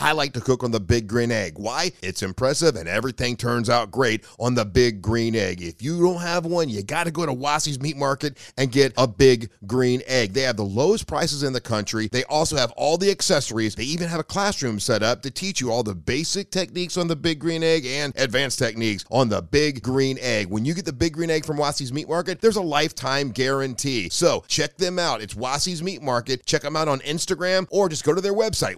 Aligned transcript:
I 0.00 0.12
like 0.12 0.32
to 0.34 0.40
cook 0.40 0.62
on 0.62 0.70
the 0.70 0.78
big 0.78 1.08
green 1.08 1.32
egg. 1.32 1.54
Why? 1.56 1.90
It's 2.02 2.22
impressive 2.22 2.76
and 2.76 2.88
everything 2.88 3.36
turns 3.36 3.68
out 3.68 3.90
great 3.90 4.24
on 4.38 4.54
the 4.54 4.64
big 4.64 5.02
green 5.02 5.34
egg. 5.34 5.60
If 5.60 5.82
you 5.82 6.00
don't 6.00 6.20
have 6.20 6.46
one, 6.46 6.68
you 6.68 6.84
got 6.84 7.04
to 7.04 7.10
go 7.10 7.26
to 7.26 7.32
Wassy's 7.32 7.80
Meat 7.80 7.96
Market 7.96 8.38
and 8.56 8.70
get 8.70 8.92
a 8.96 9.08
big 9.08 9.50
green 9.66 10.00
egg. 10.06 10.34
They 10.34 10.42
have 10.42 10.56
the 10.56 10.62
lowest 10.62 11.08
prices 11.08 11.42
in 11.42 11.52
the 11.52 11.60
country. 11.60 12.08
They 12.12 12.22
also 12.24 12.56
have 12.56 12.70
all 12.72 12.96
the 12.96 13.10
accessories. 13.10 13.74
They 13.74 13.82
even 13.84 14.06
have 14.06 14.20
a 14.20 14.24
classroom 14.24 14.78
set 14.78 15.02
up 15.02 15.22
to 15.22 15.32
teach 15.32 15.60
you 15.60 15.72
all 15.72 15.82
the 15.82 15.96
basic 15.96 16.52
techniques 16.52 16.96
on 16.96 17.08
the 17.08 17.16
big 17.16 17.40
green 17.40 17.64
egg 17.64 17.84
and 17.84 18.12
advanced 18.16 18.60
techniques 18.60 19.04
on 19.10 19.28
the 19.28 19.42
big 19.42 19.82
green 19.82 20.16
egg. 20.20 20.48
When 20.48 20.64
you 20.64 20.74
get 20.74 20.84
the 20.84 20.92
big 20.92 21.14
green 21.14 21.30
egg 21.30 21.44
from 21.44 21.56
Wassy's 21.56 21.92
Meat 21.92 22.08
Market, 22.08 22.40
there's 22.40 22.56
a 22.56 22.62
lifetime 22.62 23.32
guarantee. 23.32 24.10
So 24.10 24.44
check 24.46 24.76
them 24.76 25.00
out. 25.00 25.22
It's 25.22 25.34
Wassy's 25.34 25.82
Meat 25.82 26.02
Market. 26.02 26.46
Check 26.46 26.62
them 26.62 26.76
out 26.76 26.86
on 26.86 27.00
Instagram 27.00 27.66
or 27.72 27.88
just 27.88 28.04
go 28.04 28.14
to 28.14 28.20
their 28.20 28.34
website, 28.34 28.76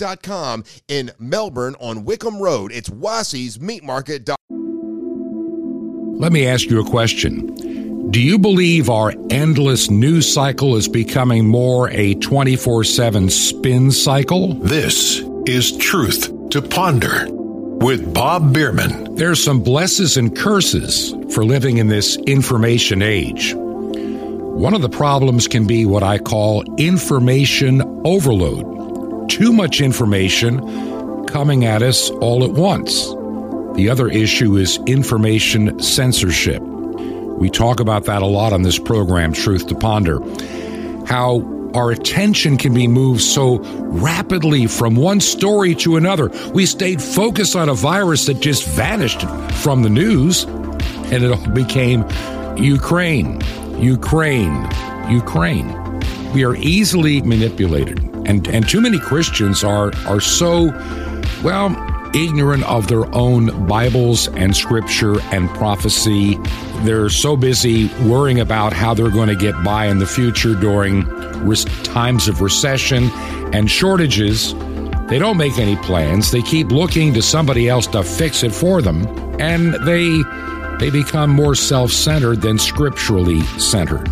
wassysmeatmarket.com 0.00 0.64
in 0.88 1.12
Melbourne 1.18 1.76
on 1.80 2.04
Wickham 2.04 2.40
Road. 2.40 2.72
It's 2.72 2.88
wassysmeatmarket.com. 2.88 4.36
Let 6.18 6.32
me 6.32 6.46
ask 6.46 6.68
you 6.68 6.80
a 6.80 6.90
question. 6.90 8.10
Do 8.10 8.20
you 8.20 8.38
believe 8.38 8.90
our 8.90 9.14
endless 9.30 9.88
news 9.88 10.30
cycle 10.30 10.76
is 10.76 10.88
becoming 10.88 11.46
more 11.46 11.88
a 11.90 12.14
24 12.16 12.84
7 12.84 13.30
spin 13.30 13.90
cycle? 13.90 14.54
This 14.54 15.22
is 15.46 15.76
Truth 15.78 16.50
to 16.50 16.60
Ponder 16.60 17.26
with 17.30 18.12
Bob 18.12 18.52
Bierman. 18.52 19.14
There's 19.14 19.42
some 19.42 19.62
blesses 19.62 20.18
and 20.18 20.36
curses 20.36 21.14
for 21.32 21.44
living 21.44 21.78
in 21.78 21.88
this 21.88 22.16
information 22.26 23.00
age. 23.00 23.54
One 23.54 24.74
of 24.74 24.82
the 24.82 24.90
problems 24.90 25.48
can 25.48 25.66
be 25.66 25.86
what 25.86 26.02
I 26.02 26.18
call 26.18 26.62
information 26.76 27.80
overload. 28.04 28.80
Too 29.30 29.52
much 29.52 29.80
information 29.80 30.58
coming 31.28 31.64
at 31.64 31.82
us 31.82 32.10
all 32.10 32.42
at 32.42 32.50
once. 32.50 33.06
The 33.76 33.88
other 33.88 34.08
issue 34.08 34.56
is 34.56 34.78
information 34.86 35.78
censorship. 35.78 36.60
We 36.60 37.48
talk 37.48 37.78
about 37.78 38.06
that 38.06 38.22
a 38.22 38.26
lot 38.26 38.52
on 38.52 38.62
this 38.62 38.78
program, 38.78 39.32
Truth 39.32 39.68
to 39.68 39.76
Ponder. 39.76 40.18
How 41.06 41.42
our 41.74 41.92
attention 41.92 42.58
can 42.58 42.74
be 42.74 42.88
moved 42.88 43.22
so 43.22 43.60
rapidly 43.60 44.66
from 44.66 44.96
one 44.96 45.20
story 45.20 45.76
to 45.76 45.96
another. 45.96 46.30
We 46.52 46.66
stayed 46.66 47.00
focused 47.00 47.54
on 47.54 47.68
a 47.68 47.74
virus 47.74 48.26
that 48.26 48.40
just 48.40 48.66
vanished 48.66 49.22
from 49.62 49.84
the 49.84 49.90
news, 49.90 50.42
and 51.12 51.22
it 51.22 51.30
all 51.30 51.50
became 51.50 52.04
Ukraine, 52.58 53.40
Ukraine, 53.78 54.68
Ukraine. 55.08 55.89
We 56.32 56.44
are 56.44 56.54
easily 56.56 57.22
manipulated, 57.22 57.98
and, 58.24 58.46
and 58.48 58.68
too 58.68 58.80
many 58.80 58.98
Christians 58.98 59.64
are, 59.64 59.92
are 60.06 60.20
so, 60.20 60.66
well, 61.42 61.74
ignorant 62.14 62.64
of 62.64 62.88
their 62.88 63.12
own 63.14 63.66
Bibles 63.66 64.28
and 64.28 64.56
scripture 64.56 65.20
and 65.32 65.48
prophecy. 65.50 66.38
They're 66.82 67.10
so 67.10 67.36
busy 67.36 67.88
worrying 68.04 68.40
about 68.40 68.72
how 68.72 68.94
they're 68.94 69.10
going 69.10 69.28
to 69.28 69.36
get 69.36 69.60
by 69.64 69.86
in 69.86 69.98
the 69.98 70.06
future 70.06 70.54
during 70.54 71.04
times 71.84 72.28
of 72.28 72.40
recession 72.40 73.10
and 73.52 73.70
shortages. 73.70 74.54
They 75.08 75.18
don't 75.18 75.36
make 75.36 75.58
any 75.58 75.76
plans. 75.76 76.30
They 76.30 76.42
keep 76.42 76.70
looking 76.70 77.12
to 77.14 77.22
somebody 77.22 77.68
else 77.68 77.86
to 77.88 78.02
fix 78.04 78.42
it 78.42 78.52
for 78.52 78.80
them, 78.82 79.06
and 79.40 79.74
they 79.84 80.22
they 80.78 80.90
become 80.90 81.30
more 81.30 81.54
self-centered 81.54 82.40
than 82.40 82.58
scripturally 82.58 83.42
centered. 83.58 84.08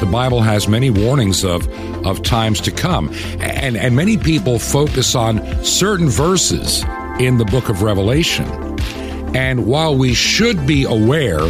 The 0.00 0.08
Bible 0.10 0.42
has 0.42 0.68
many 0.68 0.90
warnings 0.90 1.44
of 1.44 1.68
of 2.06 2.22
times 2.22 2.60
to 2.62 2.70
come, 2.70 3.10
and 3.40 3.76
and 3.76 3.96
many 3.96 4.16
people 4.16 4.58
focus 4.58 5.14
on 5.14 5.64
certain 5.64 6.08
verses 6.08 6.84
in 7.18 7.38
the 7.38 7.44
book 7.44 7.68
of 7.68 7.82
Revelation. 7.82 8.46
And 9.34 9.66
while 9.66 9.96
we 9.96 10.14
should 10.14 10.66
be 10.66 10.84
aware, 10.84 11.44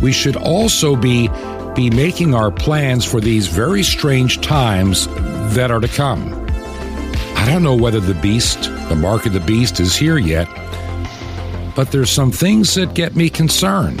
we 0.00 0.12
should 0.12 0.36
also 0.36 0.96
be 0.96 1.28
be 1.74 1.90
making 1.90 2.34
our 2.34 2.50
plans 2.50 3.04
for 3.04 3.20
these 3.20 3.48
very 3.48 3.82
strange 3.82 4.40
times 4.40 5.06
that 5.54 5.70
are 5.70 5.80
to 5.80 5.88
come. 5.88 6.32
I 7.36 7.46
don't 7.46 7.62
know 7.62 7.76
whether 7.76 8.00
the 8.00 8.14
beast, 8.14 8.62
the 8.88 8.96
mark 8.96 9.26
of 9.26 9.32
the 9.34 9.40
beast, 9.40 9.78
is 9.78 9.94
here 9.94 10.18
yet, 10.18 10.48
but 11.76 11.92
there's 11.92 12.10
some 12.10 12.32
things 12.32 12.74
that 12.74 12.94
get 12.94 13.14
me 13.14 13.28
concerned, 13.28 14.00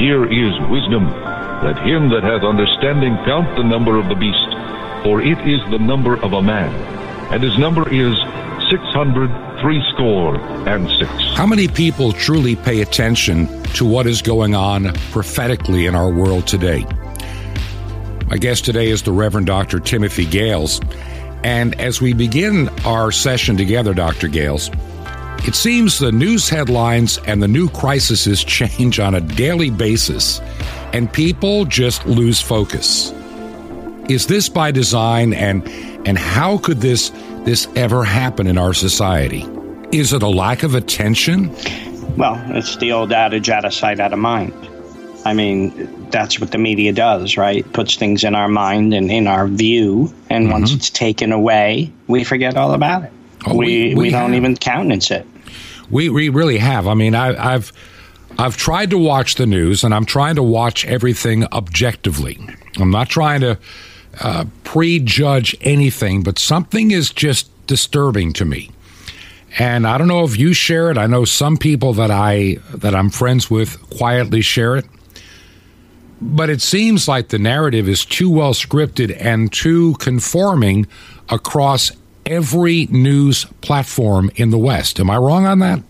Here 0.00 0.24
is 0.24 0.52
wisdom. 0.68 1.06
Let 1.62 1.78
him 1.86 2.08
that 2.10 2.24
hath 2.24 2.42
understanding 2.42 3.14
count 3.24 3.54
the 3.56 3.62
number 3.62 4.00
of 4.00 4.08
the 4.08 4.16
beast, 4.16 4.50
for 5.04 5.20
it 5.20 5.38
is 5.46 5.60
the 5.70 5.78
number 5.78 6.16
of 6.16 6.32
a 6.32 6.42
man 6.42 7.00
and 7.30 7.44
his 7.44 7.56
number 7.58 7.88
is 7.92 8.18
600 8.70 9.60
threescore 9.60 10.36
and 10.68 10.88
six. 10.90 11.10
How 11.36 11.46
many 11.46 11.68
people 11.68 12.12
truly 12.12 12.56
pay 12.56 12.80
attention 12.80 13.62
to 13.74 13.84
what 13.84 14.08
is 14.08 14.20
going 14.20 14.54
on 14.54 14.92
prophetically 15.12 15.86
in 15.86 15.94
our 15.94 16.10
world 16.10 16.48
today? 16.48 16.84
My 18.26 18.36
guest 18.36 18.64
today 18.64 18.88
is 18.88 19.02
the 19.02 19.12
Reverend 19.12 19.46
Dr. 19.46 19.78
Timothy 19.78 20.26
Gahles. 20.26 20.80
And 21.44 21.80
as 21.80 22.00
we 22.00 22.12
begin 22.12 22.68
our 22.84 23.12
session 23.12 23.56
together, 23.56 23.94
Dr. 23.94 24.28
Gahles, 24.28 24.70
it 25.46 25.54
seems 25.54 25.98
the 25.98 26.12
news 26.12 26.48
headlines 26.48 27.18
and 27.26 27.42
the 27.42 27.48
new 27.48 27.68
crises 27.68 28.44
change 28.44 28.98
on 29.00 29.14
a 29.14 29.20
daily 29.20 29.70
basis, 29.70 30.40
and 30.92 31.12
people 31.12 31.64
just 31.64 32.06
lose 32.06 32.40
focus. 32.40 33.12
Is 34.08 34.26
this 34.26 34.48
by 34.48 34.70
design 34.70 35.32
and 35.32 35.66
and 36.06 36.18
how 36.18 36.58
could 36.58 36.80
this 36.80 37.10
this 37.44 37.68
ever 37.76 38.04
happen 38.04 38.46
in 38.46 38.58
our 38.58 38.74
society? 38.74 39.46
Is 39.92 40.12
it 40.12 40.22
a 40.22 40.28
lack 40.28 40.62
of 40.62 40.74
attention? 40.74 41.54
Well, 42.16 42.40
it's 42.56 42.76
the 42.76 42.92
old 42.92 43.12
adage 43.12 43.48
out 43.50 43.64
of 43.64 43.72
sight, 43.72 44.00
out 44.00 44.12
of 44.12 44.18
mind. 44.18 44.52
I 45.24 45.34
mean, 45.34 46.08
that's 46.10 46.40
what 46.40 46.50
the 46.50 46.58
media 46.58 46.92
does, 46.92 47.36
right? 47.36 47.70
puts 47.72 47.96
things 47.96 48.24
in 48.24 48.34
our 48.34 48.48
mind 48.48 48.94
and 48.94 49.10
in 49.10 49.26
our 49.26 49.46
view, 49.46 50.12
and 50.28 50.44
mm-hmm. 50.44 50.52
once 50.52 50.72
it's 50.72 50.90
taken 50.90 51.32
away, 51.32 51.92
we 52.08 52.24
forget 52.24 52.56
all 52.56 52.72
about 52.72 53.04
it. 53.04 53.12
Oh, 53.46 53.56
we, 53.56 53.66
we, 53.66 53.88
we, 53.88 53.94
we 53.94 54.10
don't 54.10 54.34
even 54.34 54.56
countenance 54.56 55.10
it. 55.10 55.26
We, 55.90 56.08
we 56.08 56.28
really 56.28 56.58
have. 56.58 56.86
I 56.86 56.94
mean, 56.94 57.14
I, 57.14 57.54
I've 57.54 57.72
I've 58.38 58.56
tried 58.56 58.90
to 58.90 58.98
watch 58.98 59.34
the 59.34 59.46
news, 59.46 59.84
and 59.84 59.92
I'm 59.92 60.04
trying 60.04 60.36
to 60.36 60.42
watch 60.42 60.86
everything 60.86 61.44
objectively. 61.52 62.38
I'm 62.78 62.90
not 62.90 63.08
trying 63.08 63.40
to 63.40 63.58
uh, 64.20 64.44
prejudge 64.64 65.56
anything, 65.60 66.22
but 66.22 66.38
something 66.38 66.90
is 66.90 67.10
just 67.10 67.50
disturbing 67.66 68.32
to 68.34 68.44
me. 68.44 68.70
And 69.58 69.86
I 69.86 69.98
don't 69.98 70.08
know 70.08 70.24
if 70.24 70.38
you 70.38 70.52
share 70.52 70.90
it. 70.90 70.96
I 70.96 71.06
know 71.06 71.24
some 71.24 71.56
people 71.56 71.92
that 71.94 72.10
I 72.10 72.58
that 72.72 72.94
I'm 72.94 73.10
friends 73.10 73.50
with 73.50 73.80
quietly 73.90 74.42
share 74.42 74.76
it. 74.76 74.86
But 76.20 76.50
it 76.50 76.60
seems 76.60 77.08
like 77.08 77.28
the 77.28 77.38
narrative 77.38 77.88
is 77.88 78.04
too 78.04 78.30
well 78.30 78.52
scripted 78.52 79.16
and 79.18 79.52
too 79.52 79.94
conforming 79.98 80.86
across 81.30 81.90
every 82.30 82.86
news 82.86 83.44
platform 83.60 84.30
in 84.36 84.50
the 84.50 84.58
West. 84.58 85.00
Am 85.00 85.10
I 85.10 85.16
wrong 85.16 85.46
on 85.46 85.58
that? 85.58 85.82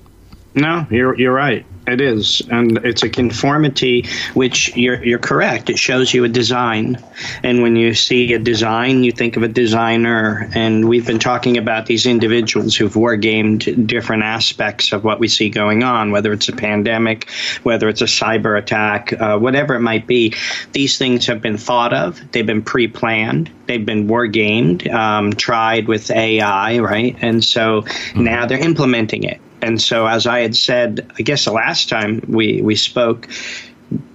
No, 0.54 0.86
you're 0.90 1.16
you're 1.16 1.32
right. 1.32 1.64
It 1.86 2.00
is, 2.00 2.42
and 2.50 2.78
it's 2.84 3.02
a 3.02 3.08
conformity 3.08 4.06
which 4.34 4.76
you're 4.76 5.02
you're 5.02 5.18
correct. 5.20 5.70
It 5.70 5.78
shows 5.78 6.12
you 6.12 6.24
a 6.24 6.28
design, 6.28 7.02
and 7.42 7.62
when 7.62 7.76
you 7.76 7.94
see 7.94 8.32
a 8.34 8.38
design, 8.38 9.04
you 9.04 9.12
think 9.12 9.36
of 9.36 9.44
a 9.44 9.48
designer. 9.48 10.50
And 10.54 10.88
we've 10.88 11.06
been 11.06 11.20
talking 11.20 11.56
about 11.56 11.86
these 11.86 12.04
individuals 12.04 12.74
who've 12.74 12.92
wargamed 12.92 13.86
different 13.86 14.24
aspects 14.24 14.92
of 14.92 15.04
what 15.04 15.20
we 15.20 15.28
see 15.28 15.50
going 15.50 15.84
on, 15.84 16.10
whether 16.10 16.32
it's 16.32 16.48
a 16.48 16.52
pandemic, 16.52 17.30
whether 17.62 17.88
it's 17.88 18.02
a 18.02 18.06
cyber 18.06 18.58
attack, 18.58 19.12
uh, 19.12 19.38
whatever 19.38 19.74
it 19.74 19.80
might 19.80 20.06
be. 20.06 20.34
These 20.72 20.98
things 20.98 21.26
have 21.26 21.40
been 21.40 21.58
thought 21.58 21.92
of. 21.92 22.20
They've 22.32 22.46
been 22.46 22.62
pre-planned. 22.62 23.50
They've 23.66 23.86
been 23.86 24.08
wargamed, 24.08 24.92
um, 24.92 25.32
tried 25.32 25.86
with 25.86 26.10
AI, 26.10 26.80
right? 26.80 27.16
And 27.20 27.44
so 27.44 27.82
mm-hmm. 27.82 28.24
now 28.24 28.46
they're 28.46 28.58
implementing 28.58 29.22
it 29.22 29.40
and 29.62 29.80
so, 29.80 30.06
as 30.06 30.26
I 30.26 30.40
had 30.40 30.56
said, 30.56 31.10
I 31.18 31.22
guess 31.22 31.44
the 31.44 31.52
last 31.52 31.88
time 31.88 32.22
we, 32.28 32.60
we 32.62 32.76
spoke, 32.76 33.28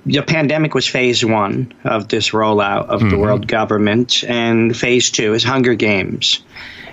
the 0.06 0.22
pandemic 0.22 0.74
was 0.74 0.88
phase 0.88 1.24
one 1.24 1.74
of 1.84 2.08
this 2.10 2.30
rollout 2.30 2.88
of 2.88 3.02
mm-hmm. 3.02 3.10
the 3.10 3.18
world 3.18 3.48
government, 3.48 4.24
and 4.24 4.76
phase 4.76 5.12
two 5.12 5.34
is 5.34 5.44
Hunger 5.44 5.76
Games. 5.76 6.44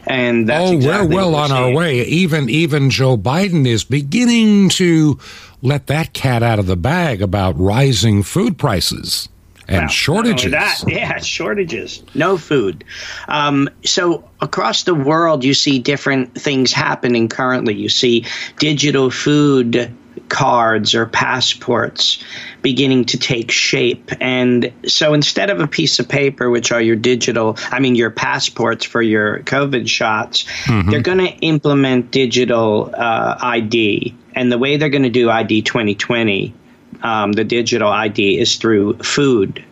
And 0.06 0.48
that's 0.48 0.70
oh, 0.70 0.74
exactly 0.74 1.14
we're 1.14 1.22
well 1.22 1.34
on 1.36 1.52
our 1.52 1.72
way. 1.72 2.00
Even 2.02 2.48
even 2.50 2.90
Joe 2.90 3.16
Biden 3.16 3.66
is 3.66 3.84
beginning 3.84 4.68
to 4.70 5.18
let 5.62 5.86
that 5.86 6.12
cat 6.12 6.42
out 6.42 6.58
of 6.58 6.66
the 6.66 6.76
bag 6.76 7.22
about 7.22 7.58
rising 7.58 8.24
food 8.24 8.58
prices 8.58 9.28
and 9.68 9.82
only 9.82 9.92
shortages. 9.92 10.52
That, 10.52 10.84
yeah, 10.86 11.18
shortages. 11.18 12.02
No 12.14 12.36
food. 12.36 12.84
Um, 13.28 13.68
so 13.84 14.28
across 14.40 14.84
the 14.84 14.94
world, 14.94 15.44
you 15.44 15.54
see 15.54 15.78
different 15.78 16.34
things 16.34 16.72
happening 16.72 17.28
currently. 17.28 17.74
You 17.74 17.88
see 17.88 18.26
digital 18.58 19.10
food 19.10 19.94
cards 20.28 20.94
or 20.94 21.06
passports 21.06 22.22
beginning 22.62 23.04
to 23.04 23.18
take 23.18 23.50
shape. 23.50 24.10
And 24.20 24.72
so 24.86 25.14
instead 25.14 25.50
of 25.50 25.60
a 25.60 25.66
piece 25.66 25.98
of 25.98 26.08
paper, 26.08 26.50
which 26.50 26.72
are 26.72 26.80
your 26.80 26.96
digital, 26.96 27.56
I 27.70 27.80
mean, 27.80 27.94
your 27.94 28.10
passports 28.10 28.84
for 28.84 29.02
your 29.02 29.40
COVID 29.40 29.88
shots, 29.88 30.46
they're 30.90 31.02
going 31.02 31.18
to 31.18 31.32
implement 31.38 32.10
digital 32.10 32.90
uh, 32.94 33.38
ID. 33.40 34.14
And 34.34 34.50
the 34.50 34.58
way 34.58 34.76
they're 34.76 34.88
going 34.88 35.02
to 35.02 35.10
do 35.10 35.28
ID 35.30 35.62
2020 35.62 36.54
um, 37.02 37.32
the 37.32 37.44
digital 37.44 37.90
ID 37.90 38.38
is 38.38 38.56
through 38.56 38.94
food. 38.98 39.62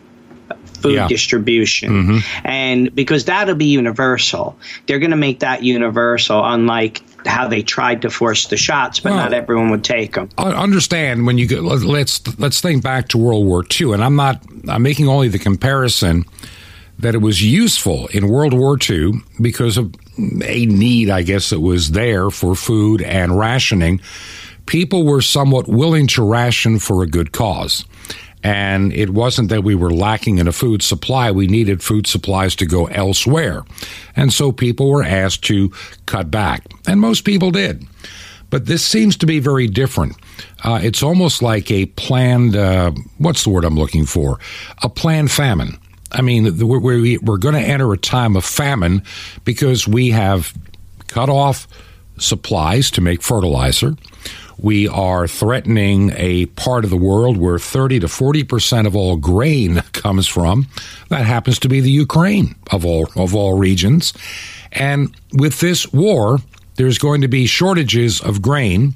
Food 0.81 0.95
Yeah. 0.95 1.07
distribution. 1.07 2.23
And 2.43 2.93
because 2.95 3.25
that'll 3.25 3.53
be 3.53 3.65
universal, 3.65 4.57
they're 4.87 4.97
going 4.97 5.11
to 5.11 5.17
make 5.17 5.39
that 5.41 5.63
universal, 5.63 6.43
unlike 6.43 7.03
how 7.27 7.47
they 7.47 7.61
tried 7.61 8.01
to 8.01 8.09
force 8.09 8.47
the 8.47 8.57
shots, 8.57 8.99
but 8.99 9.11
Well- 9.11 9.19
not 9.19 9.33
everyone 9.33 9.69
would 9.69 9.83
take 9.83 10.15
them. 10.15 10.29
I 10.39 10.49
understand 10.49 11.27
when 11.27 11.37
you 11.37 11.45
go, 11.45 11.57
let's 11.61 12.21
let's 12.39 12.61
think 12.61 12.81
back 12.81 13.09
to 13.09 13.19
World 13.19 13.45
War 13.45 13.63
II, 13.79 13.93
and 13.93 14.03
I'm 14.03 14.15
not 14.15 14.41
I'm 14.67 14.81
making 14.81 15.07
only 15.07 15.27
the 15.27 15.37
comparison 15.37 16.25
that 16.97 17.13
it 17.13 17.21
was 17.21 17.43
useful 17.43 18.07
in 18.07 18.27
World 18.27 18.53
War 18.53 18.75
II 18.89 19.21
because 19.39 19.77
of 19.77 19.93
a 20.43 20.65
need, 20.65 21.09
I 21.11 21.21
guess, 21.21 21.51
that 21.51 21.59
was 21.59 21.91
there 21.91 22.31
for 22.31 22.55
food 22.55 23.01
and 23.03 23.37
rationing. 23.37 24.01
People 24.71 25.03
were 25.03 25.21
somewhat 25.21 25.67
willing 25.67 26.07
to 26.07 26.23
ration 26.23 26.79
for 26.79 27.03
a 27.03 27.05
good 27.05 27.33
cause. 27.33 27.83
And 28.41 28.93
it 28.93 29.09
wasn't 29.09 29.49
that 29.49 29.65
we 29.65 29.75
were 29.75 29.91
lacking 29.91 30.37
in 30.37 30.47
a 30.47 30.53
food 30.53 30.81
supply. 30.81 31.29
We 31.29 31.47
needed 31.47 31.83
food 31.83 32.07
supplies 32.07 32.55
to 32.55 32.65
go 32.65 32.85
elsewhere. 32.85 33.65
And 34.15 34.31
so 34.31 34.53
people 34.53 34.89
were 34.89 35.03
asked 35.03 35.43
to 35.47 35.73
cut 36.05 36.31
back. 36.31 36.63
And 36.87 37.01
most 37.01 37.25
people 37.25 37.51
did. 37.51 37.85
But 38.49 38.65
this 38.65 38.81
seems 38.81 39.17
to 39.17 39.25
be 39.25 39.39
very 39.39 39.67
different. 39.67 40.15
Uh, 40.63 40.79
it's 40.81 41.03
almost 41.03 41.41
like 41.41 41.69
a 41.69 41.87
planned, 41.87 42.55
uh, 42.55 42.93
what's 43.17 43.43
the 43.43 43.49
word 43.49 43.65
I'm 43.65 43.75
looking 43.75 44.05
for? 44.05 44.39
A 44.83 44.87
planned 44.87 45.31
famine. 45.31 45.77
I 46.13 46.21
mean, 46.21 46.45
we're, 46.65 46.79
we're 47.21 47.37
going 47.37 47.55
to 47.55 47.59
enter 47.59 47.91
a 47.91 47.97
time 47.97 48.37
of 48.37 48.45
famine 48.45 49.03
because 49.43 49.85
we 49.85 50.11
have 50.11 50.53
cut 51.09 51.27
off 51.27 51.67
supplies 52.17 52.89
to 52.91 53.01
make 53.01 53.21
fertilizer. 53.21 53.97
We 54.61 54.87
are 54.87 55.27
threatening 55.27 56.11
a 56.15 56.45
part 56.45 56.83
of 56.83 56.89
the 56.89 56.97
world 56.97 57.37
where 57.37 57.59
30 57.59 58.01
to 58.01 58.07
40 58.07 58.43
percent 58.43 58.87
of 58.87 58.95
all 58.95 59.17
grain 59.17 59.75
comes 59.93 60.27
from. 60.27 60.67
That 61.09 61.25
happens 61.25 61.59
to 61.59 61.69
be 61.69 61.81
the 61.81 61.91
Ukraine 61.91 62.55
of 62.71 62.85
all 62.85 63.09
of 63.15 63.35
all 63.35 63.57
regions. 63.57 64.13
And 64.71 65.15
with 65.33 65.59
this 65.59 65.91
war, 65.91 66.37
there's 66.75 66.97
going 66.97 67.21
to 67.21 67.27
be 67.27 67.45
shortages 67.45 68.21
of 68.21 68.41
grain. 68.41 68.95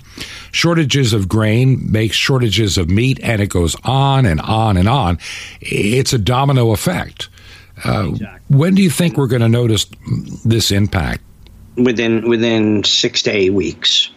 Shortages 0.51 1.11
of 1.11 1.27
grain 1.27 1.91
makes 1.91 2.15
shortages 2.15 2.77
of 2.77 2.89
meat, 2.89 3.19
and 3.21 3.41
it 3.41 3.49
goes 3.49 3.75
on 3.83 4.25
and 4.25 4.39
on 4.41 4.77
and 4.77 4.87
on. 4.87 5.19
It's 5.59 6.13
a 6.13 6.17
domino 6.17 6.71
effect. 6.71 7.27
Uh, 7.83 8.11
when 8.47 8.73
do 8.73 8.81
you 8.81 8.89
think 8.89 9.17
we're 9.17 9.27
going 9.27 9.41
to 9.41 9.49
notice 9.49 9.85
this 10.45 10.71
impact? 10.71 11.21
within 11.77 12.27
within 12.27 12.83
six 12.83 13.21
to 13.23 13.31
eight 13.31 13.53
weeks. 13.53 14.09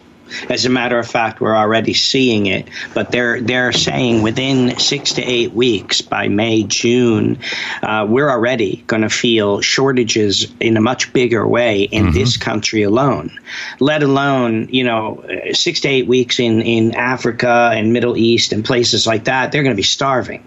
As 0.48 0.64
a 0.64 0.70
matter 0.70 0.98
of 0.98 1.08
fact, 1.08 1.40
we're 1.40 1.56
already 1.56 1.94
seeing 1.94 2.46
it, 2.46 2.68
but 2.94 3.10
they're 3.10 3.40
they're 3.40 3.72
saying 3.72 4.22
within 4.22 4.78
six 4.78 5.14
to 5.14 5.22
eight 5.22 5.52
weeks, 5.52 6.00
by 6.00 6.28
May 6.28 6.64
June, 6.64 7.38
uh, 7.82 8.06
we're 8.08 8.30
already 8.30 8.84
going 8.86 9.02
to 9.02 9.10
feel 9.10 9.60
shortages 9.60 10.52
in 10.60 10.76
a 10.76 10.80
much 10.80 11.12
bigger 11.12 11.46
way 11.46 11.82
in 11.82 12.12
this 12.12 12.36
country 12.36 12.82
alone. 12.82 13.38
Let 13.80 14.02
alone 14.02 14.68
you 14.70 14.84
know 14.84 15.24
six 15.52 15.80
to 15.80 15.88
eight 15.88 16.06
weeks 16.06 16.40
in 16.40 16.62
in 16.62 16.94
Africa 16.94 17.70
and 17.72 17.92
Middle 17.92 18.16
East 18.16 18.52
and 18.52 18.64
places 18.64 19.06
like 19.06 19.24
that, 19.24 19.52
they're 19.52 19.62
going 19.62 19.74
to 19.74 19.80
be 19.80 19.82
starving 19.82 20.44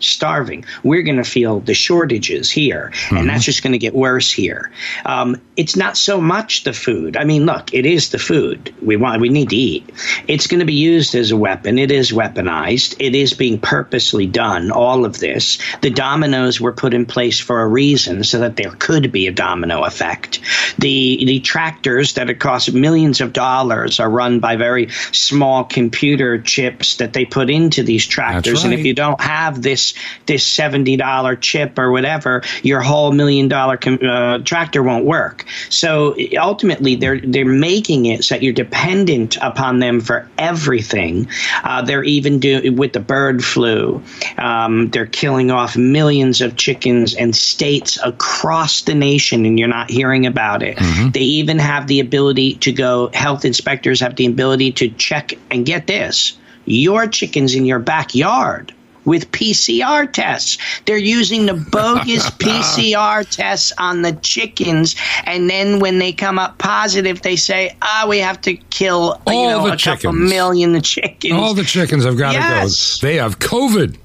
starving. 0.00 0.64
We're 0.82 1.02
going 1.02 1.16
to 1.16 1.24
feel 1.24 1.60
the 1.60 1.74
shortages 1.74 2.50
here, 2.50 2.92
and 3.10 3.28
that's 3.28 3.44
just 3.44 3.62
going 3.62 3.72
to 3.72 3.78
get 3.78 3.94
worse 3.94 4.30
here. 4.30 4.70
Um, 5.04 5.40
it's 5.56 5.76
not 5.76 5.96
so 5.96 6.20
much 6.20 6.64
the 6.64 6.72
food. 6.72 7.16
I 7.16 7.24
mean, 7.24 7.46
look, 7.46 7.72
it 7.74 7.86
is 7.86 8.10
the 8.10 8.18
food 8.18 8.74
we 8.82 8.96
want. 8.96 9.20
We 9.20 9.28
need 9.28 9.50
to 9.50 9.56
eat. 9.56 9.90
It's 10.26 10.46
going 10.46 10.60
to 10.60 10.66
be 10.66 10.74
used 10.74 11.14
as 11.14 11.30
a 11.30 11.36
weapon. 11.36 11.78
It 11.78 11.90
is 11.90 12.12
weaponized. 12.12 12.96
It 12.98 13.14
is 13.14 13.34
being 13.34 13.58
purposely 13.58 14.26
done. 14.26 14.70
All 14.70 15.04
of 15.04 15.18
this, 15.18 15.58
the 15.82 15.90
dominoes 15.90 16.60
were 16.60 16.72
put 16.72 16.94
in 16.94 17.06
place 17.06 17.38
for 17.38 17.60
a 17.60 17.68
reason, 17.68 18.24
so 18.24 18.38
that 18.38 18.56
there 18.56 18.70
could 18.78 19.12
be 19.12 19.26
a 19.26 19.32
domino 19.32 19.84
effect. 19.84 20.40
The 20.78 21.24
the 21.24 21.40
tractors 21.40 22.14
that 22.14 22.30
cost 22.38 22.72
millions 22.72 23.20
of 23.20 23.32
dollars 23.32 24.00
are 24.00 24.08
run 24.08 24.40
by 24.40 24.56
very 24.56 24.88
small 25.12 25.64
computer 25.64 26.40
chips 26.40 26.96
that 26.96 27.12
they 27.12 27.24
put 27.24 27.50
into 27.50 27.82
these 27.82 28.06
tractors, 28.06 28.64
and 28.64 28.72
if 28.72 28.84
you 28.84 28.94
don't 28.94 29.20
have 29.20 29.62
this 29.62 29.89
this 30.26 30.46
seventy 30.46 30.96
dollar 30.96 31.36
chip 31.36 31.78
or 31.78 31.90
whatever, 31.90 32.42
your 32.62 32.80
whole 32.80 33.12
million 33.12 33.48
dollar 33.48 33.76
com- 33.76 33.98
uh, 34.02 34.38
tractor 34.38 34.82
won't 34.82 35.04
work. 35.04 35.44
So 35.68 36.16
ultimately, 36.38 36.94
they're 36.96 37.20
they're 37.20 37.44
making 37.44 38.06
it 38.06 38.24
so 38.24 38.34
that 38.34 38.42
you're 38.42 38.52
dependent 38.52 39.36
upon 39.40 39.78
them 39.78 40.00
for 40.00 40.28
everything. 40.38 41.28
Uh, 41.64 41.82
they're 41.82 42.04
even 42.04 42.38
doing 42.38 42.76
with 42.76 42.92
the 42.92 43.00
bird 43.00 43.44
flu. 43.44 44.02
Um, 44.38 44.90
they're 44.90 45.06
killing 45.06 45.50
off 45.50 45.76
millions 45.76 46.40
of 46.40 46.56
chickens 46.56 47.14
and 47.14 47.34
states 47.34 47.98
across 48.04 48.82
the 48.82 48.94
nation, 48.94 49.44
and 49.44 49.58
you're 49.58 49.68
not 49.68 49.90
hearing 49.90 50.26
about 50.26 50.62
it. 50.62 50.78
They 51.12 51.20
even 51.20 51.58
have 51.58 51.86
the 51.86 52.00
ability 52.00 52.54
to 52.56 52.72
go. 52.72 53.10
Health 53.14 53.44
inspectors 53.44 54.00
have 54.00 54.16
the 54.16 54.26
ability 54.26 54.72
to 54.72 54.88
check 54.90 55.32
and 55.50 55.66
get 55.66 55.86
this 55.86 56.36
your 56.66 57.06
chickens 57.06 57.54
in 57.54 57.64
your 57.64 57.78
backyard 57.78 58.72
with 59.04 59.30
PCR 59.32 60.10
tests. 60.12 60.58
They're 60.84 60.96
using 60.96 61.46
the 61.46 61.54
bogus 61.54 62.28
PCR 62.38 63.26
tests 63.28 63.72
on 63.78 64.02
the 64.02 64.12
chickens, 64.12 64.94
and 65.24 65.48
then 65.48 65.78
when 65.80 65.98
they 65.98 66.12
come 66.12 66.38
up 66.38 66.58
positive, 66.58 67.22
they 67.22 67.36
say, 67.36 67.74
"Ah, 67.82 68.06
we 68.08 68.18
have 68.18 68.40
to 68.42 68.54
kill 68.54 69.20
you 69.26 69.32
All 69.32 69.48
know 69.50 69.66
the 69.68 69.72
a 69.74 69.76
couple 69.78 70.12
chickens. 70.12 70.30
million 70.30 70.80
chickens." 70.82 71.32
All 71.34 71.54
the 71.54 71.64
chickens 71.64 72.04
have 72.04 72.16
got 72.16 72.34
Yes. 72.34 72.98
to 72.98 73.02
go. 73.02 73.08
They 73.08 73.16
have 73.16 73.38
COVID. 73.38 73.96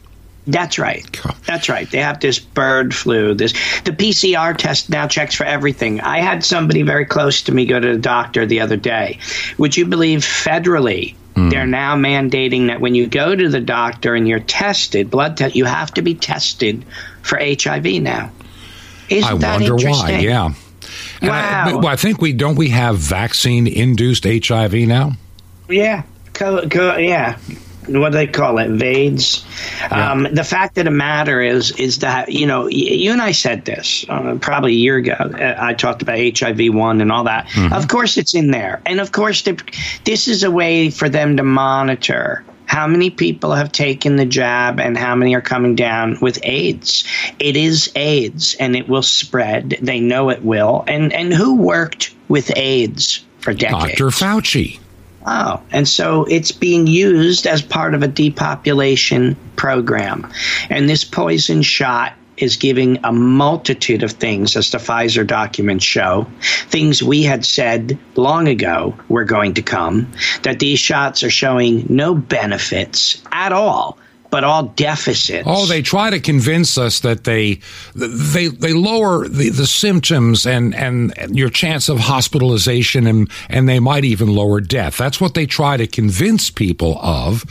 That's 0.48 0.78
right. 0.78 1.04
That's 1.48 1.70
right. 1.70 1.90
They 1.90 1.98
have 1.98 2.20
this 2.20 2.38
bird 2.38 2.94
flu. 2.94 3.34
This 3.34 3.52
the 3.84 3.92
PCR 3.92 4.56
test 4.56 4.92
now 4.92 5.08
checks 5.08 5.34
for 5.34 5.44
everything. 5.44 6.00
I 6.02 6.20
had 6.20 6.46
somebody 6.46 6.84
very 6.84 7.04
close 7.06 7.42
to 7.44 7.52
me 7.52 7.66
go 7.66 7.80
to 7.80 7.94
the 7.94 7.98
doctor 7.98 8.46
the 8.46 8.62
other 8.62 8.78
day. 8.78 9.18
Would 9.58 9.76
you 9.76 9.88
believe 9.88 10.20
federally 10.20 11.16
Mm. 11.36 11.50
they're 11.52 11.68
now 11.68 11.96
mandating 11.98 12.68
that 12.68 12.80
when 12.80 12.96
you 12.96 13.08
go 13.08 13.36
to 13.36 13.50
the 13.50 13.60
doctor 13.60 14.16
and 14.16 14.28
you're 14.28 14.40
tested, 14.40 15.10
blood 15.12 15.36
test, 15.38 15.56
you 15.56 15.66
have 15.66 15.94
to 15.96 16.02
be 16.02 16.16
tested 16.16 16.86
for 17.24 17.38
HIV 17.40 18.02
now. 18.02 18.32
Isn't 19.10 19.30
I 19.34 19.38
that 19.38 19.60
wonder 19.62 19.76
why. 19.90 20.12
Yeah. 20.20 20.54
And 21.22 21.30
I, 21.32 21.42
Wow. 21.42 21.66
but- 21.66 21.76
well, 21.84 21.88
I 21.94 21.96
think 21.98 22.22
we 22.22 22.32
don't 22.34 22.56
we 22.56 22.70
have 22.70 22.98
vaccine 22.98 23.68
induced 23.68 24.24
HIV 24.26 24.74
now. 24.88 25.14
Yeah. 25.70 26.04
Co- 26.34 26.68
co- 26.70 26.98
yeah. 26.98 27.38
What 27.88 28.12
do 28.12 28.18
they 28.18 28.28
call 28.28 28.58
it? 28.58 28.70
VAIDS. 28.70 29.46
Um, 29.92 30.28
the 30.32 30.44
fact 30.44 30.78
of 30.78 30.86
the 30.86 30.92
matter 30.92 31.42
is, 31.42 31.72
is 31.72 32.00
that 32.00 32.32
you 32.32 32.46
know, 32.48 32.64
y- 32.64 32.70
you 32.72 33.12
and 33.12 33.22
I 33.22 33.32
said 33.32 33.66
this 33.66 34.06
uh, 34.10 34.38
probably 34.42 34.72
a 34.72 34.76
year 34.78 34.98
ago. 34.98 35.14
Uh, 35.14 35.56
I 35.60 35.74
talked 35.74 36.02
about 36.02 36.18
HIV 36.18 36.74
one 36.74 37.02
and 37.02 37.12
all 37.12 37.24
that. 37.26 37.48
Of 37.72 37.88
course, 37.88 38.18
it's 38.18 38.34
in 38.34 38.52
there, 38.52 38.82
and 38.86 39.00
of 39.00 39.12
course, 39.12 39.44
the, 39.44 39.62
this 40.06 40.28
is 40.28 40.44
a 40.44 40.52
way 40.52 40.90
for 40.90 41.10
them 41.10 41.38
to 41.38 41.44
monitor 41.44 42.44
how 42.68 42.88
many 42.88 43.12
people 43.12 43.54
have 43.54 43.72
taken 43.72 44.16
the 44.16 44.26
jab 44.26 44.80
and 44.80 44.98
how 44.98 45.16
many 45.16 45.36
are 45.36 45.42
coming 45.42 45.76
down 45.76 46.18
with 46.20 46.40
AIDS. 46.44 47.04
It 47.38 47.56
is 47.56 47.92
AIDS, 47.96 48.56
and 48.60 48.76
it 48.76 48.90
will 48.90 49.04
spread. 49.04 49.78
They 49.82 50.00
know 50.00 50.30
it 50.30 50.44
will. 50.44 50.84
And 50.88 51.14
and 51.14 51.32
who 51.34 51.56
worked 51.56 52.14
with 52.28 52.52
AIDS 52.58 53.24
for 53.40 53.54
decades? 53.54 53.90
Dr. 53.98 54.08
Fauci. 54.08 54.80
Oh, 55.26 55.62
and 55.72 55.88
so 55.88 56.26
it's 56.26 56.52
being 56.52 56.86
used 56.88 57.48
as 57.48 57.62
part 57.62 57.96
of 57.96 58.04
a 58.04 58.08
depopulation 58.08 59.36
program. 59.56 60.32
And 60.70 60.88
this 60.88 61.04
poison 61.04 61.64
shot 61.64 62.14
is 62.38 62.58
giving 62.58 63.00
a 63.04 63.12
multitude 63.12 64.04
of 64.04 64.12
things, 64.12 64.56
as 64.56 64.72
the 64.72 64.78
Pfizer 64.78 65.26
documents 65.26 65.86
show, 65.86 66.28
things 66.68 67.02
we 67.02 67.24
had 67.24 67.46
said 67.46 67.98
long 68.16 68.48
ago 68.48 68.94
were 69.08 69.24
going 69.24 69.54
to 69.54 69.62
come, 69.62 70.12
that 70.44 70.60
these 70.60 70.80
shots 70.80 71.24
are 71.24 71.30
showing 71.30 71.86
no 71.90 72.14
benefits 72.14 73.22
at 73.32 73.54
all. 73.54 73.98
But 74.36 74.44
all 74.44 74.64
deficits. 74.64 75.48
Oh, 75.50 75.66
they 75.66 75.82
try 75.82 76.10
to 76.10 76.20
convince 76.20 76.78
us 76.78 77.00
that 77.00 77.24
they 77.24 77.62
they 77.96 78.48
they 78.48 78.74
lower 78.74 79.30
the, 79.30 79.48
the 79.48 79.66
symptoms 79.66 80.46
and, 80.46 80.76
and 80.76 81.14
your 81.32 81.50
chance 81.50 81.88
of 81.88 82.00
hospitalization 82.00 83.08
and 83.08 83.32
and 83.50 83.70
they 83.70 83.80
might 83.80 84.04
even 84.04 84.28
lower 84.28 84.60
death. 84.60 84.98
That's 84.98 85.22
what 85.22 85.36
they 85.36 85.46
try 85.46 85.78
to 85.78 85.88
convince 85.88 86.52
people 86.52 87.00
of. 87.00 87.46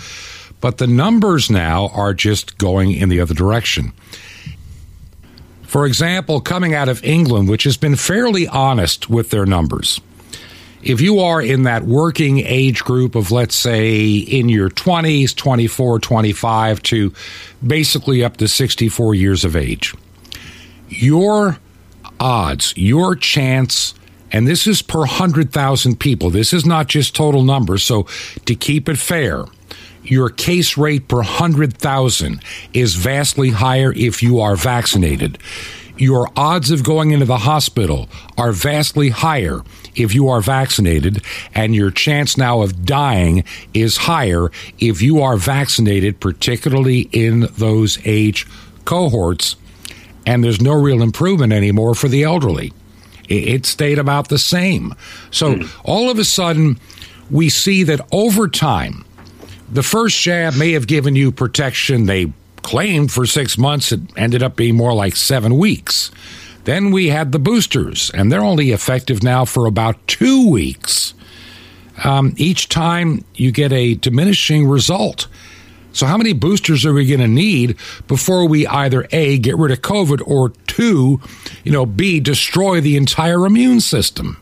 But 0.60 0.76
the 0.76 0.86
numbers 0.86 1.48
now 1.48 1.88
are 1.94 2.12
just 2.12 2.58
going 2.58 2.92
in 2.92 3.08
the 3.08 3.18
other 3.18 3.32
direction. 3.32 3.94
For 5.62 5.86
example, 5.86 6.42
coming 6.42 6.74
out 6.74 6.90
of 6.90 7.02
England, 7.02 7.48
which 7.48 7.64
has 7.64 7.78
been 7.78 7.96
fairly 7.96 8.46
honest 8.46 9.08
with 9.08 9.30
their 9.30 9.46
numbers 9.46 10.02
if 10.84 11.00
you 11.00 11.20
are 11.20 11.40
in 11.40 11.62
that 11.62 11.84
working 11.84 12.40
age 12.40 12.84
group 12.84 13.14
of, 13.14 13.32
let's 13.32 13.54
say, 13.54 14.04
in 14.16 14.50
your 14.50 14.68
20s, 14.68 15.34
24, 15.34 15.98
25 15.98 16.82
to 16.82 17.12
basically 17.66 18.22
up 18.22 18.36
to 18.36 18.46
64 18.46 19.14
years 19.14 19.44
of 19.46 19.56
age, 19.56 19.94
your 20.90 21.58
odds, 22.20 22.74
your 22.76 23.16
chance, 23.16 23.94
and 24.30 24.46
this 24.46 24.66
is 24.66 24.82
per 24.82 25.00
100,000 25.00 25.98
people, 25.98 26.28
this 26.28 26.52
is 26.52 26.66
not 26.66 26.86
just 26.86 27.16
total 27.16 27.42
numbers. 27.42 27.82
So 27.82 28.02
to 28.44 28.54
keep 28.54 28.88
it 28.88 28.98
fair, 28.98 29.46
your 30.02 30.28
case 30.28 30.76
rate 30.76 31.08
per 31.08 31.16
100,000 31.16 32.42
is 32.74 32.94
vastly 32.94 33.50
higher 33.50 33.90
if 33.94 34.22
you 34.22 34.38
are 34.40 34.54
vaccinated. 34.54 35.38
Your 35.96 36.28
odds 36.36 36.70
of 36.70 36.84
going 36.84 37.12
into 37.12 37.24
the 37.24 37.38
hospital 37.38 38.08
are 38.36 38.52
vastly 38.52 39.08
higher 39.08 39.62
if 39.94 40.14
you 40.14 40.28
are 40.28 40.40
vaccinated, 40.40 41.22
and 41.54 41.74
your 41.74 41.90
chance 41.90 42.36
now 42.36 42.62
of 42.62 42.84
dying 42.84 43.44
is 43.72 43.96
higher 43.98 44.50
if 44.78 45.02
you 45.02 45.20
are 45.20 45.36
vaccinated, 45.36 46.20
particularly 46.20 47.08
in 47.12 47.48
those 47.56 47.98
age 48.04 48.46
cohorts. 48.84 49.56
And 50.26 50.42
there's 50.42 50.60
no 50.60 50.72
real 50.72 51.02
improvement 51.02 51.52
anymore 51.52 51.94
for 51.94 52.08
the 52.08 52.22
elderly. 52.22 52.72
It 53.28 53.66
stayed 53.66 53.98
about 53.98 54.28
the 54.28 54.38
same. 54.38 54.94
So 55.30 55.54
mm. 55.54 55.80
all 55.84 56.10
of 56.10 56.18
a 56.18 56.24
sudden, 56.24 56.78
we 57.30 57.48
see 57.48 57.82
that 57.84 58.06
over 58.12 58.48
time, 58.48 59.04
the 59.70 59.82
first 59.82 60.20
jab 60.20 60.56
may 60.56 60.72
have 60.72 60.86
given 60.86 61.16
you 61.16 61.32
protection 61.32 62.06
they 62.06 62.32
claimed 62.62 63.12
for 63.12 63.26
six 63.26 63.56
months. 63.56 63.92
It 63.92 64.00
ended 64.16 64.42
up 64.42 64.56
being 64.56 64.76
more 64.76 64.94
like 64.94 65.16
seven 65.16 65.56
weeks. 65.56 66.10
Then 66.64 66.90
we 66.90 67.08
had 67.08 67.32
the 67.32 67.38
boosters, 67.38 68.10
and 68.10 68.32
they're 68.32 68.42
only 68.42 68.70
effective 68.70 69.22
now 69.22 69.44
for 69.44 69.66
about 69.66 70.06
two 70.06 70.50
weeks. 70.50 71.14
Um, 72.02 72.34
each 72.36 72.68
time 72.68 73.24
you 73.34 73.52
get 73.52 73.72
a 73.72 73.94
diminishing 73.94 74.66
result. 74.66 75.28
So, 75.92 76.06
how 76.06 76.16
many 76.16 76.32
boosters 76.32 76.84
are 76.84 76.92
we 76.92 77.06
going 77.06 77.20
to 77.20 77.28
need 77.28 77.76
before 78.08 78.48
we 78.48 78.66
either 78.66 79.06
A, 79.12 79.38
get 79.38 79.56
rid 79.56 79.70
of 79.70 79.82
COVID, 79.82 80.26
or 80.26 80.50
two, 80.66 81.20
you 81.62 81.70
know, 81.70 81.86
B, 81.86 82.18
destroy 82.18 82.80
the 82.80 82.96
entire 82.96 83.46
immune 83.46 83.80
system? 83.80 84.36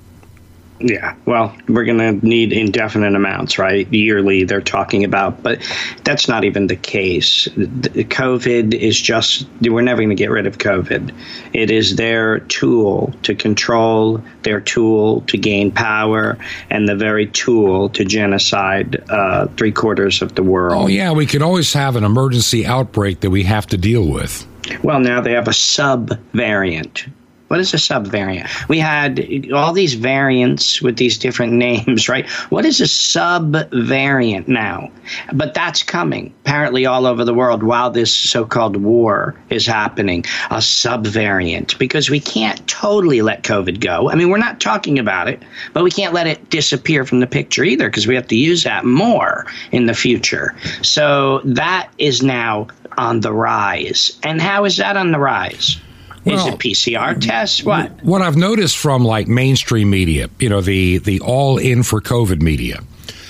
Yeah, 0.85 1.15
well, 1.27 1.57
we're 1.69 1.85
going 1.85 1.99
to 1.99 2.27
need 2.27 2.53
indefinite 2.53 3.15
amounts, 3.15 3.57
right? 3.57 3.87
Yearly, 3.93 4.43
they're 4.43 4.61
talking 4.61 5.05
about, 5.05 5.41
but 5.41 5.62
that's 6.03 6.27
not 6.27 6.43
even 6.43 6.67
the 6.67 6.77
case. 6.77 7.47
COVID 7.47 8.75
is 8.75 9.01
just, 9.01 9.47
we're 9.61 9.83
never 9.83 10.01
going 10.03 10.09
to 10.09 10.17
get 10.17 10.31
rid 10.31 10.47
of 10.47 10.59
COVID. 10.59 11.15
It 11.53 11.71
is 11.71 11.95
their 11.95 12.41
tool 12.41 13.15
to 13.23 13.35
control, 13.37 14.23
their 14.43 14.61
tool 14.61 15.21
to 15.23 15.39
gain 15.39 15.71
power, 15.71 16.37
and 16.69 16.89
the 16.89 16.97
very 16.97 17.29
tool 17.29 17.89
to 17.91 18.05
genocide 18.05 19.09
uh, 19.09 19.47
three 19.57 19.73
quarters 19.73 20.21
of 20.21 20.35
the 20.35 20.43
world. 20.43 20.85
Oh, 20.85 20.87
yeah, 20.89 21.12
we 21.12 21.27
can 21.27 21.43
always 21.43 21.73
have 21.75 21.95
an 21.95 22.03
emergency 22.03 22.67
outbreak 22.67 23.21
that 23.21 23.31
we 23.31 23.45
have 23.45 23.69
to 23.69 23.77
deal 23.79 24.09
with. 24.09 24.47
Well, 24.83 24.99
now 24.99 25.21
they 25.21 25.33
have 25.33 25.47
a 25.47 25.53
sub 25.53 26.19
variant 26.33 27.07
what 27.53 27.61
is 27.61 27.75
a 27.75 27.77
subvariant? 27.77 28.49
We 28.71 28.79
had 28.79 29.53
all 29.53 29.75
these 29.75 29.93
variants 29.93 30.81
with 30.81 30.97
these 30.97 31.19
different 31.19 31.53
names, 31.69 32.09
right? 32.09 32.27
What 32.49 32.65
is 32.65 32.81
a 32.81 32.85
subvariant 32.85 34.49
now? 34.49 34.91
But 35.35 35.53
that's 35.53 35.83
coming 35.83 36.33
apparently 36.47 36.87
all 36.87 37.05
over 37.05 37.27
the 37.27 37.35
world 37.35 37.63
while 37.63 37.91
this 37.91 38.11
so 38.15 38.47
called 38.47 38.77
war 38.77 39.35
is 39.51 39.67
happening. 39.67 40.25
A 40.51 40.63
subvariant, 40.63 41.77
because 41.79 42.09
we 42.09 42.21
can't 42.21 42.67
totally 42.67 43.21
let 43.21 43.43
COVID 43.43 43.81
go. 43.81 44.09
I 44.09 44.15
mean, 44.15 44.31
we're 44.31 44.39
not 44.39 44.59
talking 44.59 44.99
about 44.99 45.29
it, 45.29 45.43
but 45.75 45.85
we 45.85 45.91
can't 45.91 46.15
let 46.15 46.27
it 46.27 46.49
disappear 46.49 47.05
from 47.05 47.21
the 47.21 47.27
picture 47.27 47.65
either 47.65 47.87
because 47.91 48.07
we 48.07 48.15
have 48.15 48.29
to 48.29 48.37
use 48.37 48.65
that 48.65 48.87
more 48.87 49.45
in 49.73 49.85
the 49.85 49.95
future. 49.95 50.57
So 50.81 51.43
that 51.45 51.91
is 51.99 52.23
now 52.23 52.69
on 52.97 53.21
the 53.21 53.33
rise. 53.35 54.19
And 54.23 54.41
how 54.41 54.65
is 54.65 54.79
that 54.79 54.97
on 54.97 55.13
the 55.13 55.19
rise? 55.19 55.79
Well, 56.25 56.47
Is 56.47 56.55
it 56.55 56.61
PCR 56.61 57.21
tests? 57.21 57.64
What? 57.64 57.91
What 58.05 58.23
I've 58.23 58.37
noticed 58.37 58.76
from 58.76 59.05
like 59.05 59.26
mainstream 59.26 59.91
media, 59.91 60.29
you 60.38 60.49
know, 60.49 60.61
the 60.61 60.99
the 60.99 61.21
all 61.21 61.59
in 61.59 61.83
for 61.83 62.00
COVID 62.00 62.41
media. 62.41 62.81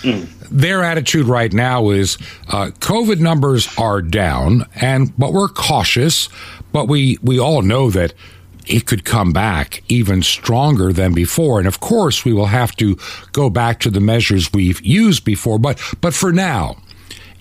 Mm. 0.03 0.29
Their 0.51 0.83
attitude 0.83 1.27
right 1.27 1.53
now 1.53 1.91
is 1.91 2.19
uh, 2.49 2.67
COVID 2.81 3.19
numbers 3.19 3.69
are 3.79 4.03
down, 4.03 4.67
and 4.75 5.17
but 5.17 5.33
we're 5.33 5.49
cautious. 5.49 6.29
But 6.73 6.89
we 6.89 7.19
we 7.23 7.39
all 7.39 7.63
know 7.63 7.89
that 7.91 8.13
it 8.67 8.87
could 8.87 9.05
come 9.05 9.33
back 9.33 9.83
even 9.89 10.23
stronger 10.23 10.93
than 10.93 11.15
before. 11.15 11.59
And 11.59 11.67
of 11.67 11.81
course, 11.81 12.25
we 12.25 12.33
will 12.33 12.47
have 12.47 12.77
to 12.77 12.97
go 13.33 13.51
back 13.51 13.81
to 13.81 13.91
the 13.91 14.01
measures 14.01 14.53
we've 14.53 14.81
used 14.83 15.25
before. 15.25 15.59
But 15.59 15.81
but 16.01 16.15
for 16.15 16.33
now, 16.33 16.77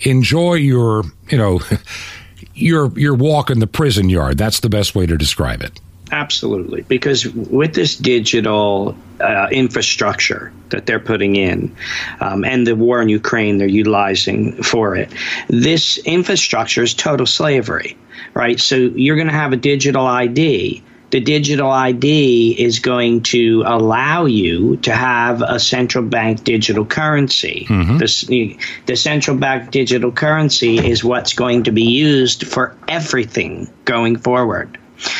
enjoy 0.01 0.55
your 0.55 1.03
you 1.29 1.37
know 1.37 1.59
your 2.61 2.97
your 2.97 3.15
walk 3.15 3.49
in 3.49 3.59
the 3.59 3.67
prison 3.67 4.09
yard. 4.09 4.37
That's 4.37 4.59
the 4.59 4.69
best 4.69 4.95
way 4.95 5.05
to 5.05 5.17
describe 5.17 5.61
it. 5.61 5.79
Absolutely, 6.11 6.81
because 6.83 7.25
with 7.33 7.73
this 7.73 7.95
digital 7.95 8.97
uh, 9.21 9.47
infrastructure 9.49 10.51
that 10.69 10.85
they're 10.85 10.99
putting 10.99 11.37
in, 11.37 11.73
um, 12.19 12.43
and 12.43 12.67
the 12.67 12.75
war 12.75 13.01
in 13.01 13.07
Ukraine 13.07 13.57
they're 13.57 13.67
utilizing 13.67 14.61
for 14.61 14.95
it, 14.95 15.09
this 15.47 15.97
infrastructure 15.99 16.83
is 16.83 16.93
total 16.93 17.25
slavery, 17.25 17.95
right? 18.33 18.59
So 18.59 18.75
you're 18.75 19.15
going 19.15 19.29
to 19.29 19.33
have 19.33 19.53
a 19.53 19.57
digital 19.57 20.05
ID 20.05 20.83
the 21.11 21.19
digital 21.19 21.69
ID 21.69 22.55
is 22.57 22.79
going 22.79 23.21
to 23.21 23.63
allow 23.65 24.25
you 24.25 24.77
to 24.77 24.93
have 24.93 25.41
a 25.41 25.59
central 25.59 26.05
bank 26.05 26.43
digital 26.45 26.85
currency. 26.85 27.67
Mm-hmm. 27.69 27.97
The, 27.97 28.57
the 28.85 28.95
central 28.95 29.37
bank 29.37 29.71
digital 29.71 30.11
currency 30.11 30.77
is 30.77 31.03
what's 31.03 31.33
going 31.33 31.63
to 31.63 31.71
be 31.71 31.83
used 31.83 32.47
for 32.47 32.75
everything 32.87 33.71
going 33.83 34.17
forward. 34.17 34.77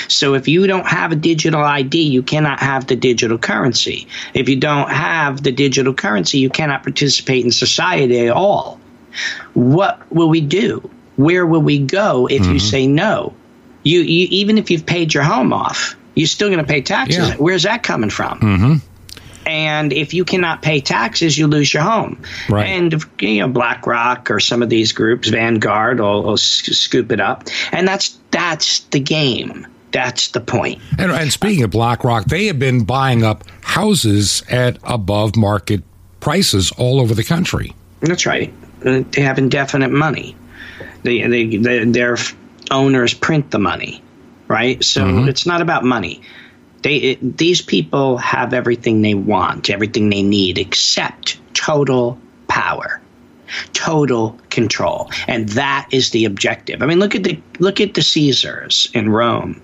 So 0.08 0.36
if 0.36 0.48
you 0.48 0.68
don't 0.68 0.88
have 0.88 1.12
a 1.12 1.16
digital 1.16 1.62
ID, 1.62 2.02
you 2.02 2.24
cannot 2.24 2.60
have 2.60 2.88
the 2.88 2.96
digital 2.96 3.38
currency. 3.38 4.08
If 4.34 4.48
you 4.48 4.56
don't 4.56 4.90
have 4.90 5.44
the 5.44 5.52
digital 5.52 5.94
currency, 5.94 6.38
you 6.38 6.50
cannot 6.50 6.84
participate 6.84 7.44
in 7.44 7.52
society 7.52 8.28
at 8.28 8.34
all. 8.34 8.80
What 9.54 10.10
will 10.12 10.30
we 10.30 10.40
do? 10.40 10.90
Where 11.18 11.46
will 11.46 11.62
we 11.62 11.80
go 11.80 12.28
if 12.28 12.44
mm-hmm. 12.44 12.54
you 12.54 12.60
say 12.60 12.88
no? 12.88 13.34
You, 13.84 14.02
you 14.02 14.28
even 14.32 14.58
if 14.58 14.70
you've 14.70 14.86
paid 14.86 15.14
your 15.14 15.24
home 15.24 15.54
off, 15.54 15.96
you're 16.16 16.28
still 16.28 16.50
going 16.50 16.60
to 16.60 16.66
pay 16.66 16.82
taxes. 16.82 17.30
Yeah. 17.30 17.36
Where's 17.36 17.64
that 17.64 17.84
coming 17.84 18.10
from? 18.10 18.40
Mm-hmm. 18.40 18.88
And 19.46 19.92
if 19.92 20.14
you 20.14 20.24
cannot 20.24 20.62
pay 20.62 20.82
taxes, 20.82 21.38
you 21.38 21.48
lose 21.48 21.74
your 21.74 21.84
home. 21.84 22.22
Right. 22.48 22.68
And 22.68 23.04
you 23.20 23.40
know, 23.40 23.48
BlackRock 23.48 24.30
or 24.30 24.40
some 24.40 24.62
of 24.62 24.70
these 24.70 24.92
groups, 24.92 25.30
Vanguard, 25.30 26.00
will, 26.00 26.24
will 26.24 26.38
scoop 26.38 27.12
it 27.12 27.20
up. 27.20 27.46
And 27.72 27.88
that's 27.88 28.18
that's 28.30 28.82
the 28.92 29.00
game. 29.00 29.68
That's 29.92 30.30
the 30.30 30.40
point. 30.40 30.82
And, 30.98 31.12
and 31.12 31.34
speaking 31.34 31.64
of 31.64 31.72
BlackRock, 31.72 32.26
they 32.26 32.46
have 32.46 32.60
been 32.60 32.86
buying 32.86 33.24
up 33.24 33.44
houses 33.62 34.44
at 34.50 34.78
above 34.84 35.36
market 35.36 35.84
prices 36.22 36.72
all 36.78 37.02
over 37.02 37.14
the 37.14 37.24
country. 37.24 37.74
That's 38.00 38.26
right. 38.26 38.54
They 38.80 39.22
have 39.22 39.38
indefinite 39.38 39.92
money. 39.92 40.36
They, 41.04 41.28
they, 41.28 41.58
they, 41.58 41.84
they're 41.86 42.18
owners 42.72 43.14
print 43.14 43.52
the 43.52 43.60
money, 43.60 44.02
right? 44.48 44.84
So 44.84 45.04
mm-hmm. 45.04 45.28
it's 45.28 45.46
not 45.46 45.62
about 45.62 45.84
money. 45.84 46.22
They 46.82 46.96
it, 46.98 47.38
these 47.38 47.62
people 47.62 48.18
have 48.18 48.54
everything 48.54 49.02
they 49.02 49.14
want, 49.14 49.70
everything 49.70 50.10
they 50.10 50.24
need, 50.24 50.58
except 50.58 51.40
total 51.54 52.18
power, 52.48 53.00
total 53.74 54.40
control, 54.50 55.12
and 55.28 55.50
that 55.50 55.88
is 55.92 56.10
the 56.10 56.26
objective. 56.26 56.82
I 56.82 56.88
mean, 56.88 57.00
look 57.00 57.14
at 57.14 57.24
the 57.24 57.40
look 57.60 57.80
at 57.80 57.94
the 57.94 58.02
Caesars 58.02 58.90
in 58.96 59.10
Rome. 59.10 59.62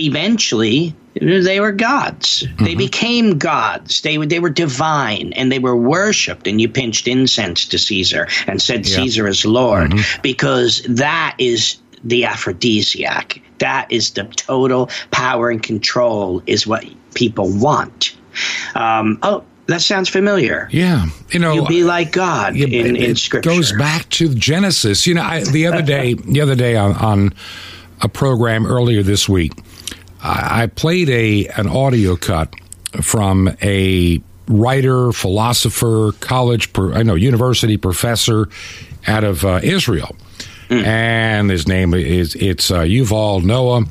Eventually, 0.00 0.94
they 1.20 1.60
were 1.60 1.72
gods. 1.72 2.42
Mm-hmm. 2.42 2.64
They 2.64 2.74
became 2.74 3.38
gods. 3.38 4.02
They 4.02 4.16
they 4.18 4.40
were 4.40 4.50
divine 4.50 5.32
and 5.34 5.50
they 5.50 5.58
were 5.58 5.76
worshipped. 5.76 6.46
And 6.46 6.60
you 6.60 6.68
pinched 6.68 7.08
incense 7.08 7.64
to 7.66 7.78
Caesar 7.78 8.28
and 8.46 8.60
said 8.60 8.86
yeah. 8.86 8.96
Caesar 8.96 9.26
is 9.26 9.44
Lord 9.44 9.92
mm-hmm. 9.92 10.22
because 10.22 10.82
that 10.88 11.34
is 11.38 11.76
the 12.08 12.24
aphrodisiac. 12.24 13.40
That 13.58 13.90
is 13.90 14.10
the 14.10 14.24
total 14.24 14.90
power 15.10 15.50
and 15.50 15.62
control, 15.62 16.42
is 16.46 16.66
what 16.66 16.84
people 17.14 17.50
want. 17.50 18.16
Um, 18.74 19.18
oh, 19.22 19.44
That 19.66 19.80
sounds 19.80 20.08
familiar. 20.08 20.68
Yeah, 20.70 21.06
you 21.30 21.40
know, 21.40 21.54
you 21.54 21.66
be 21.66 21.84
like 21.84 22.12
God 22.12 22.54
yeah, 22.54 22.66
in, 22.66 22.96
it, 22.96 23.02
in 23.02 23.16
Scripture. 23.16 23.50
goes 23.50 23.72
back 23.72 24.08
to 24.10 24.34
Genesis. 24.34 25.06
You 25.06 25.14
know, 25.14 25.22
I, 25.22 25.42
the 25.42 25.66
other 25.66 25.82
day, 25.96 26.14
the 26.14 26.40
other 26.40 26.54
day 26.54 26.76
on, 26.76 26.92
on 26.96 27.34
a 28.02 28.08
program 28.08 28.66
earlier 28.66 29.02
this 29.02 29.28
week, 29.28 29.52
I, 30.22 30.62
I 30.62 30.66
played 30.66 31.08
a 31.08 31.46
an 31.48 31.66
audio 31.66 32.16
cut 32.16 32.54
from 33.02 33.56
a 33.62 34.20
writer, 34.48 35.12
philosopher, 35.12 36.12
college, 36.20 36.70
I 36.78 37.02
know, 37.02 37.14
university 37.14 37.76
professor 37.76 38.48
out 39.06 39.24
of 39.24 39.44
uh, 39.44 39.60
Israel, 39.62 40.14
mm. 40.68 40.84
and 40.84 41.50
his 41.50 41.66
name 41.66 41.94
is 41.94 42.34
it's 42.36 42.70
uh, 42.70 42.80
Yuval 42.80 43.42
Noah 43.42 43.84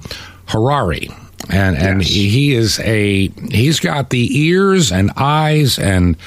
Harari 0.47 1.09
and 1.49 1.77
and 1.77 2.01
yes. 2.01 2.11
he 2.11 2.53
is 2.53 2.79
a 2.79 3.29
he's 3.51 3.79
got 3.79 4.09
the 4.09 4.37
ears 4.37 4.91
and 4.91 5.11
eyes 5.15 5.77
and 5.77 6.17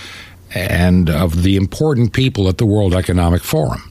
and 0.55 1.11
of 1.11 1.43
the 1.43 1.57
important 1.57 2.13
people 2.13 2.49
at 2.49 2.59
the 2.59 2.67
World 2.67 2.95
Economic 2.95 3.43
Forum. 3.43 3.91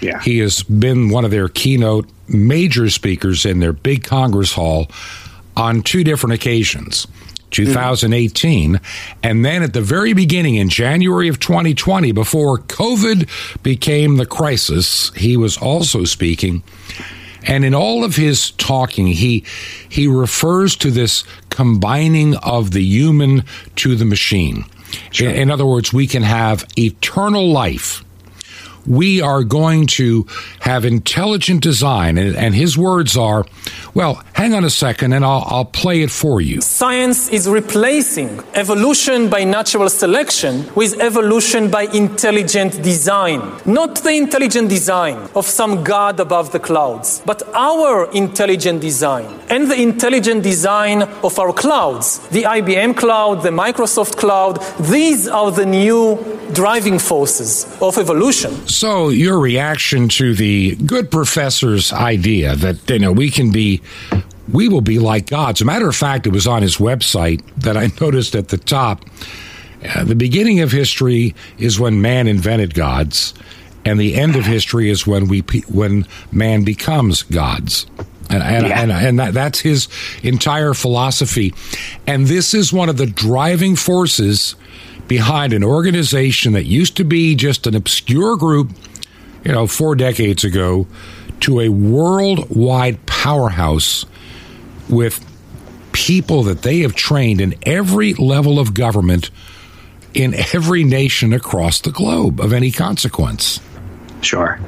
Yeah. 0.00 0.20
He 0.20 0.38
has 0.38 0.62
been 0.62 1.10
one 1.10 1.24
of 1.24 1.30
their 1.30 1.48
keynote 1.48 2.08
major 2.28 2.88
speakers 2.88 3.44
in 3.44 3.60
their 3.60 3.72
big 3.72 4.04
Congress 4.04 4.52
hall 4.52 4.90
on 5.56 5.82
two 5.82 6.04
different 6.04 6.34
occasions. 6.34 7.06
2018. 7.50 8.74
Mm. 8.74 8.80
And 9.22 9.44
then 9.44 9.62
at 9.62 9.72
the 9.72 9.80
very 9.80 10.12
beginning 10.12 10.56
in 10.56 10.68
January 10.68 11.28
of 11.28 11.40
2020, 11.40 12.12
before 12.12 12.58
COVID 12.58 13.62
became 13.62 14.16
the 14.16 14.26
crisis, 14.26 15.12
he 15.14 15.36
was 15.36 15.56
also 15.56 16.04
speaking 16.04 16.62
and 17.48 17.64
in 17.64 17.74
all 17.74 18.04
of 18.04 18.14
his 18.16 18.50
talking, 18.52 19.06
he 19.06 19.44
he 19.88 20.06
refers 20.06 20.76
to 20.76 20.90
this 20.90 21.24
combining 21.50 22.36
of 22.36 22.72
the 22.72 22.82
human 22.82 23.44
to 23.76 23.96
the 23.96 24.04
machine. 24.04 24.64
Sure. 25.10 25.30
In, 25.30 25.36
in 25.36 25.50
other 25.50 25.66
words, 25.66 25.92
we 25.92 26.06
can 26.06 26.22
have 26.22 26.66
eternal 26.76 27.50
life 27.50 28.04
we 28.86 29.20
are 29.20 29.44
going 29.44 29.86
to 29.86 30.26
have 30.60 30.84
intelligent 30.84 31.62
design. 31.62 32.18
And, 32.18 32.36
and, 32.36 32.54
his 32.54 32.76
words 32.76 33.16
are, 33.16 33.44
well, 33.94 34.22
hang 34.32 34.54
on 34.54 34.64
a 34.64 34.70
second 34.70 35.12
and 35.12 35.24
I'll, 35.24 35.44
I'll 35.46 35.64
play 35.64 36.02
it 36.02 36.10
for 36.10 36.40
you. 36.40 36.60
Science 36.60 37.28
is 37.28 37.48
replacing 37.48 38.40
evolution 38.54 39.28
by 39.28 39.44
natural 39.44 39.88
selection 39.88 40.72
with 40.74 41.00
evolution 41.00 41.70
by 41.70 41.82
intelligent 41.82 42.82
design. 42.82 43.40
Not 43.64 43.96
the 44.02 44.12
intelligent 44.12 44.68
design 44.68 45.28
of 45.34 45.46
some 45.46 45.84
God 45.84 46.20
above 46.20 46.52
the 46.52 46.60
clouds, 46.60 47.22
but 47.24 47.42
our 47.54 48.10
intelligent 48.12 48.80
design 48.80 49.26
and 49.50 49.70
the 49.70 49.80
intelligent 49.80 50.42
design 50.42 51.02
of 51.02 51.38
our 51.38 51.52
clouds. 51.52 52.18
The 52.28 52.44
IBM 52.44 52.96
cloud, 52.96 53.42
the 53.42 53.50
Microsoft 53.50 54.16
cloud, 54.16 54.58
these 54.80 55.28
are 55.28 55.50
the 55.50 55.66
new 55.66 56.38
driving 56.52 56.98
forces 56.98 57.66
of 57.80 57.98
evolution. 57.98 58.66
So, 58.78 59.08
your 59.08 59.40
reaction 59.40 60.08
to 60.10 60.36
the 60.36 60.76
good 60.76 61.10
professor's 61.10 61.92
idea 61.92 62.54
that 62.54 62.88
you 62.88 63.00
know 63.00 63.10
we 63.10 63.28
can 63.28 63.50
be, 63.50 63.82
we 64.52 64.68
will 64.68 64.82
be 64.82 65.00
like 65.00 65.26
gods. 65.26 65.60
As 65.60 65.62
a 65.62 65.64
matter 65.64 65.88
of 65.88 65.96
fact, 65.96 66.28
it 66.28 66.32
was 66.32 66.46
on 66.46 66.62
his 66.62 66.76
website 66.76 67.44
that 67.56 67.76
I 67.76 67.90
noticed 68.00 68.36
at 68.36 68.50
the 68.50 68.56
top. 68.56 69.04
Uh, 69.84 70.04
the 70.04 70.14
beginning 70.14 70.60
of 70.60 70.70
history 70.70 71.34
is 71.58 71.80
when 71.80 72.00
man 72.00 72.28
invented 72.28 72.72
gods, 72.72 73.34
and 73.84 73.98
the 73.98 74.14
end 74.14 74.36
of 74.36 74.44
history 74.44 74.90
is 74.90 75.04
when 75.04 75.26
we 75.26 75.40
when 75.66 76.06
man 76.30 76.62
becomes 76.62 77.24
gods. 77.24 77.84
And, 78.30 78.44
and, 78.44 78.64
yeah. 78.68 78.80
and, 78.80 78.92
and 78.92 79.18
that, 79.18 79.34
that's 79.34 79.58
his 79.58 79.88
entire 80.22 80.72
philosophy. 80.72 81.52
And 82.06 82.28
this 82.28 82.54
is 82.54 82.72
one 82.72 82.88
of 82.88 82.96
the 82.96 83.06
driving 83.06 83.74
forces 83.74 84.54
behind 85.08 85.52
an 85.52 85.64
organization 85.64 86.52
that 86.52 86.66
used 86.66 86.96
to 86.98 87.04
be 87.04 87.34
just 87.34 87.66
an 87.66 87.74
obscure 87.74 88.36
group, 88.36 88.70
you 89.44 89.52
know, 89.52 89.66
four 89.66 89.96
decades 89.96 90.44
ago, 90.44 90.86
to 91.40 91.60
a 91.60 91.68
worldwide 91.68 93.04
powerhouse 93.06 94.04
with 94.88 95.24
people 95.92 96.44
that 96.44 96.62
they 96.62 96.80
have 96.80 96.94
trained 96.94 97.40
in 97.40 97.54
every 97.64 98.14
level 98.14 98.58
of 98.58 98.74
government 98.74 99.30
in 100.14 100.34
every 100.34 100.84
nation 100.84 101.32
across 101.32 101.80
the 101.80 101.90
globe 101.90 102.40
of 102.40 102.52
any 102.52 102.70
consequence. 102.70 103.60
Sure. 104.20 104.58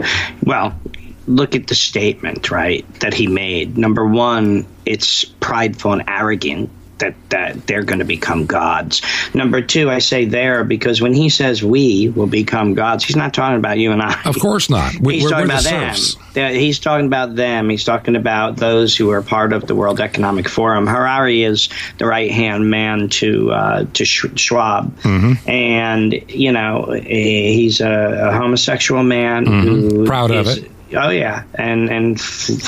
Well, 0.44 0.78
look 1.26 1.54
at 1.54 1.66
the 1.66 1.74
statement, 1.74 2.50
right, 2.50 2.86
that 3.00 3.14
he 3.14 3.26
made. 3.26 3.76
Number 3.76 4.06
one, 4.06 4.66
it's 4.86 5.24
prideful 5.24 5.92
and 5.92 6.04
arrogant 6.06 6.70
that 7.00 7.14
that 7.30 7.66
they're 7.66 7.82
going 7.82 7.98
to 7.98 8.04
become 8.04 8.46
gods. 8.46 9.02
Number 9.34 9.60
two, 9.60 9.90
I 9.90 9.98
say 9.98 10.24
there 10.24 10.64
because 10.64 11.00
when 11.00 11.12
he 11.12 11.28
says 11.28 11.62
we 11.62 12.08
will 12.10 12.26
become 12.26 12.74
gods, 12.74 13.04
he's 13.04 13.16
not 13.16 13.34
talking 13.34 13.58
about 13.58 13.78
you 13.78 13.92
and 13.92 14.02
I. 14.02 14.20
Of 14.24 14.38
course 14.38 14.70
not. 14.70 14.94
We, 15.00 15.14
he's 15.14 15.28
talking 15.28 15.46
about 15.46 15.64
them. 15.64 15.94
He's 16.34 16.78
talking 16.78 17.06
about 17.06 17.34
them. 17.34 17.68
He's 17.68 17.84
talking 17.84 18.16
about 18.16 18.56
those 18.56 18.96
who 18.96 19.10
are 19.10 19.22
part 19.22 19.52
of 19.52 19.66
the 19.66 19.74
World 19.74 20.00
Economic 20.00 20.48
Forum. 20.48 20.86
Harari 20.86 21.42
is 21.42 21.68
the 21.98 22.06
right 22.06 22.30
hand 22.30 22.70
man 22.70 23.08
to 23.08 23.50
uh, 23.50 23.86
to 23.94 24.04
Schwab, 24.04 24.96
mm-hmm. 25.00 25.48
and 25.48 26.12
you 26.28 26.52
know 26.52 26.92
he's 26.92 27.80
a, 27.80 28.28
a 28.28 28.32
homosexual 28.32 29.02
man 29.02 29.46
mm-hmm. 29.46 29.68
who 29.68 30.06
proud 30.06 30.30
is, 30.30 30.58
of 30.58 30.64
it 30.64 30.70
Oh 30.92 31.10
yeah, 31.10 31.44
and 31.54 31.88
and 31.88 32.20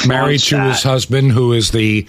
married 0.07 0.41
to 0.41 0.57
that. 0.57 0.69
his 0.69 0.83
husband, 0.83 1.33
who 1.33 1.53
is 1.53 1.73
the 1.73 2.07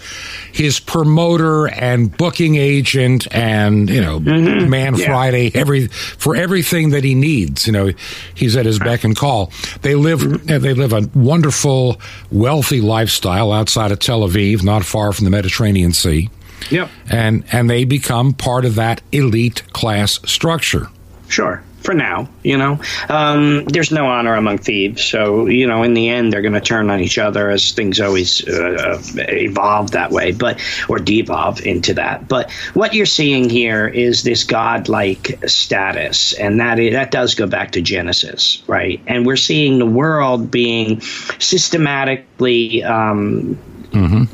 his 0.52 0.78
promoter 0.78 1.66
and 1.66 2.16
booking 2.16 2.54
agent, 2.54 3.26
and 3.34 3.90
you 3.90 4.00
know, 4.00 4.20
mm-hmm. 4.20 4.68
Man 4.70 4.94
yeah. 4.94 5.06
Friday, 5.06 5.50
every 5.54 5.88
for 5.88 6.36
everything 6.36 6.90
that 6.90 7.02
he 7.02 7.14
needs. 7.14 7.66
You 7.66 7.72
know, 7.72 7.90
he's 8.34 8.56
at 8.56 8.64
his 8.64 8.78
beck 8.78 9.02
and 9.02 9.16
call. 9.16 9.52
They 9.82 9.96
live 9.96 10.20
mm-hmm. 10.20 10.46
they 10.46 10.74
live 10.74 10.92
a 10.92 11.08
wonderful, 11.18 12.00
wealthy 12.30 12.80
lifestyle 12.80 13.52
outside 13.52 13.90
of 13.90 13.98
Tel 13.98 14.20
Aviv, 14.20 14.62
not 14.62 14.84
far 14.84 15.12
from 15.12 15.24
the 15.24 15.30
Mediterranean 15.30 15.92
Sea. 15.92 16.30
Yep, 16.70 16.90
and 17.10 17.44
and 17.50 17.68
they 17.68 17.84
become 17.84 18.34
part 18.34 18.64
of 18.64 18.76
that 18.76 19.02
elite 19.10 19.64
class 19.72 20.20
structure. 20.24 20.88
Sure 21.28 21.64
for 21.84 21.94
now. 21.94 22.28
You 22.42 22.56
know, 22.56 22.80
um, 23.08 23.64
there's 23.66 23.92
no 23.92 24.06
honor 24.06 24.34
among 24.34 24.58
thieves. 24.58 25.04
So 25.04 25.46
you 25.46 25.66
know, 25.66 25.82
in 25.82 25.94
the 25.94 26.08
end, 26.08 26.32
they're 26.32 26.42
going 26.42 26.54
to 26.54 26.60
turn 26.60 26.90
on 26.90 27.00
each 27.00 27.18
other 27.18 27.50
as 27.50 27.72
things 27.72 28.00
always 28.00 28.46
uh, 28.48 29.00
evolve 29.16 29.92
that 29.92 30.10
way, 30.10 30.32
but 30.32 30.60
or 30.88 30.98
devolve 30.98 31.64
into 31.64 31.94
that. 31.94 32.26
But 32.26 32.50
what 32.72 32.94
you're 32.94 33.06
seeing 33.06 33.48
here 33.48 33.86
is 33.86 34.22
this 34.22 34.44
godlike 34.44 35.38
status, 35.46 36.32
and 36.32 36.58
that 36.60 36.78
is, 36.78 36.92
that 36.94 37.10
does 37.10 37.34
go 37.34 37.46
back 37.46 37.72
to 37.72 37.82
Genesis, 37.82 38.62
right? 38.66 39.00
And 39.06 39.26
we're 39.26 39.36
seeing 39.36 39.78
the 39.78 39.86
world 39.86 40.50
being 40.50 41.00
systematically 41.38 42.82
um, 42.82 43.58
mm-hmm. 43.90 44.24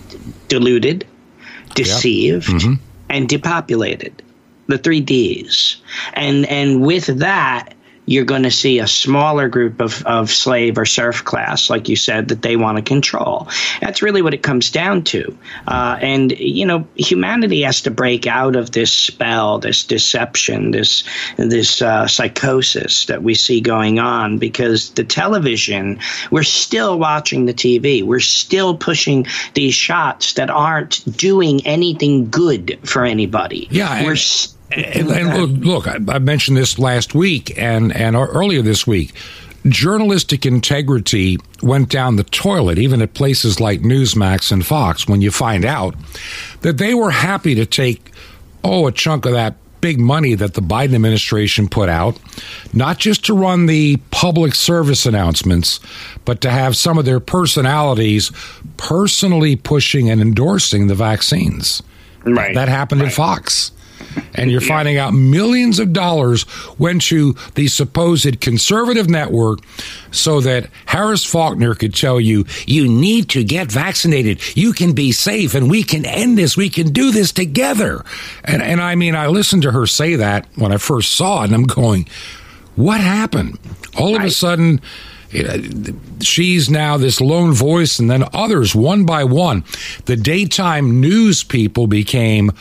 deluded, 0.49 1.07
deceived, 1.75 2.49
yep. 2.49 2.61
mm-hmm. 2.61 2.75
and 3.09 3.29
depopulated 3.29 4.23
the 4.71 4.79
three 4.79 5.01
Ds. 5.01 5.77
And 6.15 6.47
and 6.47 6.83
with 6.83 7.07
that, 7.19 7.75
you're 8.11 8.25
going 8.25 8.43
to 8.43 8.51
see 8.51 8.81
a 8.81 8.89
smaller 8.89 9.49
group 9.49 9.81
of, 9.81 10.05
of 10.05 10.31
slave 10.31 10.79
or 10.79 10.85
serf 10.85 11.25
class, 11.25 11.71
like 11.71 11.89
you 11.89 11.95
said, 11.95 12.27
that 12.29 12.43
they 12.43 12.57
want 12.57 12.77
to 12.77 12.83
control. 12.83 13.47
That's 13.81 14.03
really 14.03 14.21
what 14.21 14.35
it 14.35 14.43
comes 14.43 14.73
down 14.73 15.05
to. 15.05 15.39
Uh, 15.69 15.97
and, 16.01 16.33
you 16.33 16.67
know, 16.67 16.89
humanity 16.97 17.63
has 17.63 17.83
to 17.83 17.93
break 17.93 18.27
out 18.27 18.57
of 18.57 18.73
this 18.73 18.93
spell, 18.93 19.61
this 19.61 19.85
deception, 19.85 20.73
this, 20.73 21.05
this 21.37 21.81
uh, 21.83 22.09
psychosis 22.09 23.07
that 23.07 23.23
we 23.23 23.35
see 23.35 23.61
going 23.61 24.01
on 24.01 24.39
because 24.39 24.91
the 24.91 25.05
television, 25.05 26.01
we're 26.33 26.43
still 26.43 26.99
watching 26.99 27.47
the 27.47 27.55
TV. 27.55 28.03
We're 28.03 28.19
still 28.19 28.77
pushing 28.77 29.27
these 29.55 29.75
shots 29.75 30.33
that 30.33 30.51
aren't 30.51 31.05
doing 31.17 31.65
anything 31.65 32.29
good 32.29 32.81
for 32.83 33.05
anybody. 33.05 33.69
Yeah. 33.71 34.05
We're 34.05 34.17
and, 34.73 35.11
and 35.11 35.65
look, 35.65 35.87
I, 35.87 35.99
I 36.09 36.19
mentioned 36.19 36.57
this 36.57 36.79
last 36.79 37.15
week 37.15 37.57
and, 37.59 37.95
and 37.95 38.17
er, 38.17 38.27
earlier 38.27 38.63
this 38.63 38.87
week 38.87 39.15
journalistic 39.67 40.47
integrity 40.47 41.39
went 41.63 41.89
down 41.91 42.17
the 42.17 42.25
toilet, 42.25 42.79
even 42.79 43.03
at 43.03 43.15
places 43.15 43.61
like 43.61 43.81
Newsmax 43.81 44.51
and 44.53 44.65
Fox, 44.65 45.07
when 45.07 45.21
you 45.21 45.31
find 45.31 45.65
out 45.65 45.95
that 46.63 46.79
they 46.79 46.95
were 46.95 47.11
happy 47.11 47.55
to 47.55 47.67
take, 47.67 48.11
oh, 48.65 48.87
a 48.87 48.93
chunk 48.93 49.27
of 49.27 49.33
that 49.33 49.57
big 49.81 49.99
money 49.99 50.35
that 50.35 50.55
the 50.55 50.61
Biden 50.61 50.95
administration 50.95 51.69
put 51.69 51.89
out, 51.89 52.19
not 52.73 52.99
just 52.99 53.25
to 53.25 53.35
run 53.35 53.67
the 53.67 53.97
public 54.11 54.55
service 54.55 55.07
announcements, 55.07 55.81
but 56.25 56.41
to 56.43 56.51
have 56.51 56.77
some 56.77 56.99
of 56.99 57.05
their 57.05 57.21
personalities 57.21 58.31
personally 58.77 59.57
pushing 59.57 60.11
and 60.11 60.21
endorsing 60.21 60.87
the 60.87 60.95
vaccines. 60.95 61.83
Right. 62.25 62.55
That 62.55 62.69
happened 62.69 63.01
right. 63.01 63.09
at 63.09 63.15
Fox. 63.15 63.73
And 64.35 64.51
you're 64.51 64.61
finding 64.61 64.97
out 64.97 65.13
millions 65.13 65.79
of 65.79 65.93
dollars 65.93 66.47
went 66.79 67.03
to 67.03 67.35
the 67.55 67.69
supposed 67.69 68.41
conservative 68.41 69.09
network 69.09 69.61
so 70.11 70.41
that 70.41 70.69
Harris 70.87 71.25
Faulkner 71.25 71.75
could 71.75 71.95
tell 71.95 72.21
you, 72.21 72.45
you 72.67 72.89
need 72.89 73.29
to 73.31 73.45
get 73.45 73.71
vaccinated. 73.71 74.41
You 74.57 74.73
can 74.73 74.93
be 74.93 75.13
safe 75.13 75.55
and 75.55 75.71
we 75.71 75.83
can 75.83 76.05
end 76.05 76.39
this. 76.39 76.57
We 76.57 76.71
can 76.71 76.93
do 76.93 77.11
this 77.11 77.33
together. 77.33 78.05
And, 78.45 78.63
and 78.63 78.81
I 78.81 78.95
mean, 78.95 79.15
I 79.15 79.27
listened 79.29 79.63
to 79.63 79.73
her 79.73 79.87
say 79.87 80.17
that 80.17 80.47
when 80.57 80.73
I 80.73 80.77
first 80.77 81.13
saw 81.13 81.43
it 81.43 81.47
and 81.47 81.55
I'm 81.55 81.65
going, 81.65 82.09
what 82.77 83.01
happened? 83.01 83.59
All 83.99 84.17
of 84.17 84.23
a 84.23 84.31
sudden, 84.31 84.81
she's 86.21 86.71
now 86.71 86.97
this 86.97 87.21
lone 87.21 87.53
voice, 87.53 87.99
and 87.99 88.11
then 88.11 88.25
others, 88.33 88.75
one 88.75 89.05
by 89.05 89.25
one. 89.25 89.65
The 90.07 90.17
daytime 90.17 91.01
news 91.01 91.45
people 91.45 91.87
became 91.87 92.53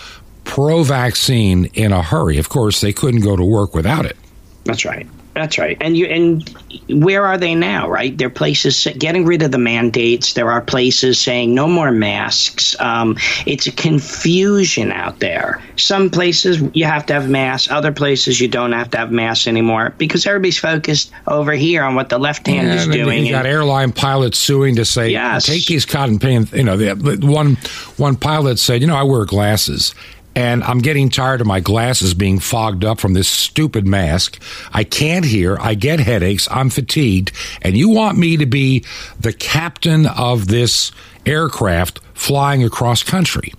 pro 0.49 0.83
vaccine 0.83 1.65
in 1.75 1.93
a 1.93 2.01
hurry. 2.01 2.39
Of 2.39 2.49
course, 2.49 2.81
they 2.81 2.91
couldn't 2.91 3.21
go 3.21 3.35
to 3.35 3.45
work 3.45 3.75
without 3.75 4.05
it. 4.05 4.17
That's 4.65 4.83
right. 4.83 5.07
That's 5.35 5.57
right. 5.59 5.77
And 5.79 5.95
you 5.95 6.05
and 6.07 6.49
where 6.89 7.25
are 7.25 7.37
they 7.37 7.55
now, 7.55 7.87
right? 7.87 8.17
There 8.17 8.27
are 8.27 8.31
places 8.31 8.87
getting 8.97 9.25
rid 9.25 9.41
of 9.43 9.51
the 9.51 9.57
mandates. 9.59 10.33
There 10.33 10.51
are 10.51 10.59
places 10.59 11.17
saying 11.21 11.53
no 11.55 11.67
more 11.67 11.91
masks. 11.91 12.75
Um, 12.81 13.15
it's 13.45 13.67
a 13.67 13.71
confusion 13.71 14.91
out 14.91 15.19
there. 15.19 15.61
Some 15.77 16.09
places 16.09 16.61
you 16.73 16.83
have 16.85 17.05
to 17.05 17.13
have 17.13 17.29
masks. 17.29 17.71
Other 17.71 17.91
places 17.93 18.41
you 18.41 18.47
don't 18.49 18.73
have 18.73 18.89
to 18.91 18.97
have 18.97 19.11
masks 19.11 19.47
anymore 19.47 19.93
because 19.97 20.25
everybody's 20.25 20.57
focused 20.57 21.11
over 21.27 21.53
here 21.53 21.83
on 21.83 21.95
what 21.95 22.09
the 22.09 22.17
left 22.17 22.45
hand 22.47 22.67
Yeah, 22.67 22.73
is 22.75 22.83
and 22.85 22.91
doing. 22.91 23.25
You 23.25 23.31
got 23.31 23.45
and- 23.45 23.53
airline 23.53 23.91
pilots 23.93 24.37
suing 24.39 24.75
to 24.75 24.83
say, 24.83 25.11
Yes. 25.11 25.45
take 25.45 25.67
these 25.67 25.85
cotton 25.85 26.19
pants. 26.19 26.51
You 26.51 26.63
know, 26.63 26.75
the, 26.75 26.95
the 26.95 27.25
one 27.25 27.55
one 27.95 28.17
pilot 28.17 28.59
said, 28.59 28.81
you 28.81 28.87
know, 28.87 28.95
I 28.95 29.03
wear 29.03 29.23
glasses. 29.25 29.93
And 30.35 30.63
I'm 30.63 30.79
getting 30.79 31.09
tired 31.09 31.41
of 31.41 31.47
my 31.47 31.59
glasses 31.59 32.13
being 32.13 32.39
fogged 32.39 32.85
up 32.85 32.99
from 32.99 33.13
this 33.13 33.27
stupid 33.27 33.85
mask. 33.85 34.41
I 34.71 34.83
can't 34.83 35.25
hear. 35.25 35.57
I 35.59 35.73
get 35.73 35.99
headaches. 35.99 36.47
I'm 36.51 36.69
fatigued. 36.69 37.31
And 37.61 37.75
you 37.75 37.89
want 37.89 38.17
me 38.17 38.37
to 38.37 38.45
be 38.45 38.85
the 39.19 39.33
captain 39.33 40.05
of 40.05 40.47
this 40.47 40.91
aircraft 41.25 41.99
flying 42.13 42.63
across 42.63 43.03
country? 43.03 43.53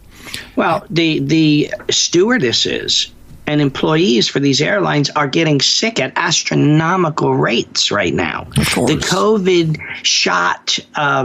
Well, 0.57 0.85
the 0.91 1.19
the 1.21 1.75
stewardesses 1.91 3.11
and 3.51 3.61
employees 3.61 4.29
for 4.29 4.39
these 4.39 4.63
airlines 4.63 5.11
are 5.11 5.27
getting 5.27 5.61
sick 5.61 5.99
at 5.99 6.13
astronomical 6.15 7.35
rates 7.35 7.91
right 7.91 8.15
now. 8.15 8.47
Of 8.57 8.71
course. 8.71 8.93
The 8.93 8.99
COVID 8.99 10.05
shot 10.05 10.79
uh, 10.95 11.25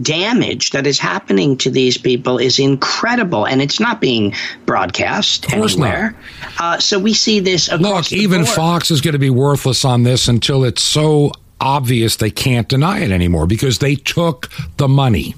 damage 0.00 0.70
that 0.70 0.86
is 0.86 1.00
happening 1.00 1.56
to 1.58 1.70
these 1.70 1.98
people 1.98 2.38
is 2.38 2.60
incredible, 2.60 3.48
and 3.48 3.60
it's 3.60 3.80
not 3.80 4.00
being 4.00 4.32
broadcast 4.64 5.48
course 5.48 5.72
anywhere. 5.72 6.16
Uh, 6.60 6.78
so 6.78 7.00
we 7.00 7.12
see 7.12 7.40
this 7.40 7.66
across 7.66 8.12
Look, 8.12 8.20
even 8.20 8.42
board. 8.44 8.54
Fox 8.54 8.92
is 8.92 9.00
going 9.00 9.14
to 9.14 9.18
be 9.18 9.30
worthless 9.30 9.84
on 9.84 10.04
this 10.04 10.28
until 10.28 10.62
it's 10.62 10.82
so 10.82 11.32
obvious 11.60 12.14
they 12.14 12.30
can't 12.30 12.68
deny 12.68 13.00
it 13.00 13.10
anymore 13.10 13.48
because 13.48 13.80
they 13.80 13.96
took 13.96 14.50
the 14.76 14.86
money. 14.86 15.34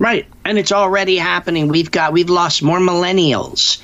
Right. 0.00 0.26
And 0.44 0.58
it's 0.58 0.72
already 0.72 1.18
happening. 1.18 1.68
We've 1.68 1.90
got 1.92 2.12
we've 2.12 2.30
lost 2.30 2.64
more 2.64 2.80
millennials, 2.80 3.80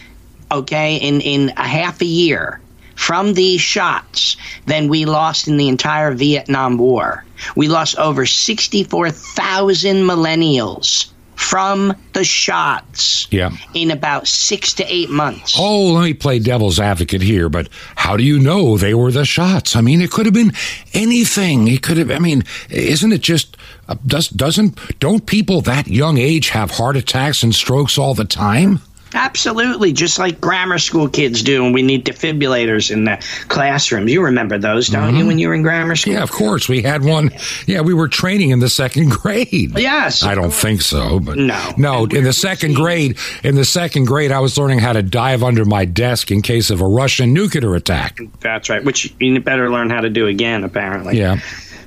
okay, 0.52 0.96
in, 0.96 1.20
in 1.20 1.50
a 1.56 1.66
half 1.66 2.00
a 2.00 2.06
year 2.06 2.60
from 2.94 3.34
these 3.34 3.60
shots 3.60 4.36
than 4.66 4.88
we 4.88 5.04
lost 5.06 5.48
in 5.48 5.56
the 5.56 5.68
entire 5.68 6.12
Vietnam 6.12 6.76
War. 6.78 7.24
We 7.56 7.66
lost 7.68 7.96
over 7.98 8.26
64,000 8.26 9.96
millennials 10.04 11.08
from 11.34 11.94
the 12.12 12.22
shots 12.22 13.26
Yeah. 13.30 13.50
in 13.74 13.90
about 13.90 14.28
six 14.28 14.74
to 14.74 14.84
eight 14.86 15.10
months. 15.10 15.56
Oh, 15.58 15.92
let 15.94 16.04
me 16.04 16.14
play 16.14 16.38
devil's 16.38 16.78
advocate 16.78 17.22
here, 17.22 17.48
but 17.48 17.68
how 17.96 18.16
do 18.16 18.22
you 18.22 18.38
know 18.38 18.76
they 18.76 18.94
were 18.94 19.10
the 19.10 19.24
shots? 19.24 19.74
I 19.74 19.80
mean, 19.80 20.00
it 20.02 20.10
could 20.12 20.26
have 20.26 20.34
been 20.34 20.52
anything. 20.92 21.66
It 21.66 21.82
could 21.82 21.96
have. 21.96 22.10
I 22.12 22.18
mean, 22.20 22.44
isn't 22.70 23.12
it 23.12 23.22
just 23.22 23.56
uh, 23.88 23.96
does 24.06 24.28
doesn't 24.28 24.78
don't 25.00 25.26
people 25.26 25.62
that 25.62 25.88
young 25.88 26.18
age 26.18 26.50
have 26.50 26.72
heart 26.72 26.96
attacks 26.96 27.42
and 27.42 27.52
strokes 27.54 27.98
all 27.98 28.14
the 28.14 28.24
time? 28.26 28.80
Absolutely, 29.14 29.92
just 29.92 30.18
like 30.18 30.40
grammar 30.40 30.78
school 30.78 31.08
kids 31.08 31.42
do, 31.42 31.64
and 31.64 31.74
we 31.74 31.82
need 31.82 32.04
defibrillators 32.04 32.90
in 32.90 33.04
the 33.04 33.22
classrooms. 33.48 34.10
You 34.10 34.22
remember 34.22 34.58
those, 34.58 34.88
don't 34.88 35.14
you, 35.14 35.20
mm-hmm. 35.20 35.28
when 35.28 35.38
you 35.38 35.48
were 35.48 35.54
in 35.54 35.62
grammar 35.62 35.96
school? 35.96 36.14
Yeah, 36.14 36.22
of 36.22 36.30
course. 36.30 36.68
We 36.68 36.82
had 36.82 37.04
one. 37.04 37.30
Yeah, 37.66 37.80
we 37.82 37.94
were 37.94 38.08
training 38.08 38.50
in 38.50 38.60
the 38.60 38.68
second 38.68 39.10
grade. 39.22 39.78
Yes. 39.78 40.22
I 40.22 40.34
don't 40.34 40.52
think 40.52 40.82
so, 40.82 41.20
but 41.20 41.36
No. 41.38 41.72
no. 41.76 42.04
In 42.06 42.24
the 42.24 42.32
second 42.32 42.74
grade, 42.74 43.18
in 43.44 43.54
the 43.54 43.64
second 43.64 44.06
grade, 44.06 44.32
I 44.32 44.40
was 44.40 44.56
learning 44.58 44.78
how 44.80 44.92
to 44.92 45.02
dive 45.02 45.42
under 45.42 45.64
my 45.64 45.84
desk 45.84 46.30
in 46.30 46.42
case 46.42 46.70
of 46.70 46.80
a 46.80 46.86
Russian 46.86 47.32
nuclear 47.32 47.74
attack. 47.74 48.18
That's 48.40 48.68
right. 48.70 48.82
Which 48.82 49.14
you 49.18 49.40
better 49.40 49.70
learn 49.70 49.90
how 49.90 50.00
to 50.00 50.10
do 50.10 50.26
again, 50.26 50.64
apparently. 50.64 51.18
Yeah. 51.18 51.38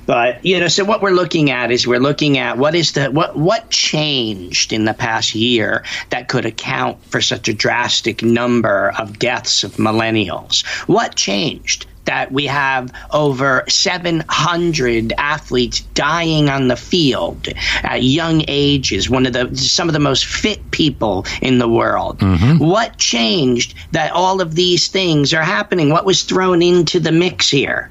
But 0.06 0.44
you 0.44 0.60
know, 0.60 0.68
so 0.68 0.84
what 0.84 1.02
we're 1.02 1.10
looking 1.10 1.50
at 1.50 1.70
is 1.70 1.86
we're 1.86 1.98
looking 1.98 2.38
at 2.38 2.58
what 2.58 2.74
is 2.74 2.92
the 2.92 3.10
what 3.10 3.36
what 3.36 3.70
changed 3.70 4.72
in 4.72 4.84
the 4.84 4.94
past 4.94 5.34
year 5.34 5.84
that 6.10 6.28
could 6.28 6.46
account 6.46 7.04
for 7.04 7.20
such 7.20 7.48
a 7.48 7.52
drastic 7.52 8.22
number 8.22 8.92
of 8.98 9.18
deaths 9.18 9.64
of 9.64 9.72
millennials. 9.72 10.64
What 10.86 11.16
changed? 11.16 11.86
That 12.04 12.30
we 12.30 12.46
have 12.46 12.92
over 13.10 13.64
700 13.66 15.12
athletes 15.18 15.80
dying 15.80 16.48
on 16.48 16.68
the 16.68 16.76
field 16.76 17.48
at 17.82 18.04
young 18.04 18.44
ages, 18.46 19.10
one 19.10 19.26
of 19.26 19.32
the 19.32 19.56
some 19.56 19.88
of 19.88 19.92
the 19.92 19.98
most 19.98 20.24
fit 20.24 20.70
people 20.70 21.26
in 21.42 21.58
the 21.58 21.68
world. 21.68 22.20
Mm-hmm. 22.20 22.64
What 22.64 22.98
changed 22.98 23.74
that 23.90 24.12
all 24.12 24.40
of 24.40 24.54
these 24.54 24.86
things 24.86 25.34
are 25.34 25.42
happening? 25.42 25.90
What 25.90 26.04
was 26.04 26.22
thrown 26.22 26.62
into 26.62 27.00
the 27.00 27.10
mix 27.10 27.50
here? 27.50 27.90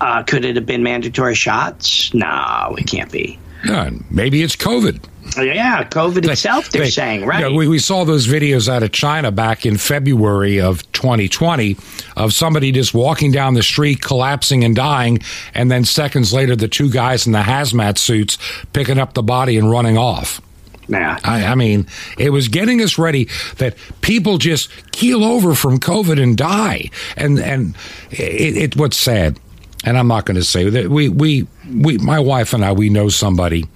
Uh, 0.00 0.22
could 0.22 0.44
it 0.44 0.56
have 0.56 0.66
been 0.66 0.82
mandatory 0.82 1.34
shots? 1.34 2.12
No, 2.14 2.74
it 2.78 2.86
can't 2.86 3.10
be. 3.10 3.38
Maybe 4.10 4.42
it's 4.42 4.54
COVID. 4.56 5.04
Yeah, 5.36 5.84
COVID 5.84 6.26
itself, 6.26 6.70
they're 6.70 6.84
They- 6.84 6.90
saying, 6.90 7.26
right? 7.26 7.40
Yeah, 7.40 7.54
we, 7.54 7.68
we 7.68 7.78
saw 7.78 8.04
those 8.04 8.26
videos 8.26 8.68
out 8.68 8.82
of 8.82 8.92
China 8.92 9.30
back 9.30 9.66
in 9.66 9.76
February 9.76 10.58
of 10.60 10.90
2020 10.92 11.76
of 12.16 12.32
somebody 12.32 12.72
just 12.72 12.94
walking 12.94 13.30
down 13.30 13.52
the 13.54 13.62
street, 13.62 14.00
collapsing 14.00 14.64
and 14.64 14.74
dying, 14.74 15.18
and 15.54 15.70
then 15.70 15.84
seconds 15.84 16.32
later, 16.32 16.56
the 16.56 16.68
two 16.68 16.90
guys 16.90 17.26
in 17.26 17.32
the 17.32 17.40
hazmat 17.42 17.98
suits 17.98 18.38
picking 18.72 18.98
up 18.98 19.12
the 19.14 19.22
body 19.22 19.58
and 19.58 19.70
running 19.70 19.98
off. 19.98 20.40
yeah. 20.88 21.18
I, 21.24 21.44
I 21.44 21.54
mean, 21.54 21.86
it 22.16 22.30
was 22.30 22.48
getting 22.48 22.80
us 22.80 22.96
ready 22.96 23.28
that 23.58 23.76
people 24.00 24.38
just 24.38 24.70
keel 24.92 25.22
over 25.24 25.54
from 25.54 25.78
COVID 25.78 26.22
and 26.22 26.36
die, 26.38 26.88
and 27.18 27.38
and 27.38 27.76
it, 28.10 28.56
it 28.56 28.76
what's 28.76 28.96
sad, 28.96 29.38
and 29.84 29.96
I'm 29.98 30.08
not 30.08 30.26
going 30.26 30.36
to 30.36 30.44
say 30.44 30.68
that 30.68 30.88
we 30.90 31.08
we 31.08 31.46
we 31.72 31.98
my 31.98 32.18
wife 32.18 32.52
and 32.52 32.64
I 32.64 32.72
we 32.72 32.88
know 32.90 33.08
somebody, 33.08 33.66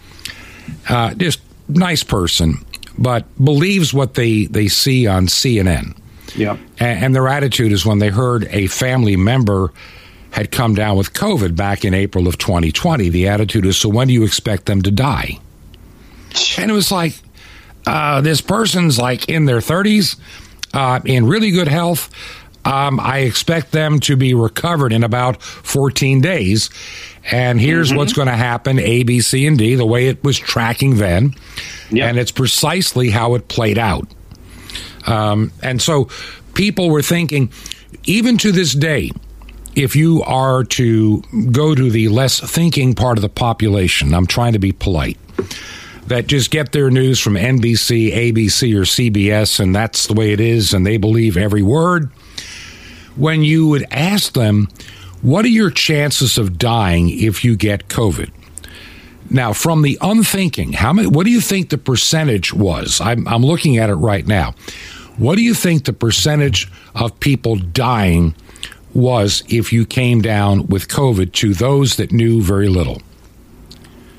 uh, 0.89 1.15
just 1.15 1.41
nice 1.69 2.03
person, 2.03 2.65
but 2.99 3.25
believes 3.43 3.95
what 3.95 4.15
they 4.15 4.47
they 4.47 4.69
see 4.69 5.07
on 5.07 5.27
CNN, 5.27 5.97
Yep. 6.37 6.59
and, 6.79 7.05
and 7.05 7.15
their 7.15 7.29
attitude 7.29 7.73
is 7.73 7.87
when 7.87 7.99
they 7.99 8.09
heard 8.09 8.47
a 8.51 8.67
family 8.67 9.17
member 9.17 9.73
had 10.33 10.51
come 10.51 10.75
down 10.75 10.97
with 10.97 11.13
COVID 11.13 11.55
back 11.57 11.85
in 11.85 11.93
April 11.93 12.27
of 12.27 12.39
2020, 12.39 13.11
the 13.11 13.29
attitude 13.29 13.67
is, 13.67 13.77
so 13.77 13.91
when 13.91 14.09
do 14.09 14.15
you 14.15 14.25
expect 14.25 14.65
them 14.65 14.81
to 14.81 14.91
die? 14.91 15.39
And 16.57 16.71
it 16.71 16.75
was 16.75 16.91
like, 16.91 17.13
uh, 17.87 18.23
this 18.23 18.41
person's 18.41 18.99
like 18.99 19.29
in 19.29 19.45
their 19.45 19.59
30s, 19.59 20.17
uh, 20.73 21.01
in 21.05 21.27
really 21.27 21.51
good 21.51 21.69
health. 21.69 22.09
Um, 22.65 23.01
I 23.01 23.19
expect 23.19 23.73
them 23.73 23.99
to 24.01 24.17
be 24.17 24.35
recovered 24.35 24.93
in 24.93 25.03
about 25.03 25.43
14 25.43 26.21
days. 26.21 26.71
And 27.31 27.61
here's 27.61 27.93
what's 27.93 28.13
going 28.13 28.29
to 28.29 28.37
happen 28.37 28.79
A, 28.79 29.03
B, 29.03 29.21
C, 29.21 29.47
and 29.47 29.59
D, 29.59 29.75
the 29.75 29.87
way 29.87 30.09
it 30.09 30.23
was 30.23 30.39
tracking 30.39 30.97
then. 30.97 31.35
Yep. 31.91 32.09
And 32.09 32.19
it's 32.19 32.31
precisely 32.31 33.11
how 33.11 33.35
it 33.35 33.49
played 33.49 33.79
out. 33.79 34.09
Um, 35.07 35.53
and 35.63 35.83
so 35.83 36.09
people 36.55 36.91
were 36.91 37.03
thinking, 37.03 37.53
even 38.05 38.39
to 38.39 38.53
this 38.53 38.73
day, 38.73 39.11
if 39.75 39.97
you 39.97 40.23
are 40.23 40.65
to 40.65 41.23
go 41.51 41.75
to 41.75 41.91
the 41.91 42.09
less 42.09 42.41
thinking 42.41 42.95
part 42.95 43.19
of 43.19 43.23
the 43.23 43.29
population, 43.29 44.15
I'm 44.15 44.27
trying 44.27 44.53
to 44.53 44.59
be 44.59 44.73
polite, 44.73 45.19
that 46.07 46.27
just 46.27 46.51
get 46.51 46.73
their 46.73 46.91
news 46.91 47.19
from 47.19 47.35
NBC, 47.35 48.13
ABC, 48.13 48.75
or 48.75 48.83
CBS, 48.83 49.61
and 49.61 49.75
that's 49.75 50.07
the 50.07 50.15
way 50.15 50.33
it 50.33 50.41
is, 50.41 50.75
and 50.75 50.87
they 50.87 50.97
believe 50.97 51.37
every 51.37 51.63
word. 51.63 52.11
When 53.17 53.43
you 53.43 53.69
would 53.69 53.87
ask 53.91 54.33
them, 54.33 54.69
what 55.21 55.45
are 55.45 55.49
your 55.49 55.71
chances 55.71 56.39
of 56.39 56.59
dying 56.59 57.11
if 57.11 57.45
you 57.45 57.57
get 57.57 57.89
COVID? 57.89 58.31
Now, 59.31 59.53
from 59.53 59.83
the 59.83 59.97
unthinking, 60.01 60.73
how 60.73 60.93
many? 60.93 61.09
What 61.09 61.25
do 61.25 61.31
you 61.31 61.41
think 61.41 61.71
the 61.71 61.79
percentage 61.79 62.53
was? 62.53 63.01
I'm, 63.01 63.27
I'm 63.27 63.43
looking 63.43 63.79
at 63.79 63.89
it 63.89 63.95
right 63.95 64.27
now. 64.27 64.55
What 65.17 65.37
do 65.37 65.43
you 65.43 65.55
think 65.55 65.85
the 65.85 65.93
percentage 65.93 66.71
of 66.95 67.19
people 67.21 67.57
dying 67.57 68.35
was 68.95 69.43
if 69.49 69.73
you 69.73 69.87
came 69.87 70.21
down 70.21 70.67
with 70.67 70.89
COVID 70.89 71.33
to 71.33 71.55
those 71.55 71.97
that 71.97 72.13
knew 72.13 72.43
very 72.43 72.69
little? 72.69 73.01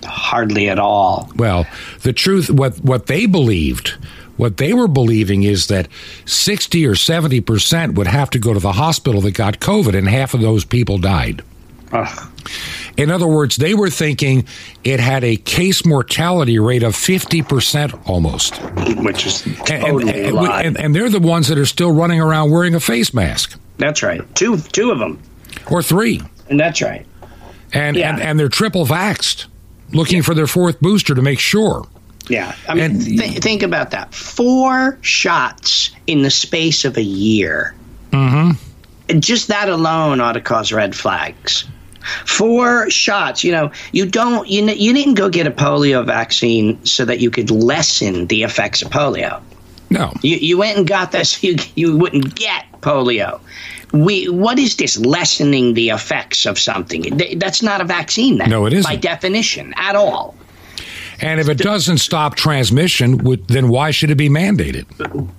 Hardly 0.03 0.69
at 0.69 0.79
all. 0.79 1.29
Well, 1.36 1.67
the 2.01 2.13
truth, 2.13 2.49
what 2.49 2.79
what 2.79 3.08
they 3.08 3.25
believed 3.25 3.95
What 4.38 4.58
they 4.58 4.74
were 4.74 4.88
believing 4.88 5.43
is 5.43 5.67
that 5.67 5.88
60 6.26 6.86
or 6.86 6.93
70% 6.96 7.96
would 7.96 8.08
have 8.08 8.30
to 8.32 8.39
go 8.39 8.54
to 8.54 8.60
the 8.60 8.72
hospital 8.74 9.22
that 9.22 9.36
got 9.36 9.60
COVID, 9.60 9.96
and 9.98 10.08
half 10.08 10.34
of 10.34 10.41
those 10.41 10.65
people 10.65 10.98
died. 10.98 11.43
Ugh. 11.91 12.30
In 12.98 13.12
other 13.12 13.28
words, 13.28 13.56
they 13.58 13.74
were 13.76 13.89
thinking 13.91 14.46
it 14.84 15.00
had 15.00 15.24
a 15.24 15.36
case 15.36 15.86
mortality 15.86 16.58
rate 16.58 16.82
of 16.84 16.93
50% 16.96 18.08
almost. 18.10 18.56
which 19.04 19.28
is 19.28 19.46
And, 19.46 19.58
totally 19.67 20.10
and- 20.24 20.32
a 20.32 20.34
lie. 20.34 20.62
and- 20.63 20.78
and 20.80 20.96
they're 20.96 21.10
the 21.10 21.19
ones 21.19 21.48
that 21.50 21.58
are 21.60 21.65
still 21.67 21.91
running 21.91 22.19
around 22.19 22.50
wearing 22.52 22.74
a 22.76 22.80
face 22.80 23.13
mask 23.13 23.58
that's 23.80 24.02
right. 24.04 24.22
Two 24.36 24.58
two 24.72 24.91
of 24.91 25.00
them, 25.00 25.19
or 25.67 25.82
three. 25.84 26.22
and 26.50 26.60
that's 26.60 26.82
right. 26.82 27.06
And, 27.74 27.98
Yeah. 27.98 28.13
and, 28.13 28.22
and 28.22 28.39
they're 28.39 28.48
triple 28.50 28.86
vaxxed, 28.86 29.46
looking 29.91 30.22
for 30.22 30.34
their 30.36 30.48
fourth 30.48 30.80
booster 30.80 31.13
to 31.15 31.22
make 31.22 31.39
sure. 31.39 31.86
Yeah, 32.29 32.55
I 32.69 32.73
mean, 32.75 32.83
And- 32.83 33.01
th- 33.19 33.39
think 33.39 33.63
about 33.63 33.91
that. 33.91 34.13
Four 34.13 34.97
shots 35.01 35.91
in 36.07 36.21
the 36.23 36.29
space 36.29 36.86
of 36.86 36.95
a 36.97 37.03
year. 37.03 37.75
Mm-hmm. 38.12 39.19
Just 39.19 39.47
that 39.49 39.67
alone 39.69 40.21
ought 40.21 40.33
to 40.33 40.41
cause 40.41 40.71
red 40.71 40.95
flags. 40.95 41.65
Four 42.25 42.89
shots. 42.89 43.43
You 43.43 43.51
know, 43.51 43.71
you 43.91 44.05
don't. 44.05 44.47
You 44.47 44.65
you 44.69 44.93
didn't 44.93 45.13
go 45.15 45.29
get 45.29 45.47
a 45.47 45.51
polio 45.51 46.05
vaccine 46.05 46.83
so 46.86 47.05
that 47.05 47.19
you 47.19 47.29
could 47.29 47.49
lessen 47.51 48.27
the 48.27 48.43
effects 48.43 48.81
of 48.81 48.89
polio. 48.89 49.41
No. 49.89 50.12
You, 50.21 50.38
you 50.38 50.57
went 50.57 50.77
and 50.77 50.88
got 50.88 51.12
this. 51.12 51.41
You 51.43 51.55
you 51.75 51.97
wouldn't 51.97 52.36
get 52.36 52.65
polio. 52.81 53.39
We 53.93 54.27
what 54.29 54.57
is 54.59 54.75
this 54.77 54.97
lessening 54.97 55.73
the 55.75 55.89
effects 55.89 56.45
of 56.45 56.57
something? 56.59 57.03
That's 57.38 57.62
not 57.62 57.79
a 57.81 57.86
vaccine. 57.86 58.38
Then, 58.38 58.49
No, 58.49 58.65
it 58.65 58.73
isn't. 58.73 58.89
by 58.89 58.95
definition 58.95 59.73
at 59.77 59.95
all. 59.95 60.36
And 61.23 61.39
if 61.39 61.49
it 61.49 61.57
doesn't 61.57 61.99
stop 61.99 62.36
transmission, 62.36 63.17
then 63.47 63.69
why 63.69 63.91
should 63.91 64.12
it 64.12 64.15
be 64.15 64.29
mandated? 64.29 64.86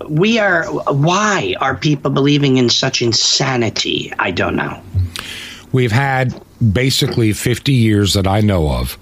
we 0.08 0.38
are 0.38 0.64
why 0.92 1.54
are 1.60 1.74
people 1.74 2.10
believing 2.10 2.56
in 2.56 2.68
such 2.68 3.02
insanity 3.02 4.12
i 4.18 4.30
don't 4.30 4.54
know 4.54 4.80
We've 5.74 5.90
had 5.90 6.40
basically 6.72 7.32
50 7.32 7.72
years 7.72 8.14
that 8.14 8.28
I 8.28 8.42
know 8.42 8.70
of 8.70 8.96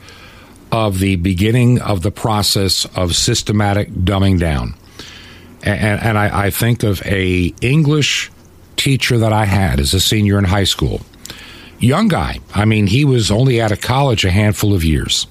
of 0.72 1.00
the 1.00 1.16
beginning 1.16 1.82
of 1.82 2.00
the 2.00 2.10
process 2.10 2.86
of 2.96 3.14
systematic 3.14 3.90
dumbing 3.90 4.40
down. 4.40 4.74
And, 5.62 6.00
and 6.00 6.18
I, 6.18 6.46
I 6.46 6.50
think 6.50 6.82
of 6.82 7.04
a 7.04 7.52
English 7.60 8.30
teacher 8.76 9.18
that 9.18 9.34
I 9.34 9.44
had 9.44 9.80
as 9.80 9.92
a 9.92 10.00
senior 10.00 10.38
in 10.38 10.44
high 10.44 10.64
school. 10.64 11.02
Young 11.78 12.08
guy. 12.08 12.40
I 12.54 12.64
mean, 12.64 12.86
he 12.86 13.04
was 13.04 13.30
only 13.30 13.60
out 13.60 13.70
of 13.70 13.82
college 13.82 14.24
a 14.24 14.30
handful 14.30 14.72
of 14.72 14.82
years, 14.82 15.26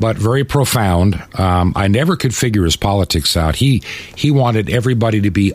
but 0.00 0.16
very 0.16 0.44
profound. 0.44 1.22
Um, 1.34 1.72
I 1.76 1.86
never 1.86 2.16
could 2.16 2.34
figure 2.34 2.64
his 2.64 2.76
politics 2.76 3.36
out. 3.36 3.54
He 3.56 3.82
he 4.16 4.30
wanted 4.30 4.70
everybody 4.70 5.20
to 5.20 5.30
be 5.30 5.52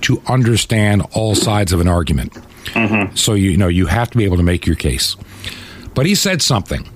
to 0.00 0.20
understand 0.26 1.02
all 1.12 1.34
sides 1.34 1.72
of 1.72 1.80
an 1.80 1.88
argument. 1.88 2.36
So 3.16 3.34
you, 3.34 3.50
you 3.50 3.56
know 3.56 3.68
you 3.68 3.86
have 3.86 4.10
to 4.10 4.18
be 4.18 4.24
able 4.24 4.38
to 4.38 4.42
make 4.42 4.66
your 4.66 4.76
case. 4.76 5.16
But 5.94 6.06
he 6.06 6.14
said 6.16 6.42
something 6.42 6.88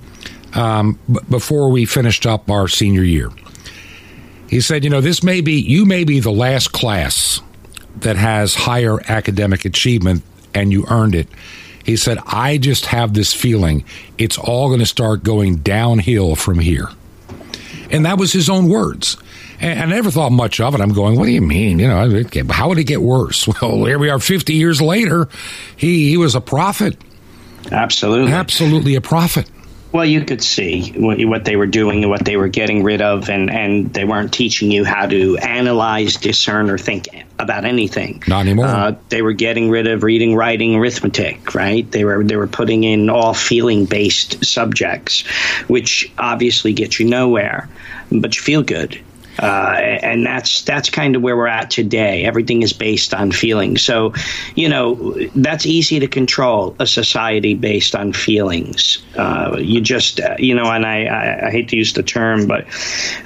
um, 0.55 0.99
b- 1.13 1.21
before 1.31 1.71
we 1.71 1.85
finished 1.85 2.27
up 2.27 2.51
our 2.51 2.67
senior 2.67 3.05
year. 3.05 3.31
He 4.49 4.61
said, 4.61 4.83
"You 4.83 4.91
know, 4.91 5.01
this 5.03 5.23
may 5.23 5.41
be 5.43 5.61
you 5.61 5.85
may 5.85 6.05
be 6.05 6.21
the 6.21 6.33
last 6.33 6.73
class 6.73 7.41
that 8.01 8.17
has 8.17 8.55
higher 8.55 8.99
academic 9.09 9.65
achievement, 9.65 10.23
and 10.55 10.73
you 10.73 10.87
earned 10.89 11.15
it." 11.15 11.29
He 11.89 11.97
said, 11.97 12.19
"I 12.27 12.59
just 12.59 12.87
have 12.87 13.15
this 13.15 13.33
feeling 13.33 13.85
it's 14.19 14.37
all 14.39 14.69
going 14.69 14.81
to 14.81 14.87
start 14.87 15.23
going 15.23 15.57
downhill 15.57 16.37
from 16.37 16.59
here." 16.59 16.89
And 17.91 18.05
that 18.05 18.19
was 18.19 18.33
his 18.33 18.51
own 18.51 18.69
words. 18.69 19.17
And 19.61 19.81
I 19.81 19.87
never 19.87 20.11
thought 20.11 20.31
much 20.31 20.61
of 20.61 20.75
it. 20.75 20.81
I'm 20.81 20.93
going, 20.93 21.17
what 21.17 21.25
do 21.25 21.33
you 21.33 21.41
mean? 21.41 21.79
You 21.79 21.89
know, 21.89 21.97
how 22.51 22.69
would 22.69 22.79
it 22.79 22.87
get 22.87 23.03
worse? 23.03 23.49
Well, 23.63 23.87
here 23.87 23.99
we 23.99 24.09
are 24.09 24.21
50 24.21 24.53
years 24.55 24.81
later. 24.81 25.29
He, 25.77 26.11
he 26.11 26.17
was 26.17 26.35
a 26.35 26.41
prophet, 26.41 26.97
absolutely 27.73 28.33
absolutely 28.33 28.95
a 28.95 29.01
prophet. 29.01 29.51
Well 29.93 30.05
you 30.05 30.25
could 30.25 30.43
see 30.43 30.93
what, 30.93 31.23
what 31.25 31.45
they 31.45 31.57
were 31.57 31.67
doing 31.67 32.03
and 32.03 32.11
what 32.11 32.25
they 32.25 32.37
were 32.37 32.49
getting 32.49 32.83
rid 32.83 33.01
of 33.01 33.29
and 33.31 33.51
and 33.51 33.93
they 33.95 34.05
weren't 34.05 34.33
teaching 34.33 34.71
you 34.71 34.85
how 34.85 35.07
to 35.07 35.37
analyze 35.39 36.17
discern 36.17 36.71
or 36.71 36.79
think 36.79 37.09
about 37.39 37.65
anything. 37.65 38.23
Not 38.27 38.41
anymore. 38.41 38.67
uh, 38.67 38.95
they 39.11 39.23
were 39.23 39.33
getting 39.33 39.71
rid 39.71 39.87
of 39.87 40.03
reading 40.03 40.35
writing 40.35 40.75
arithmetic 40.75 41.55
right? 41.55 41.91
They 41.91 42.05
were 42.05 42.25
they 42.25 42.37
were 42.37 42.49
putting 42.49 42.85
in 42.85 43.09
all 43.09 43.35
feeling 43.35 43.85
based 43.87 44.45
subjects 44.45 45.23
which 45.69 46.11
obviously 46.19 46.73
get 46.73 46.99
you 46.99 47.07
nowhere 47.07 47.69
but 48.11 48.37
you 48.37 48.43
feel 48.43 48.63
good 48.63 49.01
uh, 49.39 49.77
and 50.03 50.25
that's 50.27 50.63
that's 50.63 50.91
kind 50.91 51.17
of 51.17 51.23
where 51.23 51.37
we're 51.37 51.47
at 51.47 51.71
today. 51.71 52.25
Everything 52.25 52.63
is 52.63 52.73
based 52.73 53.15
on 53.15 53.31
feelings. 53.33 53.83
So, 53.83 54.13
you 54.55 54.69
know, 54.69 55.15
that's 55.35 55.67
easy 55.67 56.01
to 56.01 56.07
control 56.09 56.75
a 56.79 56.87
society 56.87 57.55
based 57.55 57.95
on 57.95 58.13
feelings. 58.13 58.99
Uh, 59.17 59.57
you 59.59 59.81
just, 59.81 60.21
uh, 60.21 60.37
you 60.39 60.55
know, 60.55 60.71
and 60.71 60.85
I, 60.87 61.05
I, 61.05 61.47
I 61.47 61.51
hate 61.51 61.69
to 61.71 61.77
use 61.77 61.93
the 61.93 62.03
term, 62.03 62.47
but 62.47 62.67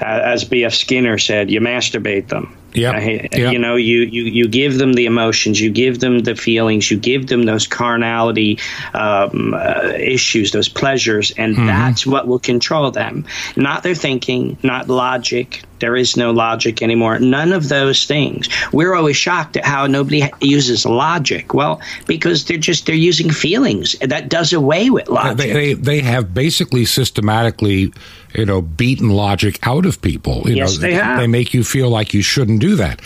uh, 0.00 0.04
as 0.04 0.44
B.F. 0.44 0.74
Skinner 0.74 1.18
said, 1.18 1.50
you 1.50 1.60
masturbate 1.60 2.28
them. 2.28 2.56
Hate- 3.00 3.36
Yep. 3.36 3.52
You 3.52 3.58
know, 3.58 3.76
you, 3.76 4.00
you, 4.00 4.24
you 4.24 4.48
give 4.48 4.78
them 4.78 4.94
the 4.94 5.04
emotions, 5.06 5.60
you 5.60 5.70
give 5.70 6.00
them 6.00 6.20
the 6.20 6.34
feelings, 6.34 6.90
you 6.90 6.96
give 6.98 7.26
them 7.26 7.42
those 7.44 7.66
carnality 7.66 8.58
um, 8.94 9.54
uh, 9.54 9.92
issues, 9.98 10.52
those 10.52 10.68
pleasures, 10.68 11.32
and 11.32 11.54
that's 11.68 12.06
what 12.06 12.26
will 12.26 12.38
control 12.38 12.90
them. 12.90 13.26
Not 13.56 13.82
their 13.82 13.94
thinking, 13.94 14.56
not 14.62 14.88
logic. 14.88 15.62
There 15.82 15.96
is 15.96 16.16
no 16.16 16.30
logic 16.30 16.80
anymore. 16.80 17.18
None 17.18 17.52
of 17.52 17.68
those 17.68 18.04
things. 18.06 18.48
We're 18.72 18.94
always 18.94 19.16
shocked 19.16 19.56
at 19.56 19.64
how 19.64 19.88
nobody 19.88 20.30
uses 20.40 20.86
logic. 20.86 21.52
Well, 21.54 21.80
because 22.06 22.44
they're 22.44 22.56
just 22.56 22.86
they're 22.86 22.94
using 22.94 23.30
feelings. 23.32 23.96
That 23.98 24.28
does 24.28 24.52
away 24.52 24.90
with 24.90 25.08
logic. 25.08 25.38
They, 25.38 25.52
they, 25.52 25.72
they 25.74 26.00
have 26.00 26.32
basically 26.32 26.84
systematically, 26.84 27.92
you 28.32 28.46
know, 28.46 28.62
beaten 28.62 29.10
logic 29.10 29.58
out 29.66 29.84
of 29.84 30.00
people. 30.00 30.48
You 30.48 30.54
Yes, 30.54 30.76
know, 30.76 30.82
they 30.82 30.94
have. 30.94 31.18
They 31.18 31.26
make 31.26 31.52
you 31.52 31.64
feel 31.64 31.90
like 31.90 32.14
you 32.14 32.22
shouldn't 32.22 32.60
do 32.60 32.76
that. 32.76 33.00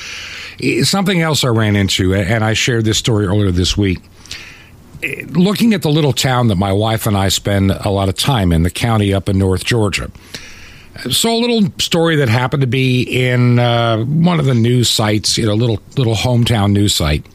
Something 0.82 1.22
else 1.22 1.44
I 1.44 1.48
ran 1.48 1.76
into, 1.76 2.14
and 2.14 2.44
I 2.44 2.52
shared 2.52 2.84
this 2.84 2.98
story 2.98 3.24
earlier 3.24 3.50
this 3.50 3.74
week. 3.74 4.00
Looking 5.28 5.72
at 5.72 5.80
the 5.80 5.90
little 5.90 6.12
town 6.12 6.48
that 6.48 6.56
my 6.56 6.72
wife 6.74 7.06
and 7.06 7.16
I 7.16 7.28
spend 7.28 7.70
a 7.70 7.88
lot 7.88 8.10
of 8.10 8.16
time 8.16 8.52
in, 8.52 8.64
the 8.64 8.70
county 8.70 9.14
up 9.14 9.30
in 9.30 9.38
North 9.38 9.64
Georgia. 9.64 10.10
So 11.10 11.32
a 11.32 11.38
little 11.38 11.70
story 11.78 12.16
that 12.16 12.28
happened 12.28 12.62
to 12.62 12.66
be 12.66 13.02
in 13.02 13.58
uh, 13.58 14.04
one 14.04 14.38
of 14.40 14.46
the 14.46 14.54
news 14.54 14.88
sites, 14.88 15.36
you 15.38 15.46
know, 15.46 15.54
little 15.54 15.80
little 15.96 16.14
hometown 16.14 16.72
news 16.72 16.94
site. 16.94 17.26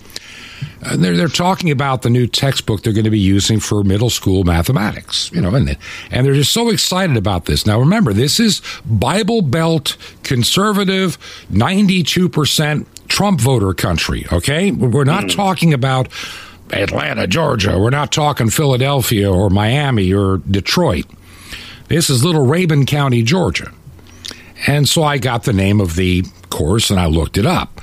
Uh, 0.84 0.98
they're 0.98 1.16
they're 1.16 1.28
talking 1.28 1.72
about 1.72 2.02
the 2.02 2.10
new 2.10 2.28
textbook 2.28 2.84
they're 2.84 2.94
going 2.94 3.06
to 3.06 3.12
be 3.12 3.20
using 3.20 3.60
for 3.60 3.84
middle 3.84 4.10
school 4.10 4.44
mathematics, 4.44 5.32
you 5.32 5.42
know, 5.42 5.54
and 5.54 5.78
and 6.12 6.26
they're 6.26 6.34
just 6.34 6.54
so 6.54 6.70
excited 6.70 7.18
about 7.18 7.46
this. 7.46 7.66
Now 7.66 7.80
remember, 7.80 8.14
this 8.14 8.40
is 8.40 8.62
Bible 8.86 9.42
Belt 9.42 9.98
conservative, 10.24 11.18
ninety 11.50 12.04
two 12.04 12.30
percent 12.30 12.88
Trump 13.08 13.42
voter 13.42 13.74
country. 13.74 14.26
Okay, 14.32 14.72
we're 14.72 15.04
not 15.04 15.30
talking 15.30 15.74
about 15.74 16.08
Atlanta, 16.72 17.28
Georgia. 17.28 17.78
We're 17.78 17.90
not 17.90 18.12
talking 18.12 18.50
Philadelphia 18.50 19.32
or 19.32 19.50
Miami 19.50 20.14
or 20.14 20.38
Detroit. 20.38 21.06
This 21.92 22.10
is 22.10 22.24
Little 22.24 22.46
Rabun 22.46 22.88
County, 22.88 23.22
Georgia. 23.22 23.70
And 24.66 24.88
so 24.88 25.04
I 25.04 25.18
got 25.18 25.44
the 25.44 25.52
name 25.52 25.82
of 25.82 25.98
the 25.98 26.24
course 26.50 26.90
and 26.90 26.98
I 26.98 27.08
looked 27.08 27.38
it 27.38 27.46
up. 27.46 27.82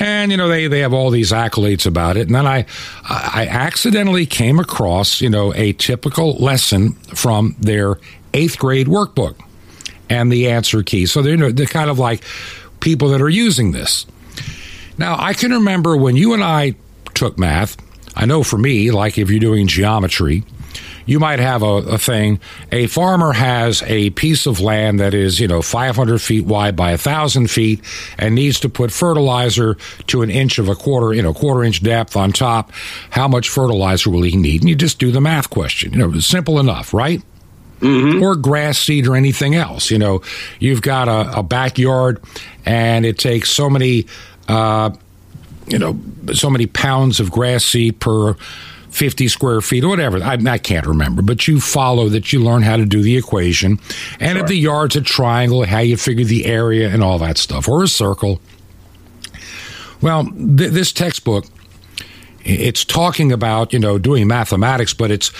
And 0.00 0.30
you 0.30 0.38
know 0.38 0.48
they, 0.48 0.68
they 0.68 0.80
have 0.80 0.94
all 0.94 1.10
these 1.10 1.32
accolades 1.32 1.84
about 1.84 2.16
it, 2.16 2.22
and 2.22 2.34
then 2.34 2.46
I 2.46 2.64
I 3.06 3.46
accidentally 3.50 4.24
came 4.24 4.58
across 4.58 5.20
you 5.20 5.28
know 5.28 5.52
a 5.52 5.74
typical 5.74 6.32
lesson 6.36 6.92
from 7.14 7.54
their 7.58 7.98
eighth 8.32 8.58
grade 8.58 8.86
workbook 8.86 9.38
and 10.08 10.32
the 10.32 10.48
answer 10.48 10.82
key. 10.82 11.04
So 11.04 11.20
they're, 11.20 11.52
they're 11.52 11.66
kind 11.66 11.90
of 11.90 11.98
like 11.98 12.24
people 12.80 13.10
that 13.10 13.20
are 13.20 13.28
using 13.28 13.72
this. 13.72 14.06
Now 14.96 15.16
I 15.18 15.34
can 15.34 15.50
remember 15.50 15.94
when 15.94 16.16
you 16.16 16.32
and 16.32 16.42
I 16.42 16.74
took 17.12 17.38
math. 17.38 17.76
I 18.16 18.24
know 18.24 18.44
for 18.44 18.56
me, 18.56 18.90
like 18.90 19.18
if 19.18 19.28
you're 19.28 19.40
doing 19.40 19.66
geometry, 19.66 20.42
you 21.06 21.18
might 21.18 21.38
have 21.38 21.62
a, 21.62 21.66
a 21.66 21.98
thing. 21.98 22.40
A 22.70 22.86
farmer 22.86 23.32
has 23.32 23.82
a 23.86 24.10
piece 24.10 24.46
of 24.46 24.60
land 24.60 25.00
that 25.00 25.14
is, 25.14 25.40
you 25.40 25.48
know, 25.48 25.62
500 25.62 26.20
feet 26.20 26.44
wide 26.44 26.76
by 26.76 26.92
a 26.92 26.98
thousand 26.98 27.50
feet 27.50 27.80
and 28.18 28.34
needs 28.34 28.60
to 28.60 28.68
put 28.68 28.92
fertilizer 28.92 29.76
to 30.08 30.22
an 30.22 30.30
inch 30.30 30.58
of 30.58 30.68
a 30.68 30.74
quarter, 30.74 31.14
you 31.14 31.22
know, 31.22 31.34
quarter 31.34 31.64
inch 31.64 31.82
depth 31.82 32.16
on 32.16 32.32
top. 32.32 32.72
How 33.10 33.28
much 33.28 33.48
fertilizer 33.48 34.10
will 34.10 34.22
he 34.22 34.36
need? 34.36 34.62
And 34.62 34.68
you 34.68 34.76
just 34.76 34.98
do 34.98 35.10
the 35.10 35.20
math 35.20 35.50
question. 35.50 35.92
You 35.92 35.98
know, 35.98 36.12
it's 36.14 36.26
simple 36.26 36.58
enough, 36.58 36.94
right? 36.94 37.22
Or 38.22 38.36
grass 38.36 38.78
seed 38.78 39.08
or 39.08 39.16
anything 39.16 39.56
else. 39.56 39.90
You 39.90 39.98
know, 39.98 40.22
you've 40.60 40.82
got 40.82 41.08
a, 41.08 41.38
a 41.38 41.42
backyard 41.42 42.22
and 42.64 43.04
it 43.04 43.18
takes 43.18 43.50
so 43.50 43.68
many, 43.68 44.06
uh, 44.46 44.90
you 45.66 45.78
know, 45.78 45.98
so 46.32 46.48
many 46.48 46.66
pounds 46.66 47.18
of 47.18 47.32
grass 47.32 47.64
seed 47.64 47.98
per 47.98 48.36
50 48.92 49.28
square 49.28 49.60
feet 49.60 49.84
or 49.84 49.88
whatever. 49.88 50.22
I, 50.22 50.34
I, 50.34 50.58
can't 50.58 50.86
remember, 50.86 51.22
but 51.22 51.48
you 51.48 51.60
follow 51.60 52.08
that 52.10 52.32
you 52.32 52.40
learn 52.40 52.62
how 52.62 52.76
to 52.76 52.84
do 52.84 53.02
the 53.02 53.16
equation. 53.16 53.78
And 54.20 54.36
sure. 54.36 54.42
if 54.42 54.46
the 54.46 54.56
yard's 54.56 54.96
a 54.96 55.00
triangle, 55.00 55.64
how 55.64 55.78
you 55.78 55.96
figure 55.96 56.24
the 56.24 56.44
area 56.44 56.90
and 56.90 57.02
all 57.02 57.18
that 57.18 57.38
stuff, 57.38 57.68
or 57.68 57.82
a 57.82 57.88
circle. 57.88 58.40
Well, 60.02 60.24
th- 60.24 60.72
this 60.72 60.92
textbook, 60.92 61.46
it's 62.44 62.84
talking 62.84 63.32
about, 63.32 63.72
you 63.72 63.78
know, 63.78 63.98
doing 63.98 64.26
mathematics, 64.26 64.92
but 64.92 65.10
it's 65.10 65.32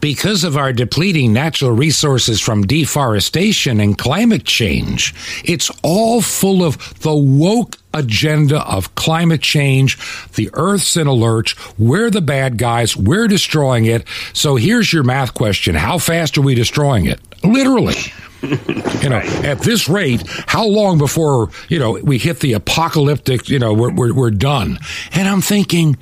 because 0.00 0.44
of 0.44 0.56
our 0.56 0.72
depleting 0.72 1.32
natural 1.32 1.72
resources 1.72 2.40
from 2.40 2.66
deforestation 2.66 3.80
and 3.80 3.96
climate 3.96 4.44
change. 4.44 5.14
It's 5.44 5.70
all 5.82 6.20
full 6.20 6.64
of 6.64 7.00
the 7.00 7.14
woke 7.14 7.76
agenda 7.92 8.60
of 8.62 8.94
climate 8.94 9.42
change. 9.42 9.98
The 10.34 10.50
Earth's 10.52 10.96
in 10.96 11.06
a 11.06 11.12
lurch. 11.12 11.56
We're 11.78 12.10
the 12.10 12.20
bad 12.20 12.56
guys. 12.56 12.96
We're 12.96 13.28
destroying 13.28 13.86
it. 13.86 14.06
So 14.32 14.56
here's 14.56 14.92
your 14.92 15.02
math 15.02 15.34
question. 15.34 15.74
How 15.74 15.98
fast 15.98 16.38
are 16.38 16.42
we 16.42 16.54
destroying 16.54 17.06
it? 17.06 17.20
Literally. 17.42 17.96
you 18.42 19.08
know, 19.08 19.20
at 19.44 19.60
this 19.60 19.88
rate, 19.88 20.22
how 20.46 20.66
long 20.66 20.98
before, 20.98 21.50
you 21.68 21.78
know, 21.78 21.98
we 22.02 22.16
hit 22.16 22.40
the 22.40 22.54
apocalyptic, 22.54 23.48
you 23.48 23.58
know, 23.58 23.74
we're, 23.74 23.92
we're, 23.92 24.14
we're 24.14 24.30
done? 24.30 24.78
And 25.12 25.28
I'm 25.28 25.42
thinking, 25.42 25.98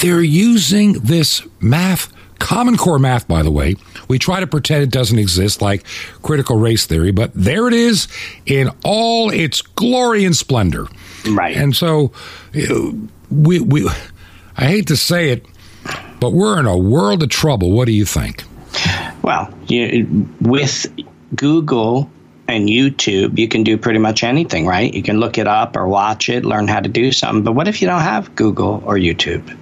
they're 0.00 0.20
using 0.20 0.92
this 0.94 1.42
math 1.60 2.12
Common 2.38 2.76
Core 2.76 2.98
math, 2.98 3.26
by 3.26 3.42
the 3.42 3.50
way, 3.50 3.76
we 4.08 4.18
try 4.18 4.40
to 4.40 4.46
pretend 4.46 4.82
it 4.82 4.90
doesn't 4.90 5.18
exist 5.18 5.60
like 5.60 5.84
critical 6.22 6.56
race 6.56 6.86
theory, 6.86 7.10
but 7.10 7.32
there 7.34 7.68
it 7.68 7.74
is 7.74 8.08
in 8.46 8.70
all 8.84 9.30
its 9.30 9.60
glory 9.60 10.24
and 10.24 10.36
splendor. 10.36 10.86
Right. 11.28 11.56
And 11.56 11.74
so 11.74 12.12
uh, 12.54 12.92
we, 13.30 13.60
we 13.60 13.88
I 14.56 14.64
hate 14.66 14.86
to 14.88 14.96
say 14.96 15.30
it, 15.30 15.46
but 16.20 16.32
we're 16.32 16.58
in 16.58 16.66
a 16.66 16.76
world 16.76 17.22
of 17.22 17.28
trouble. 17.28 17.72
What 17.72 17.86
do 17.86 17.92
you 17.92 18.04
think? 18.04 18.44
Well, 19.22 19.52
you, 19.66 20.28
with 20.40 20.86
Google 21.34 22.10
and 22.46 22.68
YouTube, 22.68 23.38
you 23.38 23.46
can 23.46 23.62
do 23.62 23.76
pretty 23.76 23.98
much 23.98 24.24
anything, 24.24 24.66
right? 24.66 24.92
You 24.92 25.02
can 25.02 25.20
look 25.20 25.38
it 25.38 25.46
up 25.46 25.76
or 25.76 25.86
watch 25.86 26.28
it, 26.28 26.44
learn 26.44 26.66
how 26.66 26.80
to 26.80 26.88
do 26.88 27.12
something. 27.12 27.44
But 27.44 27.52
what 27.52 27.68
if 27.68 27.82
you 27.82 27.88
don't 27.88 28.00
have 28.00 28.34
Google 28.34 28.82
or 28.86 28.96
YouTube? 28.96 29.56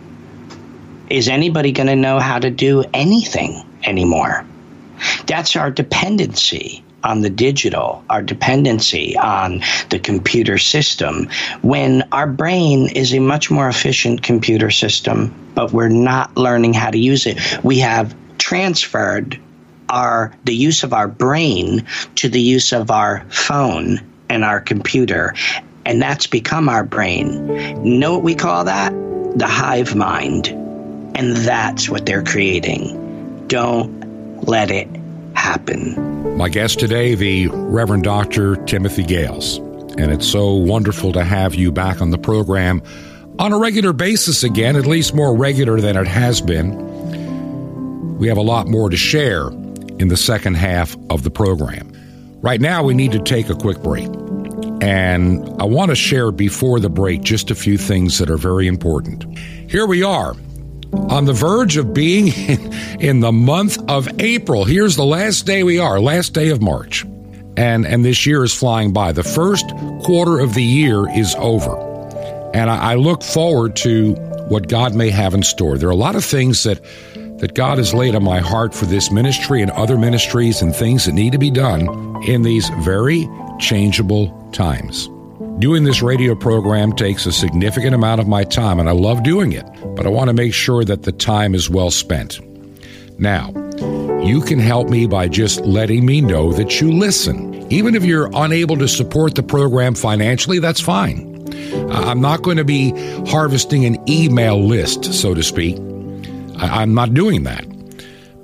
Is 1.09 1.29
anybody 1.29 1.73
going 1.73 1.87
to 1.87 1.97
know 1.97 2.19
how 2.19 2.39
to 2.39 2.51
do 2.51 2.85
anything 2.93 3.65
anymore? 3.85 4.45
That's 5.27 5.57
our 5.57 5.71
dependency 5.71 6.83
on 7.05 7.21
the 7.21 7.31
digital, 7.31 8.05
our 8.11 8.23
dependency 8.23 9.17
on 9.17 9.63
the 9.91 9.99
computer 9.99 10.59
system, 10.59 11.29
when 11.63 12.03
our 12.11 12.27
brain 12.27 12.89
is 12.89 13.15
a 13.15 13.21
much 13.21 13.51
more 13.51 13.69
efficient 13.69 14.23
computer 14.23 14.71
system, 14.71 15.33
but 15.55 15.73
we're 15.73 15.89
not 15.89 16.37
learning 16.37 16.75
how 16.75 16.91
to 16.91 16.99
use 16.99 17.27
it. 17.27 17.39
We 17.63 17.79
have 17.81 18.15
transferred 18.39 19.41
our 19.89 20.35
the 20.45 20.55
use 20.55 20.83
of 20.83 20.93
our 20.93 21.07
brain 21.07 21.87
to 22.17 22.29
the 22.29 22.41
use 22.41 22.73
of 22.73 22.91
our 22.91 23.25
phone 23.31 24.01
and 24.29 24.45
our 24.45 24.61
computer 24.61 25.33
and 25.85 26.03
that's 26.03 26.27
become 26.27 26.69
our 26.69 26.83
brain 26.83 27.49
You 27.85 27.99
know 27.99 28.15
what 28.15 28.25
we 28.25 28.35
call 28.35 28.65
that 28.65 28.93
the 29.39 29.47
hive 29.47 29.95
mind 29.95 30.66
and 31.17 31.35
that's 31.39 31.89
what 31.89 32.05
they're 32.05 32.23
creating. 32.23 33.47
Don't 33.49 34.47
let 34.47 34.71
it 34.71 34.89
happen. 35.35 36.37
My 36.37 36.51
guest 36.51 36.79
today, 36.79 37.15
the 37.15 37.49
Reverend 37.49 38.05
Dr. 38.05 38.57
Timothy 38.67 39.03
Gahles. 39.03 39.57
And 39.99 40.13
it's 40.13 40.29
so 40.29 40.53
wonderful 40.53 41.13
to 41.13 41.25
have 41.25 41.55
you 41.55 41.73
back 41.73 42.03
on 42.03 42.11
the 42.11 42.19
program 42.19 42.83
on 43.39 43.55
a 43.55 43.59
regular 43.59 43.95
basis 43.95 44.45
again, 44.45 44.77
at 44.77 44.87
least 44.87 45.15
more 45.15 45.35
regular 45.35 45.81
than 45.81 45.97
it 45.97 46.07
has 46.07 46.43
been. 46.43 48.19
We 48.19 48.29
have 48.29 48.37
a 48.37 48.43
lot 48.43 48.67
more 48.67 48.91
to 48.91 48.97
share 48.97 49.49
in 49.99 50.09
the 50.09 50.17
second 50.19 50.55
half 50.55 50.97
of 51.09 51.23
the 51.23 51.31
program. 51.31 51.93
Right 52.43 52.61
now, 52.61 52.83
we 52.83 52.93
need 52.93 53.13
to 53.13 53.21
take 53.21 53.49
a 53.49 53.55
quick 53.55 53.79
break. 53.83 54.09
And 54.83 55.49
I 55.61 55.65
want 55.65 55.91
to 55.91 55.95
share 55.95 56.31
before 56.31 56.79
the 56.79 56.91
break 56.91 57.23
just 57.23 57.51
a 57.51 57.55
few 57.55 57.79
things 57.79 58.19
that 58.19 58.29
are 58.29 58.37
very 58.37 58.67
important. 58.67 59.25
Here 59.71 59.87
we 59.87 60.03
are 60.03 60.37
on 60.93 61.25
the 61.25 61.33
verge 61.33 61.77
of 61.77 61.93
being 61.95 62.29
in, 63.01 63.21
the 63.21 63.33
month 63.33 63.79
of 63.89 64.09
April. 64.21 64.65
Here's 64.65 64.97
the 64.97 65.05
last 65.05 65.47
day 65.47 65.63
we 65.63 65.79
are, 65.79 66.01
last 66.01 66.33
day 66.33 66.51
of 66.51 66.61
March. 66.61 67.05
And, 67.57 67.87
and 67.87 68.05
this 68.05 68.27
year 68.27 68.45
is 68.45 68.53
flying 68.53 68.93
by. 68.93 69.13
The 69.13 69.23
first 69.23 69.67
quarter 70.03 70.41
of 70.41 70.55
the 70.55 70.63
year 70.63 71.09
is 71.09 71.35
over. 71.39 71.75
And 72.55 72.71
I, 72.71 72.93
I 72.93 72.95
look 72.97 73.23
forward 73.23 73.77
to 73.77 74.15
what 74.49 74.69
God 74.69 74.95
may 74.95 75.11
have 75.11 75.35
in 75.35 75.43
store. 75.43 75.79
There 75.79 75.89
are 75.89 75.93
a 75.93 75.97
lot 75.97 76.17
of 76.17 76.25
things 76.25 76.63
that, 76.65 76.83
that 77.39 77.55
God 77.55 77.79
has 77.79 77.95
laid 77.95 78.15
on 78.15 78.23
my 78.23 78.41
heart 78.41 78.75
for 78.75 78.85
this 78.85 79.11
ministry 79.11 79.63
and 79.63 79.71
other 79.73 79.97
ministries 79.97 80.63
and 80.63 80.75
things 80.75 81.07
that 81.07 81.13
need 81.13 81.33
to 81.33 81.39
be 81.39 81.51
done 81.51 82.23
in 82.25 82.43
these 82.43 82.69
very 82.81 83.29
changeable 83.59 84.51
times. 84.53 85.09
Doing 85.59 85.85
this 85.85 86.03
radio 86.03 86.35
program 86.35 86.93
takes 86.93 87.25
a 87.25 87.33
significant 87.33 87.95
amount 87.95 88.21
of 88.21 88.29
my 88.29 88.45
time, 88.45 88.79
and 88.79 88.91
I 88.91 88.93
love 88.93 89.23
doing 89.23 89.53
it, 89.53 89.65
but 89.97 90.07
I 90.07 90.11
want 90.11 90.29
to 90.29 90.35
make 90.35 90.53
sure 90.53 90.85
that 90.85 91.05
the 91.05 91.13
time 91.13 91.55
is 91.55 91.71
well 91.71 91.91
spent. 91.91 92.41
Now, 93.19 93.53
you 94.23 94.43
can 94.43 94.59
help 94.59 94.91
me 94.91 95.07
by 95.07 95.29
just 95.29 95.61
letting 95.61 96.05
me 96.05 96.21
know 96.21 96.53
that 96.53 96.81
you 96.81 96.93
listen. 96.93 97.55
Even 97.73 97.95
if 97.95 98.05
you're 98.05 98.29
unable 98.35 98.77
to 98.77 98.87
support 98.87 99.35
the 99.35 99.43
program 99.43 99.95
financially, 99.95 100.59
that's 100.59 100.81
fine. 100.81 101.33
I'm 101.91 102.21
not 102.21 102.43
going 102.43 102.59
to 102.59 102.65
be 102.65 102.91
harvesting 103.27 103.87
an 103.87 103.97
email 104.11 104.63
list, 104.63 105.07
so 105.15 105.33
to 105.33 105.43
speak. 105.43 105.79
I'm 106.59 106.93
not 106.93 107.15
doing 107.15 107.45
that. 107.45 107.65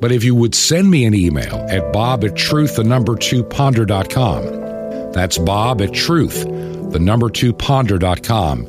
But 0.01 0.13
if 0.13 0.25
you 0.25 0.35
would 0.35 0.55
send 0.55 0.91
me 0.91 1.05
an 1.05 1.15
email 1.15 1.67
at 1.69 1.93
bob 1.93 2.25
at 2.25 2.37
truth, 2.37 2.77
the 2.77 2.85
number 2.85 3.17
two 3.17 3.45
ponder.com. 3.45 5.13
That's 5.13 5.37
bob 5.37 5.83
at 5.83 5.93
truth, 5.93 6.47
the 6.93 6.99
number 6.99 7.31
two 7.31 7.53
ponder.com. 7.53 8.67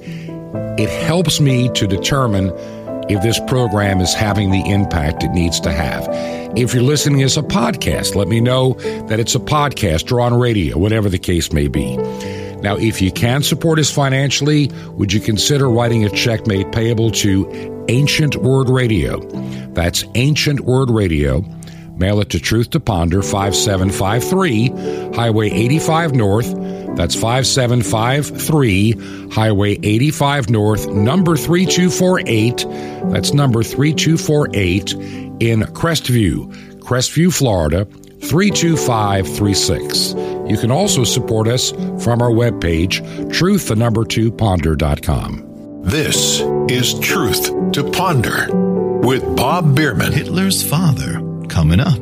It 0.77 0.89
helps 0.89 1.39
me 1.39 1.69
to 1.69 1.87
determine 1.87 2.51
if 3.09 3.21
this 3.21 3.39
program 3.47 3.99
is 4.01 4.13
having 4.13 4.51
the 4.51 4.61
impact 4.69 5.23
it 5.23 5.31
needs 5.31 5.59
to 5.61 5.71
have. 5.71 6.07
If 6.57 6.73
you're 6.73 6.83
listening 6.83 7.21
as 7.23 7.37
a 7.37 7.41
podcast, 7.41 8.15
let 8.15 8.27
me 8.27 8.39
know 8.39 8.73
that 9.07 9.19
it's 9.19 9.35
a 9.35 9.39
podcast 9.39 10.11
or 10.11 10.21
on 10.21 10.33
radio, 10.33 10.77
whatever 10.77 11.09
the 11.09 11.19
case 11.19 11.51
may 11.51 11.67
be. 11.67 11.97
Now, 12.61 12.77
if 12.77 13.01
you 13.01 13.11
can 13.11 13.43
support 13.43 13.77
us 13.79 13.91
financially, 13.91 14.71
would 14.91 15.11
you 15.11 15.19
consider 15.19 15.69
writing 15.69 16.05
a 16.05 16.09
check 16.09 16.47
made 16.47 16.71
payable 16.71 17.11
to 17.11 17.85
Ancient 17.89 18.37
Word 18.37 18.69
Radio? 18.69 19.19
That's 19.73 20.05
Ancient 20.15 20.61
Word 20.61 20.89
Radio. 20.89 21.43
Mail 21.97 22.21
it 22.21 22.29
to 22.29 22.39
Truth 22.39 22.69
to 22.71 22.79
Ponder, 22.79 23.21
5753, 23.21 25.15
Highway 25.15 25.49
85 25.49 26.15
North. 26.15 26.53
That's 26.95 27.15
5753 27.15 29.29
Highway 29.31 29.79
85 29.81 30.49
North, 30.49 30.87
number 30.87 31.35
3248. 31.35 32.65
That's 33.11 33.33
number 33.33 33.63
3248 33.63 34.93
in 35.39 35.61
Crestview, 35.73 36.53
Crestview, 36.79 37.33
Florida, 37.33 37.85
32536. 37.85 40.13
You 40.49 40.57
can 40.57 40.71
also 40.71 41.03
support 41.03 41.47
us 41.47 41.71
from 42.03 42.21
our 42.21 42.29
webpage, 42.29 43.33
truth 43.33 43.67
the 43.67 43.75
number 43.75 44.05
2 44.05 44.31
ponder.com. 44.31 45.81
This 45.83 46.39
is 46.69 46.97
Truth 46.99 47.71
to 47.73 47.83
Ponder 47.91 48.47
with 48.99 49.35
Bob 49.35 49.75
Bierman. 49.75 50.13
Hitler's 50.13 50.63
father 50.63 51.21
coming 51.49 51.81
up. 51.81 51.99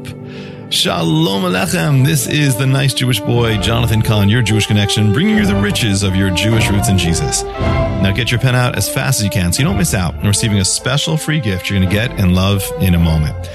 Shalom 0.72 1.44
Aleichem. 1.44 2.06
This 2.06 2.28
is 2.28 2.56
the 2.56 2.66
nice 2.66 2.94
Jewish 2.94 3.20
boy, 3.20 3.58
Jonathan 3.58 4.02
Cahn, 4.02 4.30
your 4.30 4.42
Jewish 4.42 4.68
connection, 4.68 5.12
bringing 5.12 5.36
you 5.36 5.46
the 5.46 5.54
riches 5.54 6.02
of 6.02 6.16
your 6.16 6.30
Jewish 6.30 6.70
roots 6.70 6.88
in 6.88 6.98
Jesus. 6.98 7.44
Now 7.44 8.14
get 8.16 8.32
your 8.32 8.40
pen 8.40 8.56
out 8.56 8.78
as 8.78 8.88
fast 8.88 9.20
as 9.20 9.26
you 9.26 9.30
can 9.30 9.52
so 9.52 9.60
you 9.60 9.66
don't 9.66 9.78
miss 9.78 9.94
out 9.94 10.16
on 10.16 10.26
receiving 10.26 10.60
a 10.60 10.66
special 10.66 11.18
free 11.18 11.42
gift 11.42 11.70
you're 11.70 11.78
going 11.78 11.90
to 11.90 11.94
get 11.94 12.12
and 12.12 12.34
love 12.34 12.64
in 12.80 12.96
a 12.96 12.98
moment. 12.98 13.50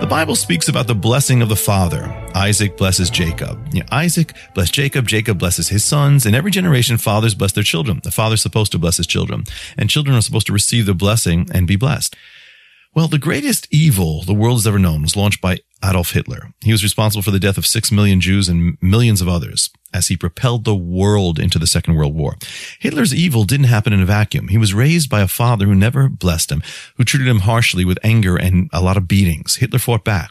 The 0.00 0.08
Bible 0.08 0.34
speaks 0.34 0.66
about 0.66 0.88
the 0.88 0.96
blessing 0.96 1.42
of 1.42 1.48
the 1.48 1.54
father. 1.54 2.12
Isaac 2.34 2.76
blesses 2.76 3.08
Jacob. 3.08 3.64
You 3.72 3.82
know, 3.82 3.86
Isaac 3.92 4.34
blessed 4.54 4.74
Jacob. 4.74 5.06
Jacob 5.06 5.38
blesses 5.38 5.68
his 5.68 5.84
sons. 5.84 6.26
In 6.26 6.34
every 6.34 6.50
generation, 6.50 6.98
fathers 6.98 7.36
bless 7.36 7.52
their 7.52 7.62
children. 7.62 8.00
The 8.02 8.10
father's 8.10 8.42
supposed 8.42 8.72
to 8.72 8.80
bless 8.80 8.96
his 8.96 9.06
children. 9.06 9.44
And 9.76 9.88
children 9.88 10.16
are 10.16 10.22
supposed 10.22 10.48
to 10.48 10.52
receive 10.52 10.86
the 10.86 10.94
blessing 10.94 11.48
and 11.54 11.68
be 11.68 11.76
blessed. 11.76 12.16
Well, 12.94 13.08
the 13.08 13.18
greatest 13.18 13.68
evil 13.70 14.22
the 14.22 14.34
world 14.34 14.58
has 14.58 14.66
ever 14.66 14.78
known 14.78 15.02
was 15.02 15.16
launched 15.16 15.40
by 15.40 15.58
Adolf 15.84 16.12
Hitler. 16.12 16.52
He 16.60 16.72
was 16.72 16.82
responsible 16.82 17.22
for 17.22 17.30
the 17.30 17.38
death 17.38 17.58
of 17.58 17.66
six 17.66 17.92
million 17.92 18.20
Jews 18.20 18.48
and 18.48 18.76
millions 18.80 19.20
of 19.20 19.28
others 19.28 19.70
as 19.92 20.08
he 20.08 20.16
propelled 20.16 20.64
the 20.64 20.74
world 20.74 21.38
into 21.38 21.58
the 21.58 21.66
Second 21.66 21.94
World 21.94 22.14
War. 22.14 22.36
Hitler's 22.78 23.14
evil 23.14 23.44
didn't 23.44 23.66
happen 23.66 23.92
in 23.92 24.02
a 24.02 24.06
vacuum. 24.06 24.48
He 24.48 24.58
was 24.58 24.74
raised 24.74 25.08
by 25.08 25.20
a 25.20 25.28
father 25.28 25.66
who 25.66 25.74
never 25.74 26.08
blessed 26.08 26.52
him, 26.52 26.62
who 26.96 27.04
treated 27.04 27.28
him 27.28 27.40
harshly 27.40 27.84
with 27.84 27.98
anger 28.02 28.36
and 28.36 28.68
a 28.72 28.82
lot 28.82 28.96
of 28.96 29.08
beatings. 29.08 29.56
Hitler 29.56 29.78
fought 29.78 30.04
back. 30.04 30.30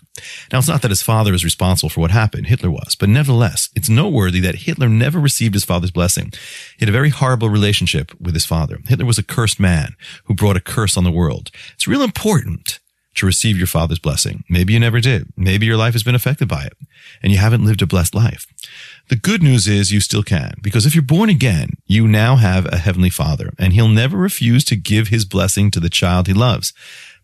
Now, 0.52 0.60
it's 0.60 0.68
not 0.68 0.82
that 0.82 0.92
his 0.92 1.02
father 1.02 1.34
is 1.34 1.44
responsible 1.44 1.90
for 1.90 2.02
what 2.02 2.12
happened. 2.12 2.48
Hitler 2.48 2.72
was. 2.72 2.96
But 2.96 3.10
nevertheless, 3.10 3.70
it's 3.76 3.90
noteworthy 3.90 4.40
that 4.42 4.56
Hitler 4.56 4.90
never 4.90 5.20
received 5.20 5.54
his 5.54 5.66
father's 5.66 5.92
blessing. 5.92 6.32
He 6.78 6.86
had 6.86 6.90
a 6.90 6.92
very 6.92 7.10
horrible 7.10 7.50
relationship 7.50 8.20
with 8.20 8.34
his 8.34 8.46
father. 8.46 8.80
Hitler 8.86 9.06
was 9.06 9.18
a 9.18 9.24
cursed 9.24 9.60
man 9.60 9.96
who 10.26 10.34
brought 10.34 10.58
a 10.58 10.62
curse 10.62 10.98
on 10.98 11.04
the 11.04 11.12
world. 11.12 11.52
It's 11.74 11.88
real 11.88 12.02
important 12.02 12.80
to 13.18 13.26
receive 13.26 13.58
your 13.58 13.68
father's 13.68 14.00
blessing. 14.00 14.44
Maybe 14.48 14.74
you 14.74 14.80
never 14.80 15.00
did. 15.00 15.34
Maybe 15.36 15.66
your 15.66 15.78
life 15.78 15.94
has 15.94 16.04
been 16.04 16.16
affected 16.16 16.48
by 16.48 16.66
it 16.66 16.74
and 17.22 17.32
you 17.32 17.40
haven't 17.40 17.66
lived 17.66 17.82
a 17.82 17.88
blessed 17.88 18.16
life. 18.16 18.46
The 19.10 19.16
good 19.16 19.42
news 19.42 19.68
is 19.68 19.94
you 19.94 20.02
still 20.02 20.24
can 20.24 20.56
because 20.62 20.86
if 20.86 20.94
you're 20.94 21.02
born 21.02 21.30
again, 21.30 21.70
you 21.86 22.10
now 22.10 22.36
have 22.36 22.66
a 22.66 22.78
heavenly 22.78 23.10
father 23.10 23.54
and 23.58 23.72
he'll 23.72 23.88
never 23.88 24.18
refuse 24.18 24.66
to 24.66 24.76
give 24.76 25.08
his 25.08 25.24
blessing 25.24 25.72
to 25.72 25.80
the 25.80 25.90
child 25.90 26.28
he 26.28 26.34
loves. 26.34 26.74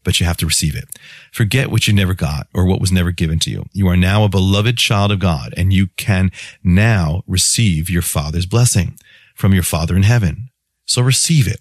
But 0.01 0.19
you 0.19 0.25
have 0.25 0.37
to 0.37 0.45
receive 0.45 0.77
it. 0.77 0.85
Forget 1.31 1.71
what 1.71 1.85
you 1.85 1.93
never 1.93 2.13
got 2.13 2.47
or 2.53 2.65
what 2.65 2.79
was 2.79 2.91
never 2.91 3.11
given 3.11 3.37
to 3.39 3.49
you. 3.49 3.65
You 3.73 3.89
are 3.89 3.97
now 3.97 4.23
a 4.23 4.29
beloved 4.29 4.77
child 4.77 5.11
of 5.11 5.19
God 5.19 5.53
and 5.57 5.73
you 5.73 5.87
can 5.97 6.31
now 6.63 7.23
receive 7.27 7.89
your 7.89 8.01
father's 8.01 8.45
blessing 8.45 8.97
from 9.35 9.53
your 9.53 9.63
father 9.63 9.95
in 9.97 10.03
heaven. 10.03 10.51
So 10.85 11.01
receive 11.01 11.47
it 11.47 11.59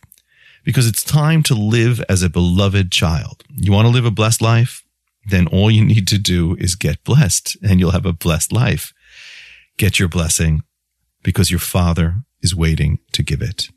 because 0.64 0.86
it's 0.86 1.02
time 1.02 1.42
to 1.44 1.54
live 1.54 2.00
as 2.08 2.22
a 2.22 2.30
beloved 2.30 2.92
child. 2.92 3.42
You 3.50 3.72
want 3.72 3.86
to 3.86 3.92
live 3.92 4.04
a 4.04 4.10
blessed 4.12 4.40
life? 4.40 4.84
Then 5.26 5.48
all 5.48 5.70
you 5.70 5.84
need 5.84 6.06
to 6.08 6.18
do 6.18 6.56
is 6.56 6.76
get 6.76 7.02
blessed 7.02 7.56
and 7.62 7.80
you'll 7.80 7.90
have 7.90 8.06
a 8.06 8.12
blessed 8.12 8.52
life. 8.52 8.92
Get 9.78 9.98
your 9.98 10.08
blessing 10.08 10.62
because 11.22 11.50
your 11.50 11.60
father 11.60 12.22
is 12.40 12.54
waiting 12.54 12.98
to 13.12 13.22
give 13.22 13.42
it. 13.42 13.68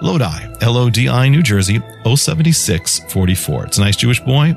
Lodi, 0.00 0.46
L-O-D-I, 0.60 1.28
New 1.28 1.42
Jersey, 1.42 1.80
07644. 2.04 3.66
It's 3.66 3.78
a 3.78 3.80
nice 3.80 3.96
Jewish 3.96 4.20
boy. 4.20 4.56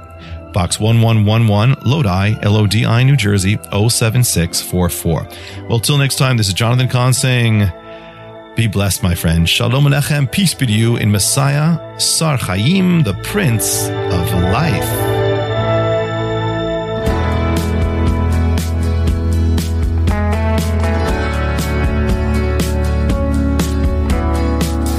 Box 0.54 0.80
1111, 0.80 1.84
Lodi, 1.86 2.38
L-O-D-I, 2.42 3.04
New 3.04 3.16
Jersey, 3.16 3.58
07644. 3.72 5.28
Well, 5.70 5.80
till 5.80 5.98
next 5.98 6.18
time, 6.18 6.38
this 6.38 6.48
is 6.48 6.54
Jonathan 6.54 6.88
Cahn 6.88 7.14
saying, 7.14 7.72
be 8.56 8.68
blessed, 8.68 9.02
my 9.02 9.16
friend. 9.16 9.48
Shalom 9.48 9.86
Alechem, 9.86 10.30
peace 10.30 10.54
be 10.54 10.66
to 10.66 10.74
you 10.74 10.98
in 10.98 11.10
Messiah, 11.10 12.00
Sar 12.00 12.38
Chaim, 12.38 13.02
the 13.04 13.14
Prince 13.24 13.88
of 13.88 14.34
Life. 14.52 15.12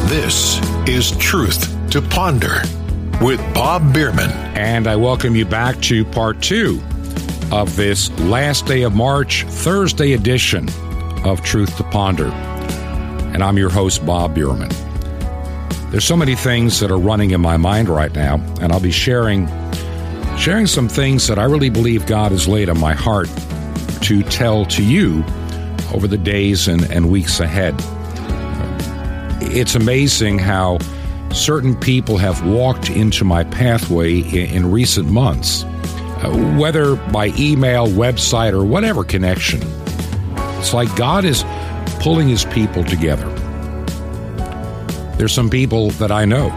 This 0.09 0.61
is 0.89 1.11
Truth 1.19 1.91
to 1.91 2.01
Ponder 2.01 2.63
with 3.23 3.41
Bob 3.55 3.95
Bierman. 3.95 4.31
And 4.57 4.89
I 4.89 4.97
welcome 4.97 5.37
you 5.37 5.45
back 5.45 5.81
to 5.83 6.05
part 6.05 6.43
two 6.43 6.83
of 7.53 7.77
this 7.77 8.11
last 8.19 8.67
day 8.67 8.83
of 8.83 8.95
March, 8.95 9.45
Thursday 9.45 10.15
edition 10.15 10.69
of 11.25 11.41
Truth 11.43 11.77
to 11.77 11.85
Ponder. 11.85 12.33
And 12.33 13.45
I'm 13.45 13.57
your 13.57 13.71
host, 13.71 14.05
Bob 14.05 14.35
Bierman. 14.35 14.71
There's 15.91 16.05
so 16.05 16.17
many 16.17 16.35
things 16.35 16.81
that 16.81 16.91
are 16.91 16.99
running 16.99 17.31
in 17.31 17.41
my 17.41 17.57
mind 17.57 17.89
right 17.89 18.13
now, 18.13 18.37
and 18.61 18.73
I'll 18.73 18.81
be 18.81 18.91
sharing 18.91 19.47
sharing 20.37 20.67
some 20.67 20.89
things 20.89 21.29
that 21.29 21.39
I 21.39 21.45
really 21.45 21.71
believe 21.71 22.07
God 22.07 22.33
has 22.33 22.49
laid 22.49 22.69
on 22.69 22.81
my 22.81 22.95
heart 22.95 23.29
to 24.01 24.23
tell 24.25 24.65
to 24.65 24.83
you 24.83 25.23
over 25.95 26.09
the 26.09 26.19
days 26.19 26.67
and, 26.67 26.91
and 26.91 27.09
weeks 27.09 27.39
ahead. 27.39 27.77
It's 29.55 29.77
amazing 29.77 30.39
how 30.41 30.79
certain 31.35 31.75
people 31.75 32.19
have 32.19 32.47
walked 32.47 32.91
into 32.91 33.25
my 33.25 33.45
pathway 33.45 34.19
in, 34.19 34.57
in 34.57 34.71
recent 34.71 35.11
months, 35.11 35.65
uh, 35.65 36.55
whether 36.59 36.97
by 36.97 37.33
email, 37.39 37.87
website, 37.87 38.53
or 38.53 38.65
whatever 38.65 39.05
connection. 39.05 39.61
It's 40.59 40.75
like 40.75 40.95
God 40.97 41.25
is 41.25 41.45
pulling 42.01 42.29
his 42.29 42.45
people 42.47 42.85
together. 42.85 43.29
There's 45.17 45.33
some 45.33 45.51
people 45.51 45.91
that 45.93 46.11
I 46.11 46.25
know 46.25 46.49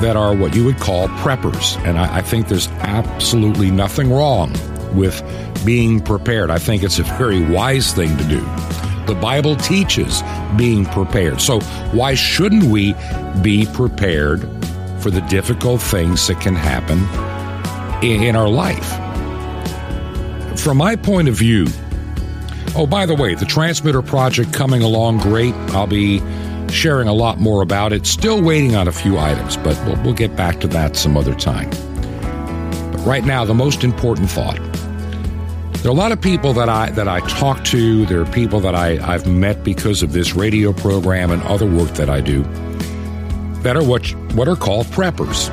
that 0.00 0.16
are 0.16 0.34
what 0.34 0.54
you 0.54 0.64
would 0.64 0.78
call 0.78 1.08
preppers, 1.08 1.78
and 1.84 1.98
I, 1.98 2.18
I 2.18 2.20
think 2.22 2.48
there's 2.48 2.68
absolutely 2.68 3.70
nothing 3.70 4.10
wrong 4.10 4.52
with 4.94 5.22
being 5.64 6.00
prepared. 6.00 6.50
I 6.50 6.58
think 6.58 6.82
it's 6.82 6.98
a 6.98 7.02
very 7.02 7.40
wise 7.40 7.92
thing 7.92 8.16
to 8.16 8.24
do. 8.24 8.40
The 9.06 9.14
Bible 9.14 9.54
teaches 9.56 10.22
being 10.56 10.86
prepared. 10.86 11.40
So, 11.40 11.60
why 11.92 12.14
shouldn't 12.14 12.64
we 12.64 12.94
be 13.42 13.66
prepared 13.66 14.48
for 15.00 15.10
the 15.10 15.20
difficult 15.28 15.82
things 15.82 16.26
that 16.28 16.40
can 16.40 16.54
happen 16.54 16.98
in, 18.02 18.34
our 18.34 18.48
life? 18.48 18.88
From 20.58 20.78
my 20.78 20.96
point 20.96 21.28
of 21.28 21.34
view, 21.34 21.66
oh, 22.74 22.86
by 22.86 23.04
the 23.04 23.14
way, 23.14 23.34
the 23.34 23.44
transmitter 23.44 24.00
project 24.00 24.54
coming 24.54 24.82
along 24.82 25.18
great. 25.18 25.54
I'll 25.74 25.86
be 25.86 26.22
sharing 26.70 27.06
a 27.06 27.12
lot 27.12 27.38
more 27.38 27.60
about 27.62 27.92
it. 27.92 28.06
Still 28.06 28.42
waiting 28.42 28.74
on 28.74 28.88
a 28.88 28.92
few 28.92 29.18
items, 29.18 29.58
but 29.58 29.78
we'll, 29.84 30.02
we'll 30.02 30.14
get 30.14 30.34
back 30.34 30.60
to 30.60 30.68
that 30.68 30.96
some 30.96 31.18
other 31.18 31.34
time. 31.34 31.68
But 32.90 33.04
right 33.04 33.24
now, 33.24 33.44
the 33.44 33.54
most 33.54 33.84
important 33.84 34.30
thought 34.30 34.58
there 35.84 35.90
are 35.90 35.94
a 35.94 35.98
lot 35.98 36.12
of 36.12 36.20
people 36.22 36.54
that 36.54 36.70
I 36.70 36.88
that 36.92 37.08
I 37.08 37.20
talk 37.28 37.62
to. 37.64 38.06
There 38.06 38.22
are 38.22 38.32
people 38.32 38.58
that 38.60 38.74
I, 38.74 38.96
I've 39.06 39.26
met 39.26 39.62
because 39.62 40.02
of 40.02 40.14
this 40.14 40.34
radio 40.34 40.72
program 40.72 41.30
and 41.30 41.42
other 41.42 41.66
work 41.66 41.90
that 41.96 42.08
I 42.08 42.22
do 42.22 42.42
that 43.60 43.76
are 43.76 43.84
what 43.84 44.08
what 44.32 44.48
are 44.48 44.56
called 44.56 44.86
preppers. 44.86 45.50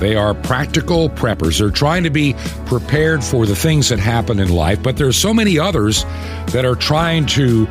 They 0.00 0.16
are 0.16 0.34
practical 0.34 1.10
preppers. 1.10 1.60
They're 1.60 1.70
trying 1.70 2.02
to 2.02 2.10
be 2.10 2.34
prepared 2.64 3.22
for 3.22 3.46
the 3.46 3.54
things 3.54 3.88
that 3.90 4.00
happen 4.00 4.40
in 4.40 4.48
life, 4.48 4.82
but 4.82 4.96
there's 4.96 5.16
so 5.16 5.32
many 5.32 5.60
others 5.60 6.02
that 6.46 6.64
are 6.64 6.74
trying 6.74 7.24
to 7.26 7.68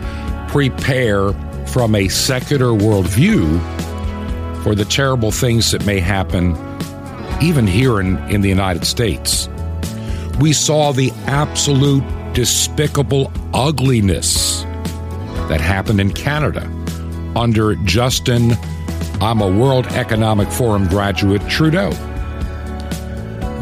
prepare 0.47 1.33
from 1.67 1.93
a 1.93 2.07
secular 2.07 2.67
worldview 2.67 3.43
for 4.63 4.75
the 4.75 4.85
terrible 4.85 5.29
things 5.29 5.71
that 5.71 5.85
may 5.85 5.99
happen 5.99 6.55
even 7.41 7.67
here 7.67 7.99
in, 7.99 8.17
in 8.29 8.39
the 8.39 8.47
United 8.47 8.85
States 8.85 9.49
we 10.39 10.53
saw 10.53 10.91
the 10.91 11.11
absolute 11.27 12.03
despicable 12.33 13.31
ugliness 13.53 14.63
that 15.47 15.61
happened 15.61 16.01
in 16.01 16.11
Canada 16.11 16.69
under 17.35 17.75
Justin, 17.75 18.53
I'm 19.21 19.41
a 19.41 19.47
World 19.47 19.87
Economic 19.87 20.49
Forum 20.49 20.87
graduate, 20.87 21.41
Trudeau. 21.49 21.91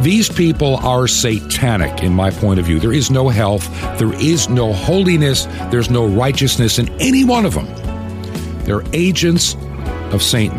These 0.01 0.29
people 0.29 0.77
are 0.77 1.07
satanic 1.07 2.03
in 2.03 2.13
my 2.13 2.29
point 2.31 2.59
of 2.59 2.65
view. 2.65 2.79
There 2.79 2.93
is 2.93 3.09
no 3.09 3.29
health, 3.29 3.69
there 3.97 4.13
is 4.13 4.49
no 4.49 4.73
holiness, 4.73 5.45
there's 5.71 5.89
no 5.89 6.07
righteousness 6.07 6.79
in 6.79 6.89
any 6.99 7.23
one 7.23 7.45
of 7.45 7.53
them. 7.53 7.67
They're 8.65 8.83
agents 8.93 9.55
of 10.11 10.21
Satan. 10.21 10.57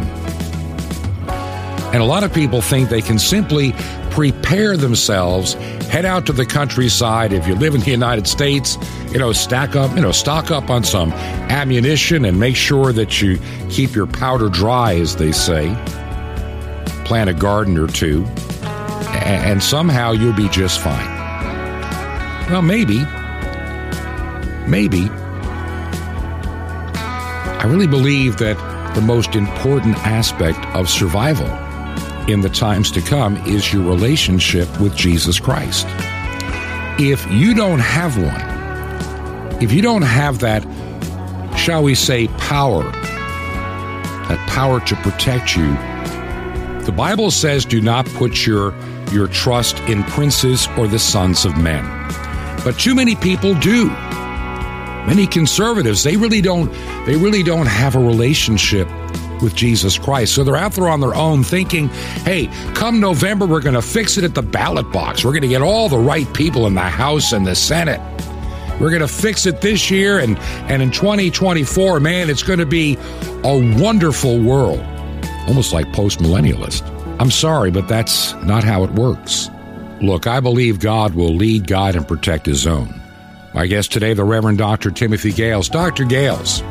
And 1.92 2.02
a 2.02 2.06
lot 2.06 2.24
of 2.24 2.32
people 2.32 2.60
think 2.60 2.88
they 2.88 3.02
can 3.02 3.18
simply 3.18 3.72
prepare 4.14 4.76
themselves, 4.76 5.54
head 5.90 6.04
out 6.04 6.24
to 6.24 6.32
the 6.32 6.46
countryside. 6.46 7.32
If 7.32 7.48
you 7.48 7.56
live 7.56 7.74
in 7.74 7.80
the 7.80 7.90
United 7.90 8.28
States, 8.28 8.78
you 9.10 9.18
know, 9.18 9.32
stack 9.32 9.74
up, 9.74 9.92
you 9.96 10.02
know, 10.02 10.12
stock 10.12 10.52
up 10.52 10.70
on 10.70 10.84
some 10.84 11.12
ammunition 11.12 12.24
and 12.24 12.38
make 12.38 12.54
sure 12.54 12.92
that 12.92 13.20
you 13.20 13.40
keep 13.70 13.92
your 13.92 14.06
powder 14.06 14.48
dry, 14.48 14.94
as 14.94 15.16
they 15.16 15.32
say. 15.32 15.66
Plant 17.04 17.28
a 17.28 17.34
garden 17.34 17.76
or 17.76 17.88
two, 17.88 18.24
and 19.24 19.60
somehow 19.60 20.12
you'll 20.12 20.32
be 20.32 20.48
just 20.48 20.78
fine. 20.78 21.10
Well, 22.52 22.62
maybe, 22.62 23.00
maybe. 24.68 25.08
I 27.58 27.64
really 27.66 27.88
believe 27.88 28.36
that 28.36 28.94
the 28.94 29.00
most 29.00 29.34
important 29.34 29.96
aspect 30.06 30.64
of 30.66 30.88
survival 30.88 31.63
in 32.28 32.40
the 32.40 32.48
times 32.48 32.90
to 32.92 33.00
come 33.02 33.36
is 33.46 33.72
your 33.72 33.82
relationship 33.82 34.68
with 34.80 34.96
Jesus 34.96 35.38
Christ. 35.38 35.86
If 36.98 37.30
you 37.30 37.54
don't 37.54 37.80
have 37.80 38.16
one, 38.16 39.62
if 39.62 39.72
you 39.72 39.82
don't 39.82 40.02
have 40.02 40.38
that, 40.38 40.62
shall 41.58 41.82
we 41.82 41.94
say, 41.94 42.28
power, 42.38 42.82
that 42.82 44.48
power 44.48 44.80
to 44.80 44.96
protect 44.96 45.56
you, 45.56 45.66
the 46.84 46.94
Bible 46.96 47.30
says, 47.30 47.64
do 47.64 47.80
not 47.80 48.06
put 48.06 48.46
your, 48.46 48.74
your 49.10 49.28
trust 49.28 49.78
in 49.80 50.02
princes 50.04 50.68
or 50.78 50.86
the 50.86 50.98
sons 50.98 51.44
of 51.44 51.56
men. 51.56 51.84
But 52.64 52.78
too 52.78 52.94
many 52.94 53.16
people 53.16 53.54
do. 53.54 53.88
Many 55.06 55.26
conservatives, 55.26 56.02
they 56.02 56.16
really 56.16 56.40
don't, 56.40 56.72
they 57.04 57.16
really 57.16 57.42
don't 57.42 57.66
have 57.66 57.96
a 57.96 58.00
relationship 58.00 58.88
with 59.42 59.54
Jesus 59.54 59.98
Christ. 59.98 60.34
So 60.34 60.44
they're 60.44 60.56
out 60.56 60.72
there 60.72 60.88
on 60.88 61.00
their 61.00 61.14
own 61.14 61.42
thinking, 61.42 61.88
hey, 62.24 62.48
come 62.74 63.00
November, 63.00 63.46
we're 63.46 63.60
going 63.60 63.74
to 63.74 63.82
fix 63.82 64.16
it 64.16 64.24
at 64.24 64.34
the 64.34 64.42
ballot 64.42 64.90
box. 64.92 65.24
We're 65.24 65.32
going 65.32 65.42
to 65.42 65.48
get 65.48 65.62
all 65.62 65.88
the 65.88 65.98
right 65.98 66.32
people 66.34 66.66
in 66.66 66.74
the 66.74 66.80
House 66.80 67.32
and 67.32 67.46
the 67.46 67.54
Senate. 67.54 68.00
We're 68.80 68.90
going 68.90 69.02
to 69.02 69.08
fix 69.08 69.46
it 69.46 69.60
this 69.60 69.90
year, 69.90 70.18
and, 70.18 70.36
and 70.68 70.82
in 70.82 70.90
2024, 70.90 72.00
man, 72.00 72.28
it's 72.28 72.42
going 72.42 72.58
to 72.58 72.66
be 72.66 72.98
a 73.44 73.80
wonderful 73.80 74.40
world. 74.40 74.80
Almost 75.46 75.72
like 75.72 75.92
post 75.92 76.18
millennialist. 76.18 76.82
I'm 77.20 77.30
sorry, 77.30 77.70
but 77.70 77.86
that's 77.86 78.34
not 78.42 78.64
how 78.64 78.82
it 78.82 78.90
works. 78.90 79.48
Look, 80.00 80.26
I 80.26 80.40
believe 80.40 80.80
God 80.80 81.14
will 81.14 81.34
lead, 81.34 81.68
guide, 81.68 81.94
and 81.94 82.06
protect 82.06 82.46
His 82.46 82.66
own. 82.66 83.00
My 83.54 83.66
guest 83.68 83.92
today, 83.92 84.14
the 84.14 84.24
Reverend 84.24 84.58
Dr. 84.58 84.90
Timothy 84.90 85.32
Gahles. 85.32 85.70
Dr. 85.70 86.04
Gahles, 86.04 86.62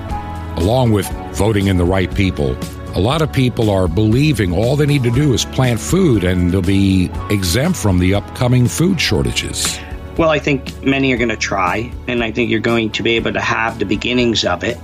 along 0.58 0.92
with 0.92 1.10
voting 1.36 1.68
in 1.68 1.78
the 1.78 1.86
right 1.86 2.14
people, 2.14 2.58
a 2.96 3.00
lot 3.00 3.22
of 3.22 3.32
people 3.34 3.70
are 3.70 3.88
believing 3.88 4.54
all 4.54 4.76
they 4.76 4.86
need 4.86 5.04
to 5.04 5.12
do 5.12 5.34
is 5.34 5.46
plant 5.46 5.80
food 5.80 6.24
and 6.24 6.52
they'll 6.52 6.62
be 6.62 7.10
exempt 7.30 7.78
from 7.78 8.00
the 8.00 8.14
upcoming 8.14 8.68
food 8.68 9.02
shortages. 9.02 9.80
Well, 10.18 10.30
I 10.30 10.38
think 10.38 10.84
many 10.84 11.12
are 11.12 11.18
going 11.18 11.30
to 11.30 11.38
try, 11.38 11.92
and 12.08 12.24
I 12.24 12.32
think 12.32 12.52
you're 12.52 12.60
going 12.60 12.92
to 12.92 13.04
be 13.04 13.16
able 13.16 13.34
to 13.34 13.42
have 13.42 13.80
the 13.80 13.86
beginnings 13.86 14.46
of 14.46 14.64
it. 14.64 14.78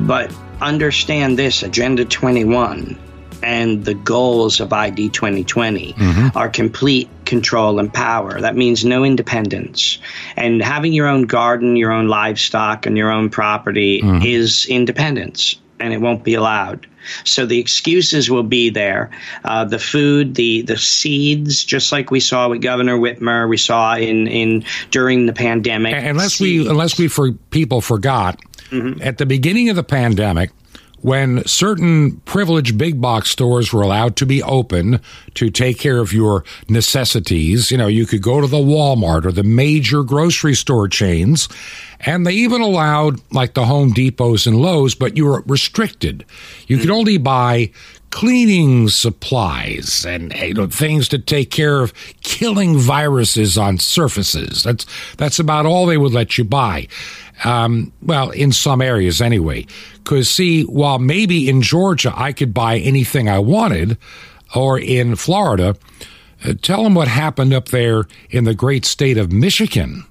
But 0.00 0.34
understand 0.60 1.38
this 1.38 1.62
Agenda 1.62 2.04
21 2.04 2.98
and 3.44 3.84
the 3.84 3.94
goals 3.94 4.60
of 4.60 4.72
ID 4.72 5.10
2020 5.10 5.92
mm-hmm. 5.92 6.36
are 6.36 6.48
complete 6.48 7.08
control 7.24 7.78
and 7.78 7.92
power. 7.92 8.40
That 8.40 8.56
means 8.56 8.84
no 8.84 9.04
independence. 9.04 9.98
And 10.36 10.62
having 10.62 10.92
your 10.92 11.06
own 11.06 11.22
garden, 11.22 11.76
your 11.76 11.92
own 11.92 12.08
livestock, 12.08 12.86
and 12.86 12.96
your 12.96 13.10
own 13.10 13.30
property 13.30 14.00
mm-hmm. 14.02 14.24
is 14.24 14.66
independence, 14.66 15.56
and 15.78 15.92
it 15.92 16.00
won't 16.00 16.24
be 16.24 16.34
allowed. 16.34 16.86
So 17.24 17.44
the 17.44 17.58
excuses 17.58 18.30
will 18.30 18.42
be 18.42 18.70
there. 18.70 19.10
Uh, 19.44 19.66
the 19.66 19.78
food, 19.78 20.34
the 20.34 20.62
the 20.62 20.78
seeds, 20.78 21.62
just 21.62 21.92
like 21.92 22.10
we 22.10 22.18
saw 22.18 22.48
with 22.48 22.62
Governor 22.62 22.96
Whitmer, 22.96 23.46
we 23.46 23.58
saw 23.58 23.94
in 23.94 24.26
in 24.26 24.64
during 24.90 25.26
the 25.26 25.34
pandemic. 25.34 25.94
Unless 25.94 26.36
seeds. 26.36 26.64
we 26.64 26.70
unless 26.70 26.98
we 26.98 27.08
for 27.08 27.32
people 27.50 27.82
forgot 27.82 28.40
mm-hmm. 28.70 29.02
at 29.02 29.18
the 29.18 29.26
beginning 29.26 29.68
of 29.68 29.76
the 29.76 29.84
pandemic 29.84 30.50
when 31.04 31.46
certain 31.46 32.12
privileged 32.20 32.78
big 32.78 32.98
box 32.98 33.28
stores 33.28 33.74
were 33.74 33.82
allowed 33.82 34.16
to 34.16 34.24
be 34.24 34.42
open 34.42 34.98
to 35.34 35.50
take 35.50 35.78
care 35.78 35.98
of 35.98 36.14
your 36.14 36.44
necessities, 36.66 37.70
you 37.70 37.76
know, 37.76 37.86
you 37.86 38.06
could 38.06 38.22
go 38.22 38.40
to 38.40 38.46
the 38.46 38.56
Walmart 38.56 39.26
or 39.26 39.30
the 39.30 39.42
major 39.42 40.02
grocery 40.02 40.54
store 40.54 40.88
chains, 40.88 41.46
and 42.00 42.26
they 42.26 42.32
even 42.32 42.62
allowed 42.62 43.20
like 43.34 43.52
the 43.52 43.66
Home 43.66 43.92
Depots 43.92 44.46
and 44.46 44.56
Lowe's, 44.56 44.94
but 44.94 45.14
you 45.14 45.26
were 45.26 45.42
restricted. 45.46 46.24
You 46.68 46.78
could 46.78 46.88
hmm. 46.88 46.94
only 46.94 47.18
buy 47.18 47.70
cleaning 48.14 48.88
supplies 48.88 50.06
and 50.06 50.32
you 50.36 50.54
know 50.54 50.68
things 50.68 51.08
to 51.08 51.18
take 51.18 51.50
care 51.50 51.82
of 51.82 51.92
killing 52.22 52.78
viruses 52.78 53.58
on 53.58 53.76
surfaces. 53.76 54.62
That's 54.62 54.86
that's 55.16 55.40
about 55.40 55.66
all 55.66 55.84
they 55.84 55.98
would 55.98 56.12
let 56.12 56.38
you 56.38 56.44
buy. 56.44 56.86
Um, 57.42 57.92
well, 58.00 58.30
in 58.30 58.52
some 58.52 58.80
areas 58.80 59.20
anyway. 59.20 59.66
Because, 59.94 60.30
see, 60.30 60.62
while 60.62 60.98
maybe 61.00 61.48
in 61.48 61.62
Georgia 61.62 62.12
I 62.14 62.32
could 62.32 62.54
buy 62.54 62.78
anything 62.78 63.28
I 63.28 63.40
wanted, 63.40 63.98
or 64.54 64.78
in 64.78 65.16
Florida, 65.16 65.76
uh, 66.44 66.54
tell 66.62 66.84
them 66.84 66.94
what 66.94 67.08
happened 67.08 67.52
up 67.52 67.68
there 67.70 68.04
in 68.30 68.44
the 68.44 68.54
great 68.54 68.84
state 68.84 69.18
of 69.18 69.32
Michigan. 69.32 70.04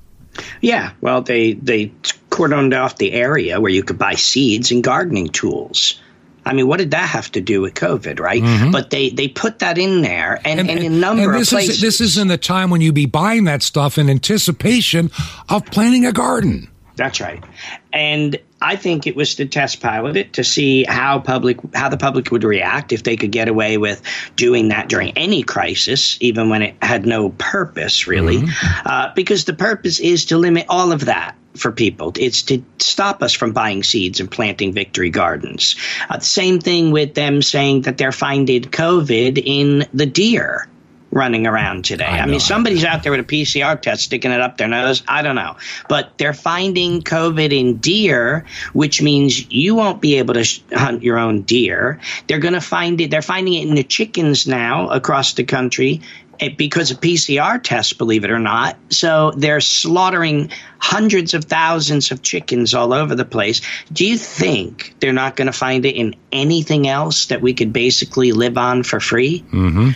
Yeah, 0.62 0.92
well, 1.00 1.22
they 1.22 1.54
they 1.54 1.92
cordoned 2.30 2.78
off 2.78 2.98
the 2.98 3.14
area 3.14 3.62
where 3.62 3.72
you 3.72 3.84
could 3.84 4.00
buy 4.00 4.16
seeds 4.16 4.72
and 4.72 4.84
gardening 4.84 5.30
tools. 5.30 6.02
I 6.46 6.54
mean, 6.54 6.68
what 6.68 6.78
did 6.78 6.92
that 6.92 7.08
have 7.08 7.32
to 7.34 7.42
do 7.42 7.62
with 7.62 7.76
COVID, 7.76 8.20
right? 8.20 8.44
Mm-hmm. 8.44 8.72
But 8.72 8.90
they, 8.90 9.12
they 9.12 9.30
put 9.30 9.60
that 9.60 9.78
in 9.78 10.02
there, 10.02 10.42
and, 10.44 10.60
and, 10.60 10.70
and 10.70 10.80
a 10.80 10.90
number 10.90 11.24
and 11.24 11.34
this 11.36 11.52
of 11.52 11.58
places. 11.58 11.76
Is, 11.76 11.82
this 11.82 12.02
is 12.02 12.18
in 12.18 12.28
the 12.28 12.38
time 12.38 12.70
when 12.70 12.82
you'd 12.82 12.96
be 12.96 13.06
buying 13.06 13.46
that 13.46 13.62
stuff 13.62 13.98
in 13.98 14.10
anticipation 14.10 15.10
of 15.48 15.66
planting 15.68 16.06
a 16.06 16.12
garden. 16.12 16.68
That's 16.96 17.20
right. 17.20 17.44
And 17.92 18.40
I 18.62 18.76
think 18.76 19.08
it 19.08 19.16
was 19.16 19.36
to 19.36 19.46
test 19.46 19.82
pilot 19.82 20.16
it 20.16 20.34
to 20.34 20.44
see 20.44 20.84
how 20.84 21.20
public 21.20 21.58
how 21.74 21.90
the 21.90 21.98
public 21.98 22.32
would 22.32 22.44
react 22.44 22.92
if 22.92 23.04
they 23.04 23.18
could 23.18 23.32
get 23.32 23.48
away 23.48 23.78
with 23.78 24.02
doing 24.36 24.70
that 24.70 24.90
during 24.90 25.18
any 25.18 25.44
crisis, 25.44 26.18
even 26.22 26.50
when 26.50 26.62
it 26.62 26.76
had 26.82 27.06
no 27.06 27.30
purpose 27.30 28.08
really, 28.08 28.38
mm-hmm. 28.38 28.88
uh, 28.88 29.12
because 29.16 29.46
the 29.46 29.54
purpose 29.54 30.00
is 30.00 30.26
to 30.26 30.38
limit 30.38 30.68
all 30.70 30.92
of 30.92 31.06
that 31.06 31.36
for 31.56 31.72
people. 31.72 32.14
It's 32.18 32.44
to 32.44 32.64
stop 32.80 33.22
us 33.22 33.34
from 33.34 33.54
buying 33.54 33.84
seeds 33.84 34.20
and 34.20 34.30
planting 34.30 34.74
victory 34.74 35.10
gardens. 35.10 35.76
Uh, 36.10 36.20
same 36.20 36.60
thing 36.60 36.92
with 36.92 37.14
them 37.16 37.42
saying 37.42 37.84
that 37.84 37.98
they're 37.98 38.12
finding 38.12 38.64
COVID 38.64 39.42
in 39.44 39.86
the 39.94 40.06
deer 40.06 40.68
running 41.14 41.46
around 41.46 41.86
today. 41.86 42.06
I, 42.06 42.20
I 42.20 42.26
mean, 42.26 42.40
somebody's 42.40 42.84
out 42.84 43.04
there 43.04 43.12
with 43.12 43.22
a 43.22 43.24
PCR 43.24 43.80
test 43.80 44.04
sticking 44.04 44.32
it 44.32 44.42
up 44.42 44.58
their 44.58 44.68
nose. 44.68 45.04
I 45.08 45.22
don't 45.22 45.36
know. 45.36 45.56
But 45.88 46.18
they're 46.18 46.34
finding 46.34 47.02
COVID 47.02 47.58
in 47.58 47.78
deer, 47.78 48.46
which 48.74 49.02
means 49.02 49.50
you 49.52 49.76
won't 49.76 50.02
be 50.02 50.16
able 50.16 50.34
to 50.34 50.44
sh- 50.44 50.62
hunt 50.74 51.04
your 51.04 51.18
own 51.20 51.44
deer. 51.44 52.00
They're 52.28 52.40
going 52.40 52.56
to 52.56 52.62
find 52.62 53.00
it. 53.00 53.12
They're 53.12 53.22
finding 53.22 53.54
it 53.54 53.68
in 53.68 53.76
the 53.76 53.84
chickens 53.84 54.48
now 54.48 54.90
across 54.90 55.34
the 55.34 55.44
country 55.44 56.02
eh, 56.40 56.50
because 56.58 56.90
of 56.90 57.00
PCR 57.00 57.62
tests, 57.62 57.94
believe 57.94 58.24
it 58.24 58.32
or 58.32 58.40
not. 58.40 58.78
So 58.90 59.32
they're 59.38 59.62
slaughtering 59.62 60.50
hundreds 60.80 61.36
of 61.36 61.46
thousands 61.46 62.12
of 62.12 62.24
chickens 62.24 62.74
all 62.74 62.92
over 62.92 63.14
the 63.14 63.26
place. 63.26 63.62
Do 63.92 64.06
you 64.06 64.18
think 64.18 64.96
they're 65.00 65.14
not 65.14 65.36
going 65.36 65.46
to 65.46 65.54
find 65.54 65.86
it 65.86 65.96
in 65.96 66.16
anything 66.32 66.88
else 66.88 67.28
that 67.28 67.42
we 67.42 67.54
could 67.54 67.72
basically 67.72 68.32
live 68.32 68.58
on 68.58 68.82
for 68.82 69.00
free? 69.00 69.46
Mm-hmm. 69.52 69.92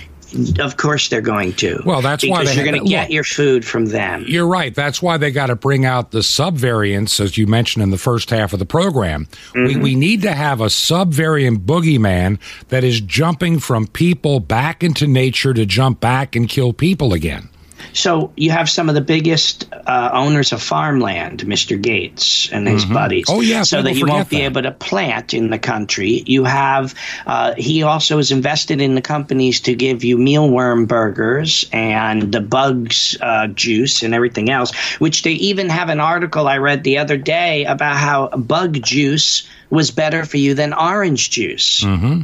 Of 0.60 0.78
course, 0.78 1.10
they're 1.10 1.22
going 1.22 1.54
to. 1.54 1.82
Well, 1.86 2.02
that's 2.02 2.28
why 2.28 2.42
you're 2.44 2.66
going 2.66 2.84
to 2.84 2.90
get 2.90 3.12
your 3.12 3.24
food 3.24 3.66
from 3.66 3.86
them. 3.86 4.26
You're 4.28 4.48
right. 4.48 4.74
That's 4.76 5.02
why 5.02 5.18
they 5.18 5.32
got 5.32 5.48
to 5.48 5.56
bring 5.56 5.86
out 5.86 6.12
the 6.12 6.20
subvariants, 6.20 7.20
as 7.20 7.38
you 7.38 7.48
mentioned 7.48 7.84
in 7.84 7.92
the 7.92 7.98
first 7.98 8.30
half 8.30 8.54
of 8.54 8.60
the 8.60 8.66
program. 8.66 9.26
Mm-hmm. 9.26 9.66
We 9.66 9.76
we 9.78 9.96
need 9.96 10.22
to 10.24 10.34
have 10.34 10.60
a 10.60 10.66
subvariant 10.66 11.66
boogeyman 11.66 12.40
that 12.68 12.84
is 12.84 13.00
jumping 13.02 13.60
from 13.60 13.88
people 13.88 14.40
back 14.40 14.84
into 14.84 15.08
nature 15.08 15.54
to 15.54 15.66
jump 15.66 16.00
back 16.00 16.36
and 16.36 16.50
kill 16.50 16.74
people 16.74 17.14
again. 17.14 17.50
So 17.94 18.32
you 18.36 18.52
have 18.52 18.70
some 18.70 18.90
of 18.90 18.96
the 18.96 19.02
biggest 19.02 19.72
uh, 19.72 20.10
owners 20.14 20.52
of 20.52 20.62
farmland, 20.62 21.42
Mr. 21.42 21.82
Gates 21.82 22.52
and 22.52 22.68
his 22.68 22.86
mm-hmm. 22.86 22.94
buddies. 22.94 23.26
Oh 23.30 23.42
yeah, 23.42 23.64
so 23.64 23.82
that 23.82 23.96
you 23.96 24.06
won't 24.06 24.30
be 24.30 24.42
able 24.42 24.62
to 24.62 24.72
plant 24.72 25.34
in 25.34 25.50
the 25.50 25.60
country. 25.60 26.24
You 26.26 26.44
have. 26.44 26.94
Uh, 27.26 27.54
he 27.58 27.84
also 27.84 28.18
is 28.18 28.32
invested 28.32 28.82
in 28.82 28.96
the 28.96 29.02
companies 29.02 29.62
to 29.62 29.76
give 29.76 30.04
you 30.04 30.18
mealworm 30.18 30.88
burgers 30.88 31.66
and 31.72 32.32
the 32.32 32.42
bugs 32.42 33.18
uh, 33.22 33.48
juice 33.48 34.04
and 34.04 34.14
everything 34.14 34.50
else. 34.50 34.76
Which 35.00 35.24
they 35.24 35.34
even 35.34 35.70
have 35.70 35.90
an 35.90 36.00
article 36.00 36.48
I 36.48 36.58
read 36.58 36.84
the 36.84 36.98
other 36.98 37.18
day 37.18 37.66
about 37.66 37.98
how 37.98 38.30
bug 38.30 38.82
juice 38.82 39.48
was 39.70 39.92
better 39.92 40.26
for 40.26 40.38
you 40.38 40.54
than 40.54 40.74
orange 40.74 41.30
juice. 41.30 41.84
Mm-hmm. 41.84 42.22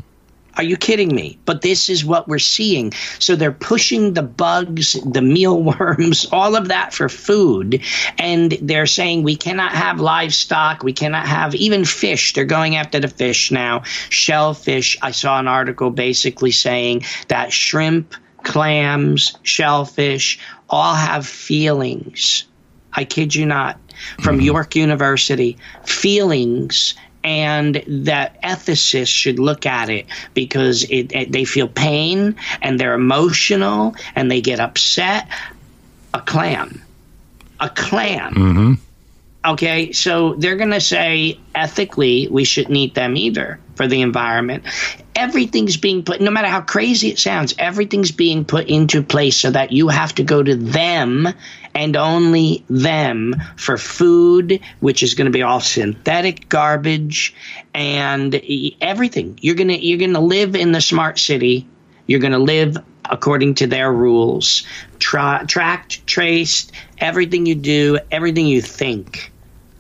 Are 0.55 0.63
you 0.63 0.77
kidding 0.77 1.15
me? 1.15 1.39
But 1.45 1.61
this 1.61 1.89
is 1.89 2.05
what 2.05 2.27
we're 2.27 2.39
seeing. 2.39 2.93
So 3.19 3.35
they're 3.35 3.51
pushing 3.51 4.13
the 4.13 4.21
bugs, 4.21 4.93
the 5.03 5.21
mealworms, 5.21 6.25
all 6.31 6.55
of 6.55 6.67
that 6.67 6.93
for 6.93 7.09
food. 7.09 7.81
And 8.17 8.51
they're 8.61 8.85
saying 8.85 9.23
we 9.23 9.35
cannot 9.35 9.71
have 9.73 9.99
livestock. 9.99 10.83
We 10.83 10.93
cannot 10.93 11.27
have 11.27 11.55
even 11.55 11.85
fish. 11.85 12.33
They're 12.33 12.45
going 12.45 12.75
after 12.75 12.99
the 12.99 13.07
fish 13.07 13.51
now. 13.51 13.83
Shellfish. 14.09 14.97
I 15.01 15.11
saw 15.11 15.39
an 15.39 15.47
article 15.47 15.89
basically 15.89 16.51
saying 16.51 17.03
that 17.29 17.51
shrimp, 17.51 18.13
clams, 18.43 19.37
shellfish 19.43 20.39
all 20.69 20.95
have 20.95 21.25
feelings. 21.25 22.45
I 22.93 23.05
kid 23.05 23.33
you 23.35 23.45
not. 23.45 23.79
From 24.21 24.37
mm-hmm. 24.37 24.45
York 24.45 24.75
University, 24.75 25.57
feelings 25.85 26.95
and 27.24 27.84
that 27.88 28.41
ethicists 28.41 29.07
should 29.07 29.39
look 29.39 29.65
at 29.65 29.89
it 29.89 30.05
because 30.34 30.84
it, 30.84 31.13
it, 31.13 31.32
they 31.32 31.45
feel 31.45 31.67
pain 31.67 32.36
and 32.61 32.80
they're 32.80 32.93
emotional 32.93 33.95
and 34.15 34.30
they 34.30 34.41
get 34.41 34.59
upset. 34.59 35.28
A 36.13 36.21
clam, 36.21 36.82
a 37.59 37.69
clam. 37.69 38.34
Mm-hmm. 38.34 38.74
Okay, 39.45 39.91
so 39.91 40.36
they're 40.36 40.55
going 40.55 40.71
to 40.71 40.80
say 40.80 41.38
ethically 41.53 42.28
we 42.30 42.45
shouldn't 42.45 42.78
eat 42.78 42.93
them 42.93 43.17
either 43.17 43.59
for 43.76 43.88
the 43.88 44.01
environment. 44.01 44.63
Everything's 45.15 45.76
being 45.76 46.03
put, 46.03 46.21
no 46.21 46.32
matter 46.32 46.47
how 46.47 46.61
crazy 46.61 47.09
it 47.09 47.19
sounds, 47.19 47.53
everything's 47.59 48.11
being 48.11 48.45
put 48.45 48.67
into 48.67 49.03
place 49.03 49.36
so 49.36 49.51
that 49.51 49.71
you 49.71 49.89
have 49.89 50.15
to 50.15 50.24
go 50.24 50.41
to 50.41 50.55
them 50.55 51.28
and 51.76 51.95
only 51.95 52.63
them 52.69 53.36
for 53.57 53.78
food, 53.78 54.59
which 54.80 55.03
is 55.03 55.15
going 55.15 55.26
to 55.26 55.32
be 55.32 55.41
all 55.41 55.59
synthetic 55.59 56.49
garbage 56.49 57.34
and 57.74 58.41
everything. 58.82 59.38
You're 59.41 59.55
gonna 59.55 59.74
you're 59.74 59.99
gonna 59.99 60.19
live 60.19 60.55
in 60.55 60.71
the 60.71 60.82
smart 60.82 61.19
city. 61.19 61.67
You're 62.07 62.19
gonna 62.19 62.39
live 62.39 62.78
according 63.09 63.55
to 63.55 63.67
their 63.67 63.91
rules, 63.91 64.63
tra- 64.99 65.45
tracked, 65.47 66.05
traced, 66.07 66.71
everything 66.99 67.45
you 67.45 67.55
do, 67.55 67.99
everything 68.11 68.47
you 68.47 68.61
think. 68.61 69.32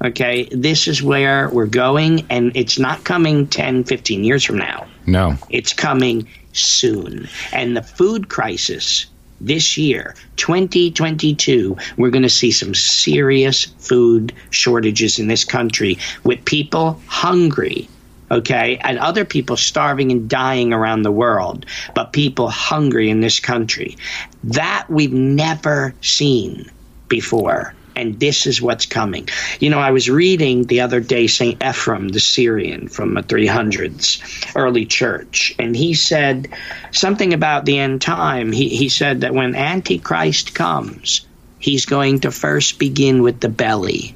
Okay, 0.03 0.49
this 0.51 0.87
is 0.87 1.01
where 1.01 1.49
we're 1.49 1.65
going, 1.65 2.25
and 2.29 2.51
it's 2.55 2.77
not 2.77 3.05
coming 3.05 3.47
10, 3.47 3.85
15 3.85 4.25
years 4.25 4.43
from 4.43 4.57
now. 4.57 4.85
No. 5.05 5.37
It's 5.49 5.71
coming 5.71 6.27
soon. 6.51 7.29
And 7.53 7.77
the 7.77 7.81
food 7.81 8.27
crisis 8.27 9.05
this 9.45 9.77
year, 9.77 10.15
2022, 10.37 11.77
we're 11.97 12.09
going 12.09 12.23
to 12.23 12.29
see 12.29 12.51
some 12.51 12.73
serious 12.73 13.65
food 13.77 14.33
shortages 14.49 15.19
in 15.19 15.27
this 15.27 15.43
country 15.43 15.97
with 16.23 16.43
people 16.45 17.01
hungry. 17.07 17.87
Okay, 18.31 18.79
and 18.83 18.97
other 18.97 19.25
people 19.25 19.57
starving 19.57 20.11
and 20.11 20.27
dying 20.27 20.73
around 20.73 21.03
the 21.03 21.11
world, 21.11 21.67
but 21.93 22.13
people 22.13 22.49
hungry 22.49 23.09
in 23.09 23.19
this 23.19 23.39
country. 23.39 23.95
That 24.43 24.85
we've 24.89 25.13
never 25.13 25.93
seen 26.01 26.71
before 27.09 27.75
and 27.95 28.19
this 28.19 28.45
is 28.45 28.61
what's 28.61 28.85
coming. 28.85 29.27
You 29.59 29.69
know, 29.69 29.79
I 29.79 29.91
was 29.91 30.09
reading 30.09 30.63
the 30.63 30.81
other 30.81 30.99
day 30.99 31.27
St. 31.27 31.59
Ephrem, 31.59 32.11
the 32.11 32.19
Syrian 32.19 32.87
from 32.87 33.13
the 33.13 33.23
300s, 33.23 34.53
early 34.55 34.85
church, 34.85 35.55
and 35.59 35.75
he 35.75 35.93
said 35.93 36.49
something 36.91 37.33
about 37.33 37.65
the 37.65 37.79
end 37.79 38.01
time. 38.01 38.51
He, 38.51 38.69
he 38.69 38.89
said 38.89 39.21
that 39.21 39.33
when 39.33 39.55
Antichrist 39.55 40.53
comes, 40.53 41.25
he's 41.59 41.85
going 41.85 42.21
to 42.21 42.31
first 42.31 42.79
begin 42.79 43.21
with 43.21 43.39
the 43.39 43.49
belly. 43.49 44.15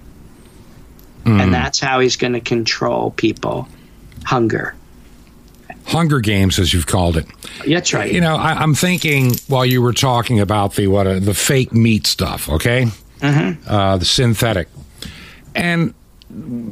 Mm. 1.23 1.41
And 1.41 1.53
that's 1.53 1.79
how 1.79 1.99
he's 1.99 2.15
going 2.15 2.33
to 2.33 2.41
control 2.41 3.11
people 3.11 3.67
hunger. 4.23 4.75
Hunger 5.87 6.19
Games, 6.19 6.59
as 6.59 6.73
you've 6.73 6.85
called 6.85 7.15
it. 7.15 7.25
That's 7.65 7.93
right. 7.93 8.11
You 8.11 8.19
know, 8.19 8.35
I, 8.35 8.61
am 8.61 8.75
thinking 8.75 9.35
while 9.47 9.65
you 9.65 9.81
were 9.81 9.93
talking 9.93 10.39
about 10.41 10.75
the 10.75 10.87
what 10.87 11.07
uh, 11.07 11.19
the 11.19 11.33
fake 11.33 11.71
meat 11.71 12.05
stuff. 12.05 12.49
Okay, 12.49 12.87
mm-hmm. 13.19 13.69
uh, 13.69 13.97
the 13.97 14.05
synthetic. 14.05 14.67
And 15.55 15.93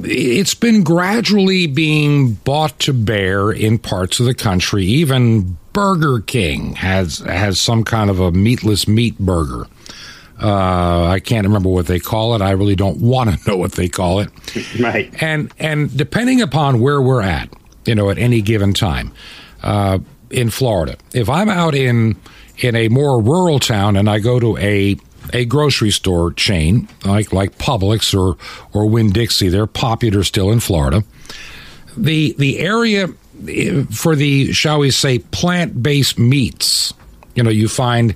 it's 0.03 0.53
been 0.53 0.83
gradually 0.83 1.67
being 1.67 2.33
brought 2.33 2.77
to 2.79 2.93
bear 2.93 3.51
in 3.51 3.77
parts 3.77 4.19
of 4.19 4.25
the 4.25 4.33
country. 4.33 4.85
Even 4.85 5.57
Burger 5.73 6.19
King 6.21 6.75
has 6.75 7.19
has 7.19 7.59
some 7.59 7.83
kind 7.83 8.09
of 8.09 8.19
a 8.19 8.31
meatless 8.31 8.87
meat 8.87 9.17
burger. 9.17 9.67
Uh, 10.41 11.05
I 11.05 11.21
can't 11.21 11.47
remember 11.47 11.69
what 11.69 11.87
they 11.87 11.99
call 11.99 12.35
it. 12.35 12.41
I 12.41 12.51
really 12.51 12.75
don't 12.75 12.99
want 12.99 13.29
to 13.29 13.39
know 13.49 13.57
what 13.57 13.73
they 13.73 13.87
call 13.87 14.19
it. 14.19 14.29
Right. 14.79 15.11
And 15.21 15.53
and 15.59 15.95
depending 15.95 16.41
upon 16.41 16.81
where 16.81 17.01
we're 17.01 17.21
at, 17.21 17.49
you 17.85 17.95
know, 17.95 18.09
at 18.09 18.17
any 18.17 18.41
given 18.41 18.73
time, 18.73 19.11
uh, 19.63 19.99
in 20.29 20.49
Florida, 20.49 20.97
if 21.13 21.29
I'm 21.29 21.49
out 21.49 21.75
in 21.75 22.17
in 22.57 22.75
a 22.75 22.89
more 22.89 23.21
rural 23.21 23.59
town 23.59 23.95
and 23.95 24.09
I 24.09 24.19
go 24.19 24.39
to 24.39 24.57
a 24.57 24.97
a 25.33 25.45
grocery 25.45 25.91
store 25.91 26.31
chain 26.33 26.87
like 27.03 27.33
like 27.33 27.57
Publix 27.57 28.17
or 28.17 28.37
or 28.73 28.87
Winn 28.87 29.11
Dixie. 29.11 29.49
They're 29.49 29.67
popular 29.67 30.23
still 30.23 30.51
in 30.51 30.59
Florida. 30.59 31.03
The 31.97 32.35
the 32.37 32.59
area 32.59 33.09
eh, 33.47 33.83
for 33.91 34.15
the 34.15 34.53
shall 34.53 34.79
we 34.79 34.91
say 34.91 35.19
plant 35.19 35.81
based 35.81 36.19
meats, 36.19 36.93
you 37.35 37.43
know, 37.43 37.49
you 37.49 37.67
find 37.67 38.15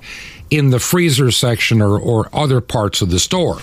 in 0.49 0.71
the 0.71 0.79
freezer 0.79 1.31
section 1.31 1.81
or, 1.81 1.99
or 1.99 2.29
other 2.33 2.61
parts 2.61 3.01
of 3.01 3.11
the 3.11 3.19
store. 3.19 3.59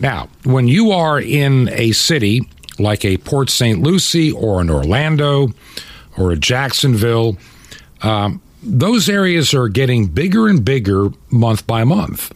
Now, 0.00 0.28
when 0.44 0.68
you 0.68 0.92
are 0.92 1.20
in 1.20 1.68
a 1.70 1.92
city 1.92 2.48
like 2.78 3.04
a 3.04 3.16
Port 3.16 3.50
St. 3.50 3.82
Lucie 3.82 4.30
or 4.30 4.60
an 4.60 4.70
Orlando 4.70 5.48
or 6.16 6.30
a 6.30 6.36
Jacksonville, 6.36 7.36
um, 8.02 8.40
those 8.62 9.08
areas 9.08 9.54
are 9.54 9.68
getting 9.68 10.06
bigger 10.06 10.46
and 10.46 10.64
bigger 10.64 11.10
month 11.30 11.66
by 11.66 11.82
month 11.82 12.32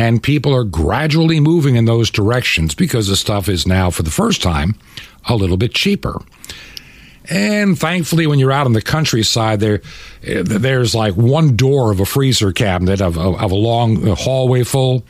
and 0.00 0.22
people 0.22 0.54
are 0.54 0.64
gradually 0.64 1.40
moving 1.40 1.76
in 1.76 1.84
those 1.84 2.10
directions 2.10 2.74
because 2.74 3.08
the 3.08 3.16
stuff 3.16 3.50
is 3.50 3.66
now, 3.66 3.90
for 3.90 4.02
the 4.02 4.10
first 4.10 4.42
time, 4.42 4.74
a 5.28 5.36
little 5.36 5.58
bit 5.58 5.74
cheaper. 5.74 6.22
And 7.28 7.78
thankfully, 7.78 8.26
when 8.26 8.38
you're 8.38 8.50
out 8.50 8.66
in 8.66 8.72
the 8.72 8.80
countryside, 8.80 9.60
there, 9.60 9.82
eh, 10.22 10.42
there's 10.42 10.94
like 10.94 11.16
one 11.16 11.54
door 11.54 11.92
of 11.92 12.00
a 12.00 12.06
freezer 12.06 12.50
cabinet 12.50 13.02
of, 13.02 13.18
of, 13.18 13.38
of 13.38 13.52
a 13.52 13.54
long 13.54 14.06
hallway 14.16 14.64
full, 14.64 15.04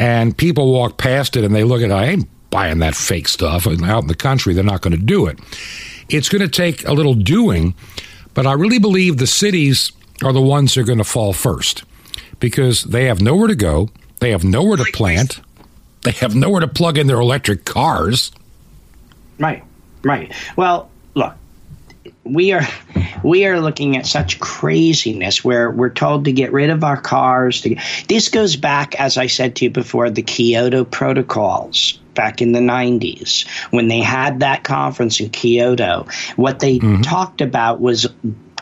and 0.00 0.36
people 0.36 0.72
walk 0.72 0.98
past 0.98 1.36
it 1.36 1.44
and 1.44 1.54
they 1.54 1.62
look 1.62 1.80
at 1.80 1.90
it. 1.90 1.94
I 1.94 2.06
ain't 2.06 2.50
buying 2.50 2.80
that 2.80 2.96
fake 2.96 3.28
stuff. 3.28 3.66
And 3.66 3.84
out 3.84 4.02
in 4.02 4.08
the 4.08 4.16
country, 4.16 4.52
they're 4.52 4.64
not 4.64 4.82
going 4.82 4.98
to 4.98 5.02
do 5.02 5.26
it. 5.26 5.38
It's 6.08 6.28
going 6.28 6.42
to 6.42 6.48
take 6.48 6.84
a 6.88 6.92
little 6.92 7.14
doing, 7.14 7.72
but 8.34 8.48
I 8.48 8.54
really 8.54 8.80
believe 8.80 9.18
the 9.18 9.28
cities 9.28 9.92
are 10.24 10.32
the 10.32 10.42
ones 10.42 10.74
that 10.74 10.80
are 10.80 10.84
going 10.84 10.98
to 10.98 11.04
fall 11.04 11.32
first 11.32 11.84
because 12.40 12.82
they 12.82 13.04
have 13.04 13.20
nowhere 13.20 13.46
to 13.46 13.54
go. 13.54 13.90
They 14.20 14.30
have 14.30 14.44
nowhere 14.44 14.76
to 14.76 14.84
plant. 14.92 15.40
They 16.02 16.12
have 16.12 16.34
nowhere 16.34 16.60
to 16.60 16.68
plug 16.68 16.98
in 16.98 17.06
their 17.06 17.20
electric 17.20 17.64
cars. 17.64 18.30
Right, 19.38 19.62
right. 20.02 20.32
Well, 20.56 20.90
look, 21.14 21.34
we 22.24 22.52
are 22.52 22.62
we 23.22 23.46
are 23.46 23.60
looking 23.60 23.96
at 23.96 24.06
such 24.06 24.40
craziness 24.40 25.44
where 25.44 25.70
we're 25.70 25.90
told 25.90 26.26
to 26.26 26.32
get 26.32 26.52
rid 26.52 26.70
of 26.70 26.84
our 26.84 27.00
cars. 27.00 27.62
To, 27.62 27.76
this 28.08 28.28
goes 28.28 28.56
back, 28.56 28.98
as 29.00 29.16
I 29.16 29.26
said 29.26 29.56
to 29.56 29.66
you 29.66 29.70
before, 29.70 30.10
the 30.10 30.22
Kyoto 30.22 30.84
protocols 30.84 31.98
back 32.14 32.42
in 32.42 32.52
the 32.52 32.60
90s 32.60 33.46
when 33.70 33.88
they 33.88 34.00
had 34.00 34.40
that 34.40 34.64
conference 34.64 35.20
in 35.20 35.30
Kyoto. 35.30 36.06
What 36.36 36.58
they 36.58 36.78
mm-hmm. 36.78 37.02
talked 37.02 37.40
about 37.40 37.80
was 37.80 38.06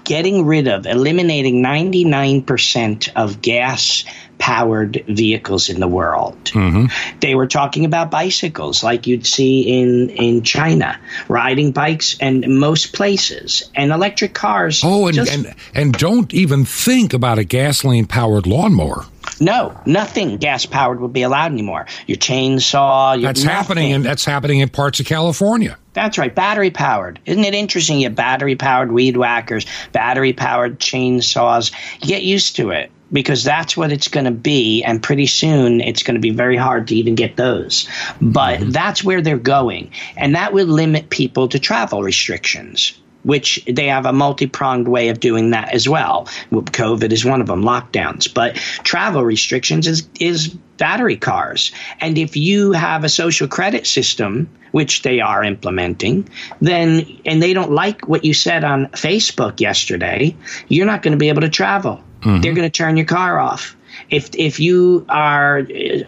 getting 0.07 0.47
rid 0.47 0.69
of, 0.69 0.87
eliminating 0.87 1.63
99% 1.63 3.11
of 3.15 3.43
gas 3.43 4.05
powered 4.39 5.05
vehicles 5.09 5.69
in 5.69 5.81
the 5.81 5.89
world. 5.89 6.37
Mm-hmm. 6.45 7.19
They 7.21 7.35
were 7.35 7.47
talking 7.47 7.85
about 7.85 8.11
bicycles 8.11 8.85
like 8.85 9.07
you'd 9.07 9.27
see 9.27 9.81
in, 9.81 10.11
in 10.11 10.43
China, 10.43 10.99
riding 11.29 11.73
bikes 11.73 12.17
and 12.21 12.47
most 12.59 12.93
places, 12.93 13.69
and 13.75 13.93
electric 13.93 14.33
cars. 14.33 14.83
Oh, 14.85 15.09
and, 15.09 15.17
just, 15.17 15.33
and, 15.33 15.55
and 15.75 15.93
don't 15.93 16.33
even 16.33 16.65
think 16.65 17.13
about 17.13 17.39
a 17.39 17.45
gasoline 17.45 18.07
powered 18.07 18.47
lawnmower. 18.47 19.05
No, 19.41 19.79
nothing 19.85 20.39
gas 20.39 20.65
powered 20.65 21.01
will 21.01 21.09
be 21.09 21.23
allowed 21.23 21.53
anymore. 21.53 21.87
Your 22.07 22.17
chainsaw. 22.17 23.15
Your 23.15 23.23
that's 23.23 23.45
nothing. 23.45 23.57
happening, 23.57 23.93
and 23.93 24.05
that's 24.05 24.25
happening 24.25 24.61
in 24.61 24.69
parts 24.69 25.01
of 25.01 25.07
California. 25.07 25.77
That's 25.97 26.19
right, 26.19 26.33
battery 26.33 26.71
powered. 26.71 27.19
Isn't 27.25 27.45
it 27.45 27.55
interesting? 27.55 28.01
You 28.01 28.11
battery 28.11 28.55
powered 28.55 28.93
weed 28.93 29.17
whackers, 29.17 29.65
battery 29.93 30.35
powered 30.35 30.79
chainsaws. 30.79 31.73
You 32.03 32.09
get 32.09 32.23
used 32.23 32.57
to 32.57 32.69
it 32.69 32.91
because 33.11 33.43
that's 33.43 33.79
what 33.79 33.91
it's 33.91 34.09
going 34.09 34.27
to 34.27 34.31
be. 34.31 34.85
And 34.85 35.03
pretty 35.03 35.25
soon 35.25 35.81
it's 35.81 36.03
going 36.03 36.17
to 36.17 36.21
be 36.21 36.33
very 36.33 36.59
hard 36.59 36.89
to 36.89 36.97
even 36.97 37.15
get 37.15 37.37
those. 37.37 37.89
But 38.21 38.61
mm-hmm. 38.61 38.71
that's 38.73 39.03
where 39.03 39.23
they're 39.23 39.39
going. 39.39 39.91
And 40.19 40.35
that 40.35 40.53
would 40.53 40.69
limit 40.69 41.09
people 41.09 41.49
to 41.49 41.59
travel 41.59 42.03
restrictions. 42.03 43.01
Which 43.27 43.63
they 43.67 43.89
have 43.89 44.07
a 44.07 44.13
multi 44.13 44.47
pronged 44.47 44.89
way 44.89 45.09
of 45.09 45.21
doing 45.21 45.51
that 45.51 45.75
as 45.75 45.89
well. 45.89 46.27
COVID 46.53 47.11
is 47.13 47.25
one 47.25 47.41
of 47.41 47.49
them, 47.49 47.63
lockdowns. 47.63 48.33
But 48.33 48.55
travel 48.55 49.25
restrictions 49.25 49.87
is, 49.87 50.09
is 50.21 50.49
battery 50.49 51.17
cars. 51.17 51.73
And 52.01 52.17
if 52.17 52.37
you 52.37 52.73
have 52.73 53.03
a 53.03 53.09
social 53.09 53.49
credit 53.49 53.87
system, 53.87 54.49
which 54.71 55.03
they 55.03 55.21
are 55.21 55.43
implementing, 55.43 56.29
then, 56.61 57.21
and 57.25 57.43
they 57.43 57.53
don't 57.53 57.73
like 57.73 58.07
what 58.07 58.25
you 58.25 58.33
said 58.33 58.63
on 58.63 58.87
Facebook 58.89 59.61
yesterday, 59.61 60.37
you're 60.69 60.87
not 60.87 61.03
going 61.03 61.13
to 61.13 61.19
be 61.19 61.29
able 61.29 61.43
to 61.43 61.49
travel 61.49 62.03
mm-hmm. 62.27 62.41
they're 62.41 62.55
going 62.55 62.69
to 62.69 62.77
turn 62.77 62.97
your 62.97 63.07
car 63.07 63.39
off. 63.39 63.76
If 64.11 64.35
if 64.35 64.61
you 64.61 65.05
are 65.09 65.59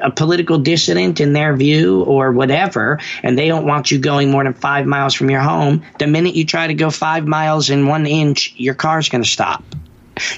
a 0.00 0.10
political 0.10 0.58
dissident 0.58 1.20
in 1.20 1.32
their 1.32 1.56
view 1.56 2.02
or 2.04 2.32
whatever, 2.32 2.98
and 3.22 3.38
they 3.38 3.48
don't 3.48 3.66
want 3.66 3.90
you 3.90 3.98
going 3.98 4.30
more 4.30 4.44
than 4.44 4.54
five 4.54 4.86
miles 4.86 5.14
from 5.14 5.30
your 5.30 5.40
home, 5.40 5.82
the 5.98 6.06
minute 6.06 6.34
you 6.34 6.44
try 6.44 6.66
to 6.66 6.74
go 6.74 6.90
five 6.90 7.26
miles 7.26 7.70
in 7.70 7.86
one 7.86 8.06
inch, 8.06 8.54
your 8.56 8.74
car's 8.74 9.08
going 9.08 9.22
to 9.22 9.28
stop. 9.28 9.62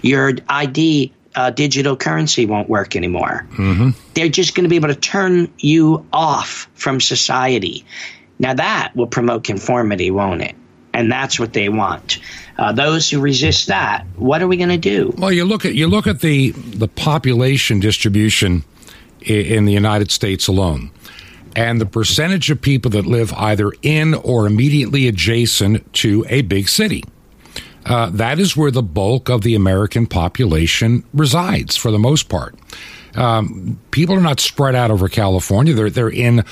Your 0.03 0.33
ID 0.49 1.13
uh, 1.35 1.51
digital 1.51 1.97
currency 1.97 2.47
won't 2.47 2.69
work 2.69 2.97
anymore. 2.97 3.47
Mm-hmm. 3.53 3.91
They're 4.15 4.29
just 4.29 4.55
going 4.55 4.65
to 4.65 4.69
be 4.69 4.77
able 4.77 4.89
to 4.89 4.95
turn 4.95 5.53
you 5.59 6.07
off 6.13 6.69
from 6.75 7.01
society. 7.01 7.85
Now 8.39 8.55
that 8.55 8.95
will 8.97 9.07
promote 9.07 9.45
conformity, 9.45 10.11
won't 10.11 10.43
it? 10.43 10.57
And 10.93 11.11
that's 11.11 11.39
what 11.39 11.53
they 11.53 11.69
want. 11.69 12.19
Uh, 12.61 12.73
those 12.73 13.09
who 13.09 13.19
resist 13.19 13.69
that, 13.69 14.05
what 14.17 14.43
are 14.43 14.47
we 14.47 14.59
going 14.59 14.69
to 14.69 14.77
do? 14.77 15.15
Well, 15.17 15.33
you 15.33 15.47
look 15.47 15.65
at 15.65 15.75
you 15.75 15.87
look 15.87 16.07
at 16.07 16.21
the 16.21 16.51
the 16.51 16.89
population 16.89 17.81
distribution 17.81 18.65
in, 19.23 19.47
in 19.47 19.65
the 19.65 19.73
United 19.73 20.11
States 20.11 20.47
alone, 20.47 20.91
and 21.57 21.81
the 21.81 21.87
percentage 21.87 22.51
of 22.51 22.61
people 22.61 22.91
that 22.91 23.07
live 23.07 23.33
either 23.33 23.73
in 23.81 24.13
or 24.13 24.47
immediately 24.47 25.09
adjacent 25.09 25.91
to 25.95 26.27
a 26.29 26.43
big 26.43 26.69
city. 26.69 27.03
Uh, 27.87 28.11
that 28.11 28.39
is 28.39 28.55
where 28.59 28.71
the 28.71 28.83
bulk 28.83 29.31
of 29.31 29.41
the 29.41 29.55
American 29.55 30.07
population 30.07 31.03
resides, 31.15 31.77
for 31.77 31.91
the 31.91 31.99
most 31.99 32.29
part. 32.29 32.55
Um, 33.15 33.81
people 33.91 34.15
are 34.15 34.21
not 34.21 34.39
spread 34.39 34.75
out 34.75 34.91
over 34.91 35.09
California. 35.09 35.73
They're 35.73 35.89
they're 35.89 36.11
in 36.11 36.45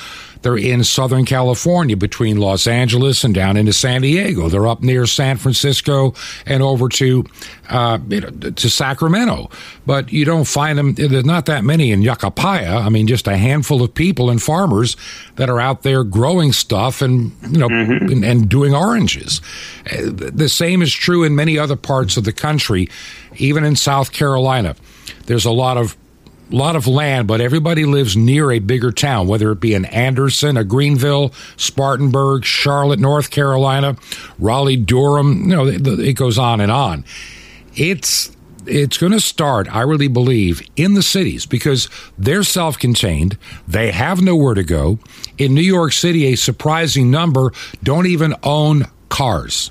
they're 0.43 0.57
in 0.57 0.85
Southern 0.85 1.25
California 1.25 1.97
between 1.97 2.39
Los 2.39 2.67
Angeles 2.67 3.25
and 3.25 3.35
down 3.35 3.57
into 3.57 3.73
San 3.73 4.03
Diego. 4.03 4.49
They're 4.49 4.67
up 4.67 4.83
near 4.83 5.07
San 5.07 5.37
Francisco 5.37 6.15
and 6.47 6.63
over 6.63 6.89
to 6.89 7.25
uh, 7.69 7.99
to 7.99 8.71
Sacramento. 8.71 9.51
But 9.87 10.13
you 10.13 10.25
don't 10.25 10.47
find 10.47 10.79
them. 10.79 10.95
There's 10.95 11.25
not 11.25 11.47
that 11.47 11.65
many 11.65 11.93
in 11.93 12.03
Yucaipa. 12.03 12.85
I 12.85 12.89
mean, 12.89 13.07
just 13.07 13.27
a 13.27 13.37
handful 13.37 13.83
of 13.83 13.95
people 13.95 14.31
and 14.31 14.43
farmers 14.43 14.97
that 15.37 15.51
are 15.51 15.61
out 15.61 15.83
there 15.83 16.05
growing 16.05 16.53
stuff 16.53 17.03
and 17.03 17.33
you 17.43 17.59
know 17.59 17.69
mm-hmm. 17.69 18.13
and, 18.13 18.25
and 18.25 18.49
doing 18.49 18.75
oranges. 18.75 19.41
Uh, 19.87 20.11
the 20.11 20.49
same 20.49 20.83
is 20.83 20.93
true 20.93 21.25
in 21.25 21.35
many 21.35 21.59
other 21.59 21.77
parts 21.77 22.17
of 22.17 22.25
the 22.25 22.33
country, 22.33 22.89
even 23.37 23.65
in 23.65 23.77
South 23.77 24.13
Carolina. 24.13 24.77
There's 25.27 25.45
a 25.45 25.51
lot 25.51 25.77
of 25.77 25.97
lot 26.57 26.77
of 26.77 26.87
land, 26.87 27.29
but 27.29 27.41
everybody 27.41 27.85
lives 27.85 28.17
near 28.17 28.51
a 28.51 28.59
bigger 28.59 28.91
town, 28.91 29.29
whether 29.29 29.51
it 29.53 29.61
be 29.61 29.75
in 29.75 29.85
Anderson, 29.87 30.57
a 30.57 30.65
Greenville, 30.65 31.33
Spartanburg, 31.57 32.45
Charlotte, 32.45 32.99
North 32.99 33.31
Carolina, 33.31 33.97
Raleigh, 34.39 34.77
Durham. 34.77 35.51
You 35.51 35.57
know, 35.57 35.67
it 35.67 36.15
goes 36.15 36.39
on 36.39 36.61
and 36.61 36.73
on. 36.73 37.05
It's 37.75 38.31
it's 38.69 38.99
going 38.99 39.13
to 39.13 39.21
start, 39.21 39.75
I 39.75 39.83
really 39.83 40.09
believe, 40.09 40.63
in 40.77 40.95
the 40.95 41.03
cities 41.03 41.47
because 41.47 41.89
they're 42.19 42.43
self 42.43 42.79
contained. 42.79 43.39
They 43.67 43.93
have 43.93 44.21
nowhere 44.21 44.55
to 44.55 44.65
go. 44.65 44.99
In 45.39 45.55
New 45.55 45.63
York 45.63 45.93
City, 45.93 46.27
a 46.27 46.37
surprising 46.37 47.11
number 47.11 47.53
don't 47.83 48.07
even 48.07 48.35
own 48.43 48.85
cars. 49.09 49.71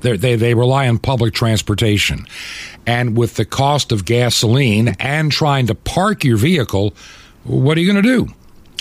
They're, 0.00 0.16
they 0.16 0.36
they 0.36 0.54
rely 0.54 0.88
on 0.88 0.98
public 0.98 1.34
transportation, 1.34 2.26
and 2.86 3.16
with 3.16 3.34
the 3.34 3.44
cost 3.44 3.92
of 3.92 4.04
gasoline 4.04 4.96
and 5.00 5.32
trying 5.32 5.66
to 5.66 5.74
park 5.74 6.24
your 6.24 6.36
vehicle, 6.36 6.94
what 7.44 7.76
are 7.76 7.80
you 7.80 7.92
going 7.92 8.02
to 8.02 8.08
do? 8.08 8.32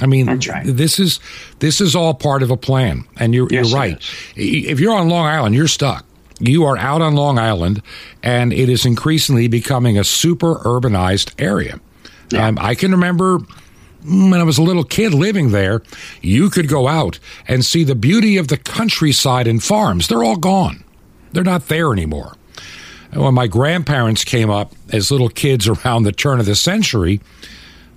I 0.01 0.05
mean, 0.07 0.27
right. 0.27 0.65
this 0.65 0.99
is 0.99 1.19
this 1.59 1.79
is 1.79 1.95
all 1.95 2.13
part 2.13 2.43
of 2.43 2.51
a 2.51 2.57
plan, 2.57 3.05
and 3.17 3.33
you're, 3.33 3.47
yes, 3.49 3.69
you're 3.69 3.79
right. 3.79 3.97
If 4.35 4.79
you're 4.79 4.93
on 4.93 5.07
Long 5.07 5.25
Island, 5.25 5.55
you're 5.55 5.67
stuck. 5.67 6.05
You 6.39 6.65
are 6.65 6.77
out 6.77 7.01
on 7.01 7.15
Long 7.15 7.39
Island, 7.39 7.81
and 8.21 8.51
it 8.51 8.67
is 8.67 8.85
increasingly 8.85 9.47
becoming 9.47 9.97
a 9.97 10.03
super 10.03 10.55
urbanized 10.55 11.33
area. 11.39 11.79
Yeah. 12.29 12.47
Um, 12.47 12.57
I 12.59 12.75
can 12.75 12.91
remember 12.91 13.39
when 14.03 14.33
I 14.33 14.43
was 14.43 14.57
a 14.57 14.61
little 14.61 14.83
kid 14.83 15.13
living 15.13 15.51
there, 15.51 15.81
you 16.21 16.49
could 16.49 16.67
go 16.67 16.87
out 16.87 17.19
and 17.47 17.63
see 17.65 17.83
the 17.83 17.95
beauty 17.95 18.37
of 18.37 18.49
the 18.49 18.57
countryside 18.57 19.47
and 19.47 19.63
farms. 19.63 20.07
They're 20.07 20.23
all 20.23 20.35
gone. 20.35 20.83
They're 21.31 21.43
not 21.43 21.67
there 21.69 21.91
anymore. 21.91 22.35
When 23.15 23.33
my 23.33 23.47
grandparents 23.47 24.25
came 24.25 24.49
up 24.49 24.73
as 24.91 25.09
little 25.09 25.29
kids 25.29 25.67
around 25.67 26.03
the 26.03 26.11
turn 26.11 26.39
of 26.39 26.45
the 26.45 26.55
century, 26.55 27.21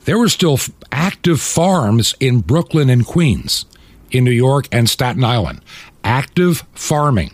there 0.04 0.18
were 0.18 0.28
still 0.28 0.58
active 0.92 1.40
farms 1.40 2.14
in 2.20 2.40
Brooklyn 2.40 2.88
and 2.88 3.04
Queens, 3.04 3.66
in 4.10 4.24
New 4.24 4.30
York 4.30 4.68
and 4.70 4.88
Staten 4.88 5.24
Island. 5.24 5.60
Active 6.04 6.64
farming. 6.72 7.32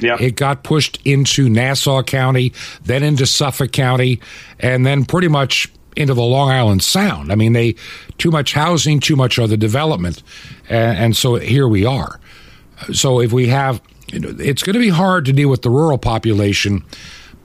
Yep. 0.00 0.20
It 0.20 0.36
got 0.36 0.62
pushed 0.62 1.00
into 1.04 1.48
Nassau 1.48 2.02
County, 2.02 2.52
then 2.84 3.02
into 3.02 3.26
Suffolk 3.26 3.72
County, 3.72 4.20
and 4.60 4.84
then 4.84 5.04
pretty 5.04 5.28
much 5.28 5.72
into 5.96 6.14
the 6.14 6.22
Long 6.22 6.50
Island 6.50 6.82
Sound. 6.82 7.32
I 7.32 7.34
mean, 7.34 7.52
they 7.54 7.76
too 8.18 8.30
much 8.30 8.52
housing, 8.52 9.00
too 9.00 9.16
much 9.16 9.38
other 9.38 9.56
development, 9.56 10.22
and, 10.68 10.98
and 10.98 11.16
so 11.16 11.36
here 11.36 11.68
we 11.68 11.84
are. 11.84 12.20
So 12.92 13.20
if 13.20 13.32
we 13.32 13.48
have 13.48 13.80
it's 14.12 14.62
going 14.62 14.74
to 14.74 14.80
be 14.80 14.90
hard 14.90 15.24
to 15.24 15.32
deal 15.32 15.48
with 15.48 15.62
the 15.62 15.70
rural 15.70 15.98
population. 15.98 16.84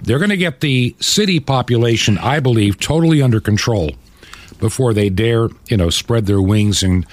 They're 0.02 0.20
going 0.20 0.30
to 0.30 0.38
get 0.38 0.62
the 0.62 0.96
city 1.00 1.40
population, 1.40 2.18
I 2.18 2.40
believe, 2.40 2.80
totally 2.80 3.22
under 3.22 3.40
control 3.40 3.92
before 4.60 4.94
they 4.94 5.10
dare, 5.10 5.50
you 5.68 5.78
know, 5.78 5.90
spread 5.90 6.26
their 6.26 6.42
wings 6.42 6.84
and 6.84 7.06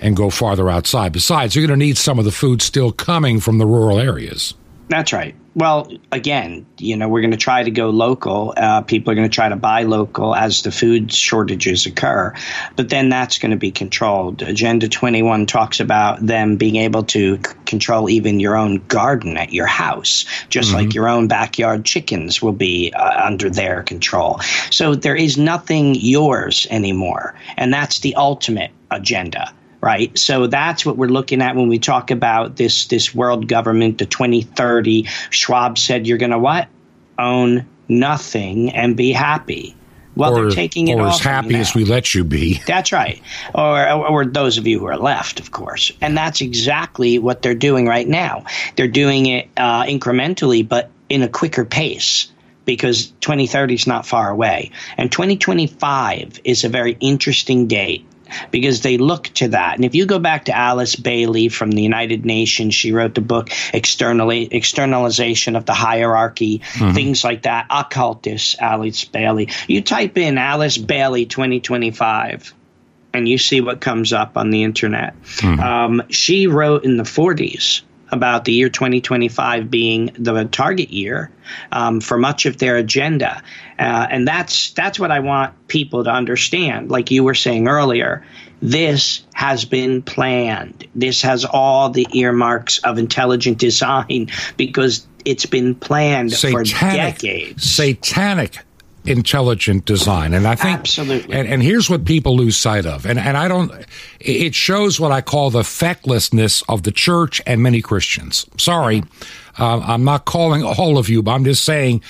and 0.00 0.16
go 0.16 0.30
farther 0.30 0.68
outside. 0.68 1.12
Besides, 1.12 1.54
you're 1.54 1.66
going 1.66 1.78
to 1.78 1.86
need 1.86 1.96
some 1.96 2.18
of 2.18 2.24
the 2.24 2.32
food 2.32 2.60
still 2.60 2.90
coming 2.90 3.38
from 3.38 3.58
the 3.58 3.66
rural 3.66 4.00
areas. 4.00 4.54
That's 4.88 5.12
right. 5.12 5.34
Well, 5.54 5.90
again, 6.10 6.66
you 6.78 6.96
know, 6.96 7.08
we're 7.08 7.20
going 7.20 7.32
to 7.32 7.36
try 7.36 7.62
to 7.62 7.70
go 7.70 7.90
local. 7.90 8.54
Uh, 8.56 8.80
people 8.82 9.12
are 9.12 9.14
going 9.14 9.28
to 9.28 9.34
try 9.34 9.50
to 9.50 9.56
buy 9.56 9.82
local 9.82 10.34
as 10.34 10.62
the 10.62 10.72
food 10.72 11.12
shortages 11.12 11.84
occur, 11.84 12.34
but 12.74 12.88
then 12.88 13.10
that's 13.10 13.38
going 13.38 13.50
to 13.50 13.58
be 13.58 13.70
controlled. 13.70 14.40
Agenda 14.40 14.88
21 14.88 15.46
talks 15.46 15.80
about 15.80 16.24
them 16.24 16.56
being 16.56 16.76
able 16.76 17.04
to 17.04 17.36
c- 17.36 17.54
control 17.66 18.08
even 18.08 18.40
your 18.40 18.56
own 18.56 18.78
garden 18.88 19.36
at 19.36 19.52
your 19.52 19.66
house, 19.66 20.24
just 20.48 20.70
mm-hmm. 20.70 20.78
like 20.78 20.94
your 20.94 21.08
own 21.08 21.28
backyard 21.28 21.84
chickens 21.84 22.40
will 22.40 22.52
be 22.52 22.92
uh, 22.94 23.26
under 23.26 23.50
their 23.50 23.82
control. 23.82 24.40
So 24.70 24.94
there 24.94 25.16
is 25.16 25.36
nothing 25.36 25.94
yours 25.94 26.66
anymore, 26.70 27.34
and 27.58 27.72
that's 27.72 28.00
the 28.00 28.14
ultimate 28.14 28.70
agenda 28.90 29.52
right? 29.82 30.16
So 30.16 30.46
that's 30.46 30.86
what 30.86 30.96
we're 30.96 31.08
looking 31.08 31.42
at 31.42 31.56
when 31.56 31.68
we 31.68 31.78
talk 31.78 32.10
about 32.10 32.56
this 32.56 32.86
this 32.86 33.14
world 33.14 33.48
government, 33.48 33.98
the 33.98 34.06
2030. 34.06 35.08
Schwab 35.30 35.76
said 35.76 36.06
you're 36.06 36.18
going 36.18 36.30
to 36.30 36.38
what? 36.38 36.68
Own 37.18 37.66
nothing 37.88 38.70
and 38.70 38.96
be 38.96 39.12
happy. 39.12 39.76
Well, 40.14 40.36
or, 40.36 40.42
they're 40.42 40.50
taking 40.50 40.88
it 40.88 40.98
or 40.98 41.08
as 41.08 41.20
happy 41.20 41.56
as 41.56 41.74
we 41.74 41.84
let 41.84 42.14
you 42.14 42.22
be. 42.22 42.60
That's 42.66 42.92
right. 42.92 43.20
Or, 43.54 43.90
or 43.90 44.24
those 44.26 44.58
of 44.58 44.66
you 44.66 44.78
who 44.78 44.86
are 44.86 44.98
left, 44.98 45.40
of 45.40 45.50
course. 45.50 45.90
And 46.02 46.16
that's 46.16 46.42
exactly 46.42 47.18
what 47.18 47.40
they're 47.40 47.54
doing 47.54 47.86
right 47.86 48.06
now. 48.06 48.44
They're 48.76 48.88
doing 48.88 49.26
it 49.26 49.48
uh, 49.56 49.84
incrementally, 49.84 50.68
but 50.68 50.90
in 51.08 51.22
a 51.22 51.28
quicker 51.28 51.64
pace 51.64 52.30
because 52.66 53.06
2030 53.20 53.74
is 53.74 53.86
not 53.86 54.06
far 54.06 54.30
away. 54.30 54.70
And 54.98 55.10
2025 55.10 56.40
is 56.44 56.64
a 56.64 56.68
very 56.68 56.96
interesting 57.00 57.66
date 57.66 58.06
because 58.50 58.82
they 58.82 58.98
look 58.98 59.24
to 59.34 59.48
that. 59.48 59.76
And 59.76 59.84
if 59.84 59.94
you 59.94 60.06
go 60.06 60.18
back 60.18 60.46
to 60.46 60.56
Alice 60.56 60.96
Bailey 60.96 61.48
from 61.48 61.70
the 61.70 61.82
United 61.82 62.24
Nations, 62.24 62.74
she 62.74 62.92
wrote 62.92 63.14
the 63.14 63.20
book 63.20 63.50
Externally, 63.72 64.48
Externalization 64.50 65.56
of 65.56 65.66
the 65.66 65.74
Hierarchy, 65.74 66.58
mm-hmm. 66.58 66.94
things 66.94 67.24
like 67.24 67.42
that. 67.42 67.66
Occultist 67.70 68.60
Alice 68.60 69.04
Bailey. 69.04 69.48
You 69.66 69.82
type 69.82 70.18
in 70.18 70.38
Alice 70.38 70.78
Bailey 70.78 71.26
2025 71.26 72.54
and 73.14 73.28
you 73.28 73.38
see 73.38 73.60
what 73.60 73.80
comes 73.80 74.12
up 74.12 74.36
on 74.36 74.50
the 74.50 74.62
internet. 74.62 75.20
Mm-hmm. 75.22 75.60
Um, 75.60 76.02
she 76.08 76.46
wrote 76.46 76.84
in 76.84 76.96
the 76.96 77.02
40s 77.02 77.82
about 78.12 78.44
the 78.44 78.52
year 78.52 78.68
2025 78.68 79.70
being 79.70 80.10
the 80.18 80.44
target 80.44 80.90
year 80.90 81.30
um, 81.72 82.00
for 82.00 82.18
much 82.18 82.46
of 82.46 82.58
their 82.58 82.76
agenda, 82.76 83.42
uh, 83.78 84.06
and 84.10 84.28
that's 84.28 84.70
that's 84.72 85.00
what 85.00 85.10
I 85.10 85.20
want 85.20 85.54
people 85.68 86.04
to 86.04 86.10
understand. 86.10 86.90
Like 86.90 87.10
you 87.10 87.24
were 87.24 87.34
saying 87.34 87.66
earlier, 87.66 88.24
this 88.60 89.24
has 89.34 89.64
been 89.64 90.02
planned. 90.02 90.86
This 90.94 91.22
has 91.22 91.44
all 91.44 91.90
the 91.90 92.06
earmarks 92.12 92.78
of 92.78 92.98
intelligent 92.98 93.58
design 93.58 94.28
because 94.56 95.06
it's 95.24 95.46
been 95.46 95.74
planned 95.74 96.32
satanic, 96.32 96.68
for 96.68 96.80
decades. 96.80 97.64
Satanic 97.64 98.58
intelligent 99.04 99.84
design. 99.84 100.34
And 100.34 100.46
I 100.46 100.54
think 100.54 100.80
absolutely. 100.80 101.34
And, 101.34 101.48
and, 101.48 101.62
here's 101.62 101.90
what 101.90 102.04
people 102.04 102.36
lose 102.36 102.56
sight 102.56 102.86
of. 102.86 103.06
And 103.06 103.18
and 103.18 103.36
I 103.36 103.48
don't. 103.48 103.72
It 104.20 104.54
shows 104.54 105.00
what 105.00 105.12
I 105.12 105.20
call 105.20 105.50
the 105.50 105.64
fecklessness 105.64 106.62
of 106.68 106.84
the 106.84 106.92
church 106.92 107.40
and 107.46 107.62
many 107.62 107.80
Christians. 107.80 108.46
Sorry, 108.58 109.02
uh, 109.58 109.80
I'm 109.80 110.04
not 110.04 110.24
calling 110.24 110.62
all 110.62 110.98
of 110.98 111.08
you, 111.08 111.22
but 111.22 111.32
I'm 111.32 111.44
just 111.44 111.64
saying. 111.64 112.02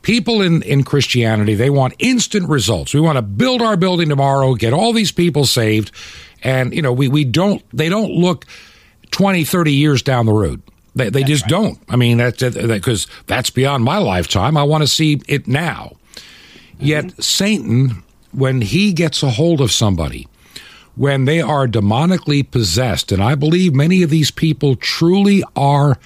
People 0.00 0.40
in, 0.40 0.62
in 0.62 0.84
Christianity, 0.84 1.54
they 1.54 1.68
want 1.70 1.92
instant 1.98 2.48
results. 2.48 2.94
We 2.94 3.00
want 3.00 3.16
to 3.16 3.22
build 3.22 3.60
our 3.60 3.76
building 3.76 4.08
tomorrow, 4.08 4.54
get 4.54 4.72
all 4.72 4.92
these 4.92 5.10
people 5.10 5.44
saved. 5.44 5.90
And, 6.42 6.72
you 6.72 6.80
know, 6.80 6.92
we, 6.92 7.08
we 7.08 7.24
don't, 7.24 7.62
they 7.76 7.88
don't 7.88 8.12
look 8.12 8.46
20, 9.10 9.44
30 9.44 9.72
years 9.72 10.00
down 10.00 10.24
the 10.24 10.32
road. 10.32 10.62
They, 10.94 11.10
they 11.10 11.24
just 11.24 11.42
right. 11.42 11.50
don't. 11.50 11.78
I 11.88 11.96
mean, 11.96 12.18
that's 12.18 12.42
because 12.42 13.06
that, 13.06 13.26
that's 13.26 13.50
beyond 13.50 13.84
my 13.84 13.98
lifetime. 13.98 14.56
I 14.56 14.62
want 14.62 14.82
to 14.82 14.88
see 14.88 15.20
it 15.28 15.46
now. 15.46 15.97
Yet 16.80 17.22
Satan, 17.22 18.02
when 18.32 18.60
he 18.60 18.92
gets 18.92 19.22
a 19.22 19.30
hold 19.30 19.60
of 19.60 19.72
somebody, 19.72 20.28
when 20.94 21.24
they 21.24 21.40
are 21.40 21.66
demonically 21.66 22.48
possessed, 22.48 23.12
and 23.12 23.22
I 23.22 23.34
believe 23.34 23.74
many 23.74 24.02
of 24.02 24.10
these 24.10 24.30
people 24.30 24.74
truly 24.76 25.44
are 25.54 25.98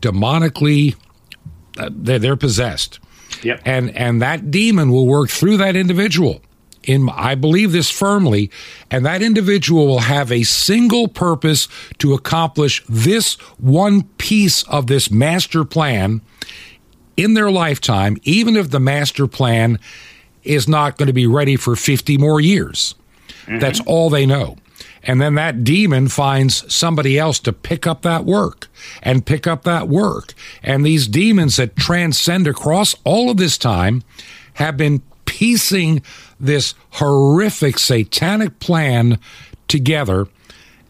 demonically, 0.00 0.96
uh, 1.78 1.90
they're, 1.92 2.18
they're 2.18 2.36
possessed. 2.36 2.98
Yep. 3.42 3.62
And 3.64 3.90
and 3.96 4.22
that 4.22 4.50
demon 4.50 4.90
will 4.90 5.06
work 5.06 5.30
through 5.30 5.58
that 5.58 5.76
individual. 5.76 6.40
In 6.84 7.08
I 7.10 7.34
believe 7.34 7.72
this 7.72 7.90
firmly, 7.90 8.50
and 8.90 9.04
that 9.04 9.22
individual 9.22 9.86
will 9.86 10.00
have 10.00 10.30
a 10.30 10.44
single 10.44 11.08
purpose 11.08 11.68
to 11.98 12.14
accomplish 12.14 12.82
this 12.88 13.34
one 13.58 14.04
piece 14.18 14.62
of 14.64 14.86
this 14.86 15.10
master 15.10 15.64
plan 15.64 16.20
in 17.16 17.34
their 17.34 17.50
lifetime, 17.50 18.16
even 18.22 18.56
if 18.56 18.70
the 18.70 18.80
master 18.80 19.26
plan 19.26 19.78
is 20.44 20.68
not 20.68 20.96
going 20.96 21.06
to 21.06 21.12
be 21.12 21.26
ready 21.26 21.56
for 21.56 21.76
50 21.76 22.18
more 22.18 22.40
years. 22.40 22.94
Mm-hmm. 23.46 23.58
That's 23.58 23.80
all 23.80 24.10
they 24.10 24.26
know. 24.26 24.56
And 25.02 25.20
then 25.20 25.36
that 25.36 25.62
demon 25.62 26.08
finds 26.08 26.72
somebody 26.72 27.18
else 27.18 27.38
to 27.40 27.52
pick 27.52 27.86
up 27.86 28.02
that 28.02 28.24
work 28.24 28.68
and 29.02 29.24
pick 29.24 29.46
up 29.46 29.62
that 29.62 29.88
work. 29.88 30.34
And 30.62 30.84
these 30.84 31.06
demons 31.06 31.56
that 31.56 31.76
transcend 31.76 32.48
across 32.48 32.94
all 33.04 33.30
of 33.30 33.36
this 33.36 33.56
time 33.56 34.02
have 34.54 34.76
been 34.76 35.02
piecing 35.24 36.02
this 36.40 36.74
horrific 36.90 37.78
satanic 37.78 38.58
plan 38.58 39.18
together 39.68 40.26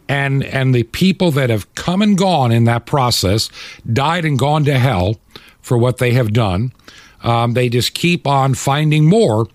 and 0.09 0.43
and 0.45 0.73
the 0.73 0.83
people 0.83 1.31
that 1.31 1.49
have 1.49 1.73
come 1.75 2.01
and 2.01 2.17
gone 2.17 2.51
in 2.51 2.63
that 2.63 2.85
process 2.85 3.49
died 3.91 4.23
and 4.23 4.39
gone 4.39 4.63
to 4.63 4.77
hell 4.77 5.15
for 5.67 5.77
what 5.77 5.97
they 5.97 6.11
have 6.11 6.33
done. 6.33 6.71
Um, 7.21 7.53
they 7.53 7.69
just 7.69 7.93
keep 7.93 8.25
on 8.25 8.53
finding 8.53 9.05
more. 9.05 9.47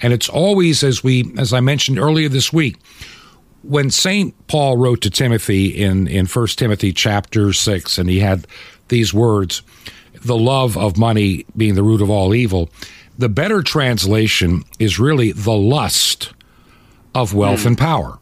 And 0.00 0.12
it's 0.12 0.28
always 0.28 0.82
as 0.82 1.04
we 1.04 1.32
as 1.38 1.52
i 1.52 1.60
mentioned 1.60 1.98
earlier 1.98 2.28
this 2.28 2.52
week 2.52 2.76
when 3.62 3.88
saint 3.88 4.34
paul 4.48 4.76
wrote 4.76 5.00
to 5.02 5.08
timothy 5.08 5.66
in 5.68 6.08
in 6.08 6.26
first 6.26 6.58
timothy 6.58 6.92
chapter 6.92 7.52
6 7.52 7.98
and 7.98 8.10
he 8.10 8.18
had 8.18 8.44
these 8.88 9.14
words 9.14 9.62
the 10.22 10.36
love 10.36 10.76
of 10.76 10.96
money 10.96 11.44
being 11.56 11.74
the 11.74 11.82
root 11.82 12.00
of 12.00 12.10
all 12.10 12.34
evil. 12.34 12.70
The 13.18 13.28
better 13.28 13.62
translation 13.62 14.64
is 14.78 14.98
really 14.98 15.32
the 15.32 15.52
lust 15.52 16.32
of 17.14 17.34
wealth 17.34 17.60
mm. 17.60 17.66
and 17.66 17.78
power. 17.78 18.18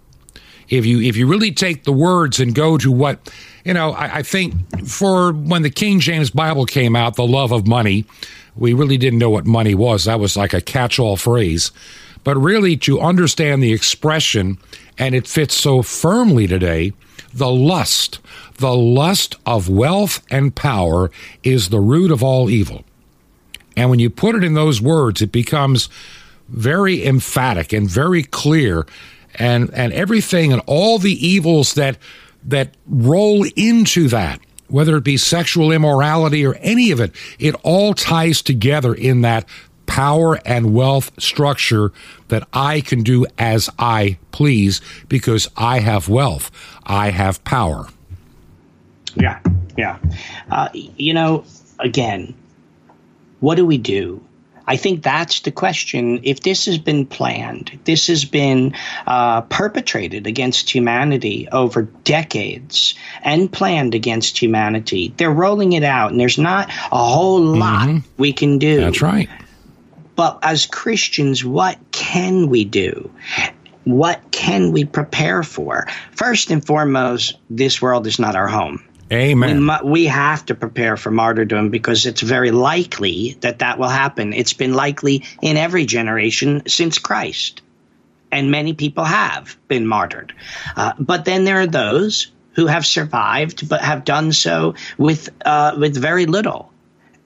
If 0.68 0.86
you 0.86 1.00
if 1.00 1.16
you 1.16 1.26
really 1.26 1.52
take 1.52 1.84
the 1.84 1.92
words 1.92 2.40
and 2.40 2.54
go 2.54 2.78
to 2.78 2.90
what 2.90 3.32
you 3.64 3.74
know, 3.74 3.92
I, 3.92 4.18
I 4.18 4.22
think 4.22 4.54
for 4.86 5.32
when 5.32 5.62
the 5.62 5.70
King 5.70 6.00
James 6.00 6.30
Bible 6.30 6.66
came 6.66 6.96
out, 6.96 7.16
the 7.16 7.26
love 7.26 7.52
of 7.52 7.66
money, 7.66 8.04
we 8.56 8.72
really 8.72 8.98
didn't 8.98 9.18
know 9.18 9.30
what 9.30 9.46
money 9.46 9.74
was. 9.74 10.04
That 10.04 10.20
was 10.20 10.36
like 10.36 10.52
a 10.52 10.60
catch-all 10.60 11.16
phrase. 11.16 11.70
But 12.24 12.36
really, 12.36 12.76
to 12.78 13.00
understand 13.00 13.62
the 13.62 13.72
expression, 13.72 14.58
and 14.98 15.14
it 15.14 15.26
fits 15.26 15.54
so 15.54 15.82
firmly 15.82 16.46
today, 16.46 16.92
the 17.32 17.50
lust, 17.50 18.18
the 18.56 18.74
lust 18.74 19.36
of 19.46 19.68
wealth 19.68 20.22
and 20.30 20.54
power 20.54 21.10
is 21.42 21.68
the 21.68 21.80
root 21.80 22.10
of 22.10 22.22
all 22.22 22.50
evil. 22.50 22.84
And 23.76 23.88
when 23.88 24.00
you 24.00 24.10
put 24.10 24.34
it 24.34 24.44
in 24.44 24.54
those 24.54 24.82
words, 24.82 25.22
it 25.22 25.32
becomes 25.32 25.88
very 26.48 27.06
emphatic 27.06 27.72
and 27.72 27.88
very 27.88 28.24
clear 28.24 28.86
and 29.36 29.70
and 29.72 29.92
everything 29.92 30.52
and 30.52 30.60
all 30.66 30.98
the 30.98 31.26
evils 31.26 31.74
that 31.74 31.96
that 32.44 32.74
roll 32.86 33.44
into 33.56 34.08
that 34.08 34.40
whether 34.68 34.96
it 34.96 35.04
be 35.04 35.16
sexual 35.16 35.72
immorality 35.72 36.46
or 36.46 36.54
any 36.56 36.90
of 36.90 37.00
it 37.00 37.14
it 37.38 37.54
all 37.62 37.94
ties 37.94 38.42
together 38.42 38.94
in 38.94 39.22
that 39.22 39.44
power 39.86 40.38
and 40.44 40.72
wealth 40.72 41.10
structure 41.20 41.92
that 42.28 42.46
I 42.52 42.80
can 42.80 43.02
do 43.02 43.26
as 43.38 43.68
I 43.78 44.18
please 44.30 44.80
because 45.08 45.48
I 45.56 45.80
have 45.80 46.08
wealth. 46.08 46.52
I 46.86 47.10
have 47.10 47.42
power. 47.42 47.88
Yeah 49.16 49.40
yeah. 49.80 49.98
Uh, 50.50 50.68
you 50.74 51.14
know 51.14 51.44
again 51.78 52.34
what 53.40 53.54
do 53.54 53.64
we 53.64 53.78
do 53.78 54.22
I 54.66 54.76
think 54.76 55.02
that's 55.02 55.40
the 55.40 55.50
question. 55.50 56.20
If 56.22 56.40
this 56.40 56.66
has 56.66 56.78
been 56.78 57.06
planned, 57.06 57.78
this 57.84 58.06
has 58.06 58.24
been 58.24 58.74
uh, 59.06 59.42
perpetrated 59.42 60.26
against 60.26 60.72
humanity 60.72 61.48
over 61.50 61.82
decades 61.82 62.94
and 63.22 63.50
planned 63.52 63.94
against 63.94 64.40
humanity, 64.40 65.12
they're 65.16 65.30
rolling 65.30 65.72
it 65.72 65.84
out, 65.84 66.10
and 66.12 66.20
there's 66.20 66.38
not 66.38 66.68
a 66.68 67.04
whole 67.04 67.40
lot 67.40 67.88
mm-hmm. 67.88 68.08
we 68.16 68.32
can 68.32 68.58
do. 68.58 68.80
That's 68.80 69.02
right. 69.02 69.28
But 70.16 70.40
as 70.42 70.66
Christians, 70.66 71.44
what 71.44 71.78
can 71.92 72.48
we 72.48 72.64
do? 72.64 73.10
What 73.84 74.30
can 74.30 74.72
we 74.72 74.84
prepare 74.84 75.42
for? 75.42 75.86
First 76.12 76.50
and 76.50 76.64
foremost, 76.64 77.38
this 77.48 77.80
world 77.80 78.06
is 78.06 78.18
not 78.18 78.36
our 78.36 78.46
home. 78.46 78.84
Amen. 79.12 79.66
We, 79.66 79.90
we, 79.90 80.06
have 80.06 80.46
to 80.46 80.54
prepare 80.54 80.96
for 80.96 81.10
martyrdom 81.10 81.70
because 81.70 82.06
it's 82.06 82.20
very 82.20 82.52
likely 82.52 83.36
that 83.40 83.58
that 83.58 83.78
will 83.78 83.88
happen. 83.88 84.32
It's 84.32 84.52
been 84.52 84.74
likely 84.74 85.24
in 85.42 85.56
every 85.56 85.84
generation 85.84 86.62
since 86.68 86.98
Christ, 86.98 87.62
and 88.30 88.50
many 88.50 88.72
people 88.72 89.04
have 89.04 89.56
been 89.66 89.86
martyred. 89.86 90.32
Uh, 90.76 90.92
but 90.98 91.24
then 91.24 91.44
there 91.44 91.60
are 91.60 91.66
those 91.66 92.30
who 92.52 92.66
have 92.66 92.86
survived, 92.86 93.68
but 93.68 93.80
have 93.80 94.04
done 94.04 94.32
so 94.32 94.74
with 94.96 95.28
uh, 95.44 95.74
with 95.76 95.96
very 95.96 96.26
little, 96.26 96.72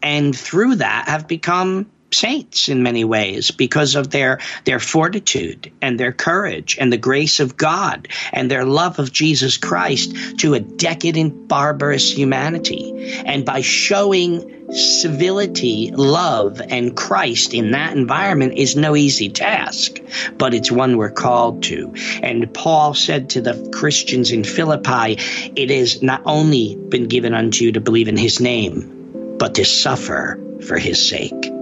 and 0.02 0.34
through 0.34 0.76
that 0.76 1.08
have 1.08 1.28
become 1.28 1.90
saints 2.16 2.68
in 2.68 2.82
many 2.82 3.04
ways 3.04 3.50
because 3.50 3.94
of 3.94 4.10
their 4.10 4.40
their 4.64 4.80
fortitude 4.80 5.72
and 5.82 5.98
their 5.98 6.12
courage 6.12 6.76
and 6.80 6.92
the 6.92 6.96
grace 6.98 7.40
of 7.40 7.56
God 7.56 8.08
and 8.32 8.50
their 8.50 8.64
love 8.64 8.98
of 8.98 9.12
Jesus 9.12 9.56
Christ 9.56 10.38
to 10.38 10.54
a 10.54 10.60
decadent 10.60 11.48
barbarous 11.48 12.10
humanity. 12.10 13.22
And 13.24 13.44
by 13.44 13.60
showing 13.60 14.72
civility 14.72 15.90
love 15.92 16.60
and 16.60 16.96
Christ 16.96 17.54
in 17.54 17.72
that 17.72 17.96
environment 17.96 18.54
is 18.54 18.76
no 18.76 18.96
easy 18.96 19.28
task 19.28 20.00
but 20.38 20.54
it's 20.54 20.70
one 20.70 20.96
we're 20.96 21.10
called 21.10 21.62
to. 21.64 21.94
And 22.22 22.52
Paul 22.52 22.94
said 22.94 23.30
to 23.30 23.40
the 23.40 23.70
Christians 23.72 24.30
in 24.30 24.44
Philippi 24.44 25.18
it 25.54 25.70
has 25.70 26.02
not 26.02 26.22
only 26.24 26.76
been 26.76 27.08
given 27.08 27.34
unto 27.34 27.64
you 27.64 27.72
to 27.72 27.80
believe 27.80 28.08
in 28.08 28.16
his 28.16 28.40
name 28.40 29.36
but 29.38 29.56
to 29.56 29.64
suffer 29.64 30.40
for 30.66 30.78
his 30.78 31.08
sake 31.08 31.53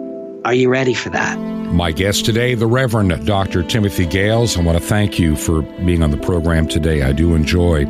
are 0.44 0.54
you 0.54 0.68
ready 0.68 0.94
for 0.94 1.10
that? 1.10 1.38
My 1.38 1.92
guest 1.92 2.24
today, 2.24 2.54
the 2.54 2.66
Reverend 2.66 3.24
Dr. 3.24 3.62
Timothy 3.62 4.06
Gahles. 4.06 4.56
I 4.58 4.62
want 4.62 4.76
to 4.78 4.84
thank 4.84 5.18
you 5.18 5.36
for 5.36 5.62
being 5.62 6.02
on 6.02 6.10
the 6.10 6.16
program 6.16 6.66
today. 6.66 7.02
I 7.02 7.12
do 7.12 7.34
enjoy 7.34 7.86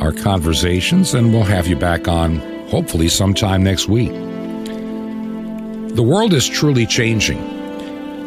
our 0.00 0.12
conversations, 0.12 1.14
and 1.14 1.32
we'll 1.32 1.44
have 1.44 1.66
you 1.66 1.76
back 1.76 2.08
on 2.08 2.40
hopefully 2.68 3.08
sometime 3.08 3.62
next 3.62 3.88
week. 3.88 4.12
The 5.94 6.02
world 6.02 6.34
is 6.34 6.48
truly 6.48 6.84
changing, 6.84 7.38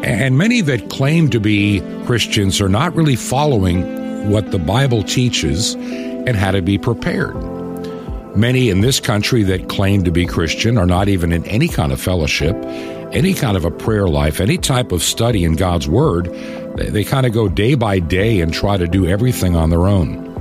and 0.03 0.37
many 0.37 0.61
that 0.61 0.89
claim 0.89 1.29
to 1.29 1.39
be 1.39 1.81
Christians 2.05 2.59
are 2.61 2.69
not 2.69 2.95
really 2.95 3.15
following 3.15 4.29
what 4.29 4.51
the 4.51 4.59
Bible 4.59 5.03
teaches 5.03 5.75
and 5.75 6.35
how 6.35 6.51
to 6.51 6.61
be 6.61 6.77
prepared. 6.77 7.35
Many 8.35 8.69
in 8.69 8.79
this 8.79 9.01
country 9.01 9.43
that 9.43 9.67
claim 9.67 10.05
to 10.05 10.11
be 10.11 10.25
Christian 10.25 10.77
are 10.77 10.85
not 10.85 11.09
even 11.09 11.33
in 11.33 11.45
any 11.45 11.67
kind 11.67 11.91
of 11.91 11.99
fellowship 11.99 12.55
any 13.13 13.33
kind 13.33 13.57
of 13.57 13.65
a 13.65 13.71
prayer 13.71 14.07
life, 14.07 14.39
any 14.39 14.57
type 14.57 14.91
of 14.91 15.03
study 15.03 15.43
in 15.43 15.55
God's 15.55 15.87
Word, 15.87 16.25
they, 16.77 16.89
they 16.89 17.03
kind 17.03 17.25
of 17.25 17.33
go 17.33 17.47
day 17.49 17.75
by 17.75 17.99
day 17.99 18.39
and 18.39 18.53
try 18.53 18.77
to 18.77 18.87
do 18.87 19.05
everything 19.05 19.55
on 19.55 19.69
their 19.69 19.87
own. 19.87 20.31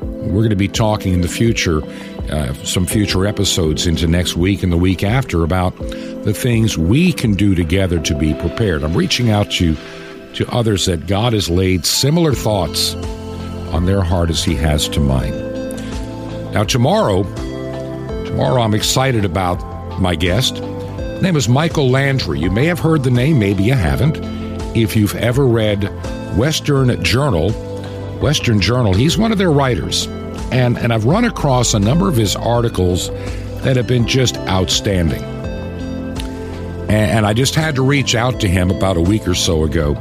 We're 0.00 0.40
going 0.40 0.50
to 0.50 0.56
be 0.56 0.68
talking 0.68 1.12
in 1.12 1.20
the 1.20 1.28
future, 1.28 1.82
uh, 2.30 2.54
some 2.64 2.86
future 2.86 3.26
episodes 3.26 3.86
into 3.86 4.06
next 4.06 4.36
week 4.36 4.62
and 4.62 4.72
the 4.72 4.76
week 4.76 5.02
after 5.02 5.44
about 5.44 5.76
the 5.78 6.34
things 6.34 6.76
we 6.78 7.12
can 7.12 7.34
do 7.34 7.54
together 7.54 8.00
to 8.00 8.14
be 8.14 8.34
prepared. 8.34 8.82
I'm 8.82 8.94
reaching 8.94 9.30
out 9.30 9.50
to 9.52 9.76
to 10.34 10.50
others 10.50 10.86
that 10.86 11.06
God 11.06 11.32
has 11.32 11.48
laid 11.48 11.86
similar 11.86 12.32
thoughts 12.32 12.94
on 13.72 13.86
their 13.86 14.02
heart 14.02 14.30
as 14.30 14.42
He 14.42 14.56
has 14.56 14.88
to 14.88 15.00
mine. 15.00 15.32
Now, 16.52 16.64
tomorrow, 16.64 17.22
tomorrow 18.24 18.62
I'm 18.62 18.74
excited 18.74 19.24
about 19.24 19.62
my 20.00 20.16
guest 20.16 20.60
name 21.24 21.36
is 21.36 21.48
Michael 21.48 21.88
Landry. 21.88 22.38
You 22.38 22.50
may 22.50 22.66
have 22.66 22.78
heard 22.78 23.02
the 23.02 23.10
name, 23.10 23.38
maybe 23.38 23.62
you 23.62 23.72
haven't. 23.72 24.18
If 24.76 24.94
you've 24.94 25.14
ever 25.14 25.46
read 25.46 25.84
Western 26.36 27.02
Journal, 27.02 27.50
Western 28.20 28.60
Journal, 28.60 28.92
he's 28.92 29.16
one 29.16 29.32
of 29.32 29.38
their 29.38 29.50
writers. 29.50 30.06
And, 30.52 30.76
and 30.76 30.92
I've 30.92 31.06
run 31.06 31.24
across 31.24 31.72
a 31.72 31.78
number 31.78 32.10
of 32.10 32.16
his 32.16 32.36
articles 32.36 33.08
that 33.62 33.74
have 33.76 33.86
been 33.86 34.06
just 34.06 34.36
outstanding. 34.40 35.22
And, 36.90 36.90
and 36.90 37.26
I 37.26 37.32
just 37.32 37.54
had 37.54 37.74
to 37.76 37.82
reach 37.82 38.14
out 38.14 38.38
to 38.40 38.48
him 38.48 38.70
about 38.70 38.98
a 38.98 39.00
week 39.00 39.26
or 39.26 39.34
so 39.34 39.64
ago 39.64 39.92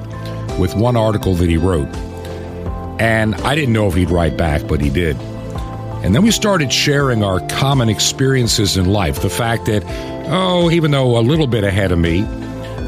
with 0.59 0.75
one 0.75 0.97
article 0.97 1.35
that 1.35 1.49
he 1.49 1.55
wrote. 1.55 1.87
And 2.99 3.33
I 3.35 3.55
didn't 3.55 3.71
know 3.71 3.87
if 3.87 3.93
he'd 3.93 4.11
write 4.11 4.35
back, 4.35 4.67
but 4.67 4.81
he 4.81 4.89
did. 4.89 5.15
And 6.03 6.13
then 6.13 6.21
we 6.23 6.31
started 6.31 6.73
sharing 6.73 7.23
our 7.23 7.39
common 7.47 7.87
experiences 7.87 8.75
in 8.75 8.91
life. 8.91 9.21
The 9.21 9.29
fact 9.29 9.67
that 9.67 9.83
Oh, 10.25 10.69
even 10.71 10.91
though 10.91 11.17
a 11.17 11.21
little 11.21 11.47
bit 11.47 11.63
ahead 11.63 11.91
of 11.91 11.99
me. 11.99 12.25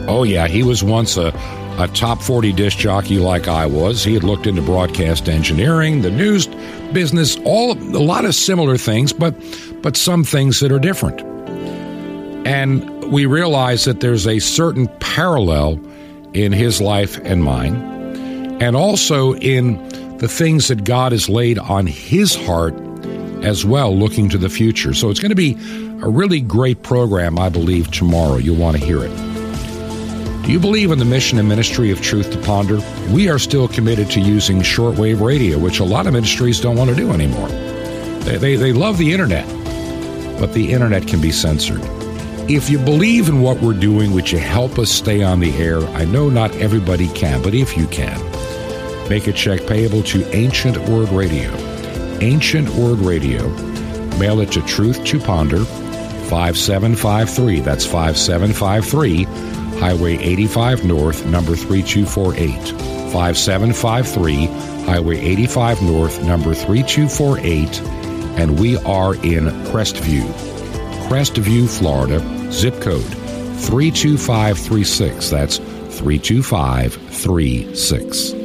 Oh, 0.08 0.24
yeah, 0.24 0.48
he 0.48 0.64
was 0.64 0.84
once 0.84 1.18
a, 1.18 1.34
a 1.80 1.88
top 1.94 2.22
40 2.22 2.54
disc 2.54 2.78
jockey 2.78 3.20
like 3.20 3.48
I 3.48 3.66
was. 3.66 4.04
He 4.04 4.14
had 4.14 4.24
looked 4.24 4.48
into 4.48 4.62
broadcast 4.62 5.28
engineering, 5.28 6.02
the 6.02 6.12
news 6.12 6.48
business, 6.94 7.38
all 7.44 7.74
a 7.74 8.00
lot 8.04 8.26
of 8.26 8.36
similar 8.36 8.78
things, 8.78 9.12
but 9.12 9.36
but 9.82 9.98
some 9.98 10.24
things 10.24 10.60
that 10.62 10.72
are 10.72 10.80
different. 10.80 11.22
And 12.48 13.12
we 13.12 13.26
realize 13.26 13.86
that 13.86 14.00
there's 14.00 14.28
a 14.28 14.40
certain 14.40 14.88
parallel 15.00 15.80
in 16.34 16.52
his 16.52 16.82
life 16.82 17.20
and 17.24 17.44
mine, 17.44 17.76
and 18.62 18.76
also 18.76 19.36
in 19.36 19.78
the 20.18 20.28
things 20.28 20.68
that 20.70 20.84
God 20.84 21.12
has 21.12 21.28
laid 21.28 21.60
on 21.60 21.88
his 21.88 22.36
heart 22.36 22.76
as 23.46 23.64
well, 23.64 23.96
looking 23.96 24.28
to 24.30 24.38
the 24.38 24.50
future. 24.50 24.93
So 24.93 25.10
it's 25.10 25.20
going 25.20 25.30
to 25.30 25.36
be 25.36 25.54
a 26.02 26.10
really 26.10 26.41
great 26.41 26.82
program, 26.82 27.38
I 27.38 27.50
believe, 27.50 27.91
tomorrow. 27.91 28.38
You'll 28.38 28.58
want 28.58 28.78
to 28.78 28.84
hear 28.84 29.04
it. 29.04 29.16
Do 30.46 30.52
you 30.52 30.60
believe 30.60 30.91
in 30.91 31.00
the 31.00 31.06
mission 31.06 31.39
and 31.39 31.48
ministry 31.48 31.91
of 31.91 32.02
Truth 32.02 32.32
to 32.32 32.38
Ponder? 32.39 32.80
We 33.12 33.30
are 33.30 33.39
still 33.39 33.68
committed 33.68 34.12
to 34.12 34.20
using 34.20 34.60
shortwave 34.60 35.22
radio, 35.22 35.58
which 35.58 35.80
a 35.80 35.84
lot 35.84 36.08
of 36.08 36.14
ministries 36.14 36.60
don't 36.60 36.76
want 36.76 36.89
to 36.89 36.96
do 36.96 37.12
anymore. 37.12 37.48
They, 38.26 38.38
they, 38.38 38.56
they 38.56 38.74
love 38.74 38.98
the 38.98 39.12
internet, 39.12 39.48
but 40.39 40.54
the 40.54 40.72
internet 40.72 41.08
can 41.08 41.22
be 41.22 41.32
censored. 41.32 41.82
If 42.48 42.70
you 42.70 42.78
believe 42.78 43.28
in 43.28 43.41
what 43.41 43.60
we're 43.60 43.74
doing, 43.74 44.12
would 44.14 44.32
you 44.32 44.38
help 44.38 44.78
us 44.78 44.91
stay 44.91 45.24
on 45.24 45.39
the 45.39 45.52
air? 45.56 45.80
I 45.89 46.06
know 46.06 46.30
not 46.30 46.56
everybody 46.58 47.08
can, 47.10 47.41
but 47.41 47.56
if 47.56 47.76
you 47.76 47.88
can, 47.88 48.20
make 49.10 49.26
a 49.26 49.34
check 49.34 49.66
payable 49.66 50.04
to 50.04 50.24
Ancient 50.36 50.78
Word 50.89 51.10
Radio. 51.10 51.64
Ancient 52.22 52.70
Word 52.70 52.99
Radio. 52.99 53.49
Mail 54.18 54.39
it 54.39 54.53
to 54.53 54.61
Truth 54.61 55.03
to 55.05 55.20
Ponder, 55.20 55.66
5753. 55.66 57.59
That's 57.59 57.86
5753, 57.86 59.24
Highway 59.80 60.18
85 60.18 60.86
North, 60.86 61.26
number 61.26 61.55
3248. 61.55 62.70
5753, 63.11 64.45
Highway 64.86 65.18
85 65.18 65.82
North, 65.84 66.24
number 66.24 66.53
3248. 66.53 67.82
And 68.39 68.57
we 68.59 68.78
are 68.78 69.16
in 69.16 69.45
Crestview. 69.66 70.24
Crestview, 71.07 71.70
Florida, 71.70 72.20
zip 72.51 72.82
code 72.82 73.03
32536. 73.03 75.30
That's 75.30 75.57
32536. 75.57 78.45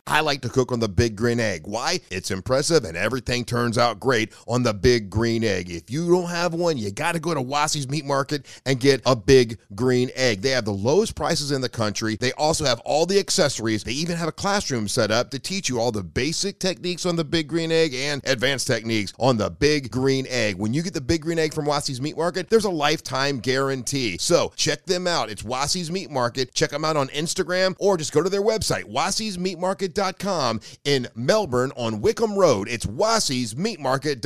I 0.07 0.21
like 0.21 0.41
to 0.41 0.49
cook 0.49 0.71
on 0.71 0.79
the 0.79 0.89
big 0.89 1.15
green 1.15 1.39
egg. 1.39 1.61
Why? 1.65 1.99
It's 2.09 2.31
impressive 2.31 2.85
and 2.85 2.97
everything 2.97 3.45
turns 3.45 3.77
out 3.77 3.99
great 3.99 4.33
on 4.47 4.63
the 4.63 4.73
big 4.73 5.11
green 5.11 5.43
egg. 5.43 5.69
If 5.69 5.91
you 5.91 6.09
don't 6.09 6.29
have 6.29 6.55
one, 6.55 6.77
you 6.79 6.91
got 6.91 7.11
to 7.11 7.19
go 7.19 7.35
to 7.35 7.41
Wassy's 7.41 7.87
Meat 7.87 8.03
Market 8.03 8.47
and 8.65 8.79
get 8.79 9.03
a 9.05 9.15
big 9.15 9.59
green 9.75 10.09
egg. 10.15 10.41
They 10.41 10.49
have 10.49 10.65
the 10.65 10.71
lowest 10.71 11.15
prices 11.15 11.51
in 11.51 11.61
the 11.61 11.69
country. 11.69 12.17
They 12.19 12.31
also 12.33 12.65
have 12.65 12.79
all 12.79 13.05
the 13.05 13.19
accessories. 13.19 13.83
They 13.83 13.91
even 13.91 14.17
have 14.17 14.27
a 14.27 14.33
classroom 14.33 14.87
set 14.87 15.11
up 15.11 15.29
to 15.31 15.39
teach 15.39 15.69
you 15.69 15.79
all 15.79 15.91
the 15.91 16.03
basic 16.03 16.57
techniques 16.57 17.05
on 17.05 17.15
the 17.15 17.23
big 17.23 17.47
green 17.47 17.71
egg 17.71 17.93
and 17.93 18.23
advanced 18.25 18.65
techniques 18.65 19.13
on 19.19 19.37
the 19.37 19.51
big 19.51 19.91
green 19.91 20.25
egg. 20.29 20.55
When 20.55 20.73
you 20.73 20.81
get 20.81 20.95
the 20.95 21.01
big 21.01 21.21
green 21.21 21.37
egg 21.37 21.53
from 21.53 21.65
Wassy's 21.65 22.01
Meat 22.01 22.17
Market, 22.17 22.49
there's 22.49 22.65
a 22.65 22.71
lifetime 22.71 23.39
guarantee. 23.39 24.17
So 24.17 24.51
check 24.55 24.83
them 24.87 25.05
out. 25.05 25.29
It's 25.29 25.43
Wassy's 25.43 25.91
Meat 25.91 26.09
Market. 26.09 26.55
Check 26.55 26.71
them 26.71 26.83
out 26.83 26.97
on 26.97 27.07
Instagram 27.09 27.75
or 27.79 27.97
just 27.97 28.13
go 28.13 28.23
to 28.23 28.29
their 28.29 28.41
website, 28.41 28.85
in 30.83 31.07
Melbourne 31.15 31.71
on 31.75 32.01
Wickham 32.01 32.35
Road. 32.35 32.67
It's 32.67 32.85
wassysmeatmarket.com. 32.85 34.21